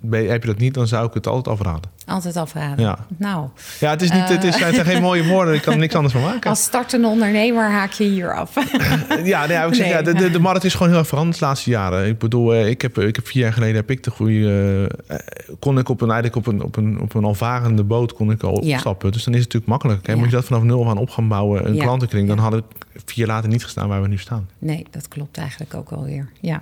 heb 0.09 0.41
je 0.41 0.47
dat 0.47 0.57
niet, 0.57 0.73
dan 0.73 0.87
zou 0.87 1.07
ik 1.07 1.13
het 1.13 1.27
altijd 1.27 1.59
afraden. 1.59 1.89
Altijd 2.05 2.35
afraden. 2.35 2.85
Ja. 2.85 2.97
Nou. 3.17 3.47
Ja, 3.79 3.89
het, 3.89 4.01
is 4.01 4.11
niet, 4.11 4.29
het, 4.29 4.43
is, 4.43 4.55
het 4.55 4.75
zijn 4.75 4.85
geen 4.85 5.01
mooie 5.01 5.27
woorden. 5.27 5.53
Ik 5.53 5.61
kan 5.61 5.73
er 5.73 5.79
niks 5.79 5.95
anders 5.95 6.13
van 6.13 6.23
maken. 6.23 6.49
Als 6.49 6.63
startende 6.63 7.07
ondernemer 7.07 7.71
haak 7.71 7.91
je 7.91 8.03
hier 8.03 8.35
af. 8.35 8.55
ja, 9.23 9.45
nee, 9.45 9.57
ik 9.57 9.73
zeg, 9.73 9.85
nee. 9.85 9.95
ja, 9.95 10.01
de, 10.01 10.13
de, 10.13 10.29
de 10.29 10.39
markt 10.39 10.63
is 10.63 10.73
gewoon 10.73 10.89
heel 10.89 10.97
erg 10.97 11.07
veranderd 11.07 11.39
de 11.39 11.45
laatste 11.45 11.69
jaren. 11.69 12.07
Ik 12.07 12.17
bedoel, 12.17 12.65
ik 12.65 12.81
heb, 12.81 12.99
ik 12.99 13.15
heb 13.15 13.27
vier 13.27 13.43
jaar 13.43 13.53
geleden 13.53 13.75
heb 13.75 13.89
ik 13.89 14.03
de 14.03 14.11
goede. 14.11 14.91
Uh, 15.11 15.17
kon 15.59 15.77
ik 15.77 15.89
op 15.89 16.01
een, 16.01 16.11
eigenlijk 16.11 16.47
op 16.47 16.53
een, 16.53 16.63
op 16.63 16.75
een, 16.75 17.01
op 17.01 17.13
een 17.13 17.23
alvarende 17.23 17.83
boot 17.83 18.13
kon 18.13 18.31
ik 18.31 18.43
al 18.43 18.53
opstappen. 18.53 19.11
Dus 19.11 19.23
dan 19.23 19.33
is 19.33 19.43
het 19.43 19.53
natuurlijk 19.53 19.83
makkelijk. 19.83 20.07
Hè? 20.07 20.15
Moet 20.15 20.29
je 20.29 20.35
dat 20.35 20.45
vanaf 20.45 20.63
nul 20.63 20.89
aan 20.89 20.97
op 20.97 21.09
gaan 21.09 21.27
bouwen, 21.27 21.67
een 21.67 21.77
klantenkring, 21.77 22.27
dan 22.27 22.37
had 22.37 22.53
ik 22.53 22.63
vier 23.05 23.25
jaar 23.25 23.35
later 23.35 23.49
niet 23.49 23.63
gestaan 23.63 23.87
waar 23.87 24.01
we 24.01 24.07
nu 24.07 24.17
staan. 24.17 24.49
Nee, 24.59 24.85
dat 24.91 25.07
klopt 25.07 25.37
eigenlijk 25.37 25.73
ook 25.73 25.89
alweer. 25.89 26.29
Ja. 26.39 26.61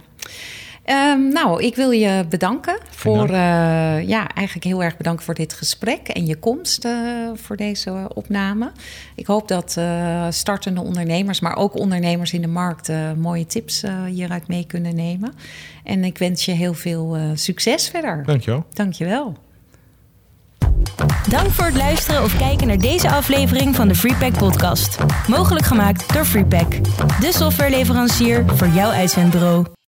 Um, 0.92 1.34
nou, 1.34 1.64
ik 1.64 1.76
wil 1.76 1.92
je 1.92 2.26
bedanken 2.30 2.78
voor, 2.90 3.30
uh, 3.30 4.08
ja, 4.08 4.28
eigenlijk 4.34 4.66
heel 4.66 4.84
erg 4.84 4.98
bedanken 4.98 5.26
voor 5.26 5.34
dit 5.34 5.54
gesprek 5.54 6.08
en 6.08 6.26
je 6.26 6.36
komst 6.36 6.86
uh, 6.86 6.92
voor 7.34 7.56
deze 7.56 8.10
opname. 8.14 8.72
Ik 9.16 9.26
hoop 9.26 9.48
dat 9.48 9.76
uh, 9.80 10.26
startende 10.30 10.82
ondernemers, 10.82 11.40
maar 11.40 11.56
ook 11.56 11.78
ondernemers 11.80 12.34
in 12.34 12.42
de 12.42 12.48
markt 12.48 12.92
mooie 13.18 13.46
tips 13.46 13.84
hieruit 14.08 14.48
mee 14.48 14.66
kunnen 14.66 14.96
nemen. 14.96 15.34
En 15.84 16.04
ik 16.04 16.18
wens 16.18 16.46
je 16.46 16.52
heel 16.52 16.74
veel 16.74 17.18
succes 17.34 17.90
verder. 17.90 18.24
Dankjewel. 18.26 18.66
Dankjewel. 18.74 19.38
Dank 21.30 21.50
voor 21.50 21.66
het 21.66 21.76
luisteren 21.76 22.24
of 22.24 22.38
kijken 22.38 22.68
naar 22.68 22.78
deze 22.78 23.10
aflevering 23.10 23.76
van 23.76 23.88
de 23.88 23.96
Freepack 23.96 24.38
podcast. 24.38 24.98
Mogelijk 25.28 25.66
gemaakt 25.66 26.14
door 26.14 26.26
Freepack, 26.26 26.72
de 27.20 27.30
softwareleverancier 27.32 28.46
voor 28.56 28.68
jouw 28.68 28.90
uitzendbureau. 28.90 29.78